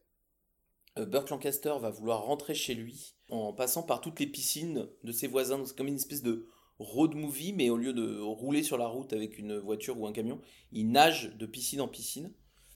euh, 0.98 1.04
Burt 1.04 1.28
Lancaster 1.28 1.74
va 1.78 1.90
vouloir 1.90 2.24
rentrer 2.24 2.54
chez 2.54 2.74
lui 2.74 3.14
en 3.28 3.52
passant 3.52 3.82
par 3.82 4.00
toutes 4.00 4.20
les 4.20 4.26
piscines 4.26 4.88
de 5.04 5.12
ses 5.12 5.26
voisins. 5.26 5.62
C'est 5.66 5.76
comme 5.76 5.88
une 5.88 5.96
espèce 5.96 6.22
de 6.22 6.48
road 6.78 7.14
movie, 7.14 7.52
mais 7.52 7.68
au 7.68 7.76
lieu 7.76 7.92
de 7.92 8.18
rouler 8.20 8.62
sur 8.62 8.78
la 8.78 8.87
route 8.87 9.12
avec 9.12 9.38
une 9.38 9.58
voiture 9.58 10.00
ou 10.00 10.06
un 10.06 10.12
camion, 10.12 10.40
il 10.72 10.90
nage 10.90 11.37
de 11.37 11.44
piscine 11.44 11.83
en 11.83 11.88
piscine 11.88 12.33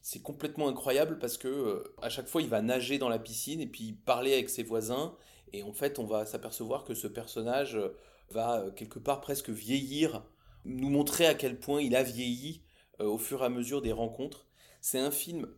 c'est 0.09 0.23
complètement 0.23 0.69
incroyable 0.69 1.19
parce 1.19 1.37
que 1.37 1.49
euh, 1.49 1.95
à 2.01 2.11
chaque 2.11 2.29
fois 2.29 2.41
il 2.41 2.49
va 2.49 2.63
nager 2.63 2.97
dans 2.97 3.09
la 3.09 3.19
piscine 3.19 3.61
et 3.61 3.67
puis 3.67 3.93
parler 3.93 4.35
avec 4.35 4.51
ses 4.51 4.63
voisins 4.63 5.17
et 5.53 5.65
en 5.65 5.73
fait 5.73 5.99
on 5.99 6.05
va 6.07 6.25
s'apercevoir 6.27 6.85
que 6.85 6.95
ce 6.95 7.09
personnage 7.09 7.75
euh, 7.75 7.89
va 8.31 8.61
euh, 8.61 8.71
quelque 8.71 9.01
part 9.01 9.21
presque 9.21 9.51
vieillir, 9.51 10.25
nous 10.65 10.91
montrer 10.91 11.27
à 11.27 11.35
quel 11.35 11.59
point 11.59 11.83
il 11.83 11.97
a 11.97 12.05
vieilli 12.05 12.63
au 13.01 13.19
fur 13.19 13.43
et 13.43 13.47
à 13.47 13.49
mesure 13.49 13.83
des 13.83 13.91
rencontres. 13.91 14.47
C'est 14.81 15.01
un 15.01 15.11
film 15.11 15.49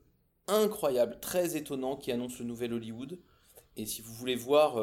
incroyable, 0.46 1.20
très 1.20 1.58
étonnant 1.58 1.96
qui 1.96 2.10
annonce 2.10 2.38
le 2.38 2.46
nouvel 2.46 2.72
Hollywood. 2.72 3.20
Et 3.76 3.84
si 3.84 4.00
vous 4.00 4.12
voulez 4.12 4.34
voir 4.34 4.82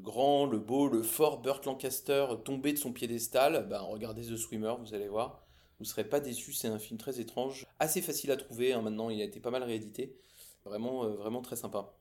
grand, 0.00 0.46
le 0.46 0.58
beau, 0.58 0.86
le 0.86 1.02
fort 1.02 1.40
Burt 1.40 1.64
Lancaster 1.66 2.26
tomber 2.44 2.72
de 2.72 2.78
son 2.78 2.92
piédestal, 2.92 3.66
ben 3.68 3.80
regardez 3.80 4.22
The 4.22 4.36
Swimmer, 4.36 4.74
vous 4.78 4.94
allez 4.94 5.08
voir 5.08 5.47
vous 5.78 5.84
ne 5.84 5.88
serez 5.88 6.04
pas 6.04 6.18
déçu, 6.18 6.52
c'est 6.52 6.66
un 6.66 6.80
film 6.80 6.98
très 6.98 7.20
étrange, 7.20 7.64
assez 7.78 8.02
facile 8.02 8.32
à 8.32 8.36
trouver, 8.36 8.72
hein, 8.72 8.82
maintenant 8.82 9.10
il 9.10 9.20
a 9.20 9.24
été 9.24 9.38
pas 9.38 9.52
mal 9.52 9.62
réédité, 9.62 10.16
vraiment, 10.64 11.04
euh, 11.04 11.10
vraiment 11.10 11.40
très 11.40 11.54
sympa. 11.54 11.94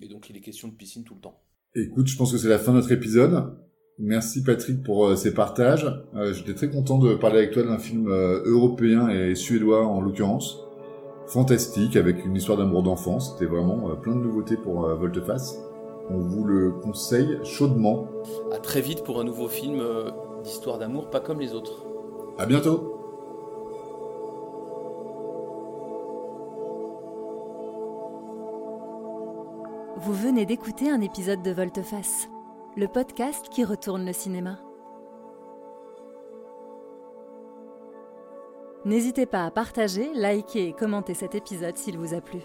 Et 0.00 0.08
donc 0.08 0.30
il 0.30 0.36
est 0.36 0.40
question 0.40 0.66
de 0.66 0.72
piscine 0.72 1.04
tout 1.04 1.14
le 1.14 1.20
temps. 1.20 1.40
Écoute, 1.76 2.08
je 2.08 2.16
pense 2.16 2.32
que 2.32 2.38
c'est 2.38 2.48
la 2.48 2.58
fin 2.58 2.72
de 2.72 2.78
notre 2.78 2.90
épisode. 2.90 3.56
Merci 3.98 4.42
Patrick 4.42 4.82
pour 4.82 5.06
euh, 5.06 5.14
ces 5.14 5.32
partages. 5.32 5.86
Euh, 6.16 6.32
j'étais 6.32 6.54
très 6.54 6.70
content 6.70 6.98
de 6.98 7.14
parler 7.14 7.38
avec 7.38 7.52
toi 7.52 7.62
d'un 7.62 7.78
film 7.78 8.08
européen 8.08 9.08
et 9.08 9.36
suédois 9.36 9.86
en 9.86 10.00
l'occurrence. 10.00 10.58
Fantastique, 11.28 11.94
avec 11.94 12.24
une 12.24 12.34
histoire 12.34 12.58
d'amour 12.58 12.82
d'enfance. 12.82 13.34
C'était 13.34 13.48
vraiment 13.48 13.94
plein 13.94 14.16
de 14.16 14.20
nouveautés 14.20 14.56
pour 14.56 14.88
Volteface. 14.96 15.60
On 16.08 16.18
vous 16.18 16.42
le 16.42 16.72
conseille 16.72 17.38
chaudement. 17.44 18.08
À 18.50 18.58
très 18.58 18.80
vite 18.80 19.04
pour 19.04 19.20
un 19.20 19.24
nouveau 19.24 19.46
film 19.46 19.80
d'histoire 20.42 20.78
d'amour 20.78 21.08
pas 21.10 21.20
comme 21.20 21.38
les 21.38 21.52
autres. 21.52 21.84
À 22.36 22.46
bientôt 22.46 22.99
Vous 30.02 30.14
venez 30.14 30.46
d'écouter 30.46 30.88
un 30.88 31.02
épisode 31.02 31.42
de 31.42 31.50
Volteface, 31.50 32.30
le 32.74 32.88
podcast 32.88 33.50
qui 33.50 33.64
retourne 33.64 34.06
le 34.06 34.14
cinéma. 34.14 34.58
N'hésitez 38.86 39.26
pas 39.26 39.44
à 39.44 39.50
partager, 39.50 40.10
liker 40.14 40.68
et 40.68 40.72
commenter 40.72 41.12
cet 41.12 41.34
épisode 41.34 41.76
s'il 41.76 41.98
vous 41.98 42.14
a 42.14 42.22
plu. 42.22 42.38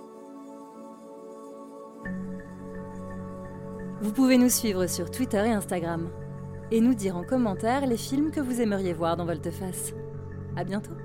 Vous 4.01 4.11
pouvez 4.11 4.37
nous 4.37 4.49
suivre 4.49 4.85
sur 4.87 5.09
Twitter 5.09 5.45
et 5.45 5.51
Instagram 5.51 6.09
et 6.71 6.81
nous 6.81 6.93
dire 6.93 7.15
en 7.15 7.23
commentaire 7.23 7.87
les 7.87 7.95
films 7.95 8.31
que 8.31 8.41
vous 8.41 8.59
aimeriez 8.59 8.91
voir 8.91 9.15
dans 9.15 9.25
Volteface. 9.25 9.93
À 10.57 10.65
bientôt. 10.65 11.04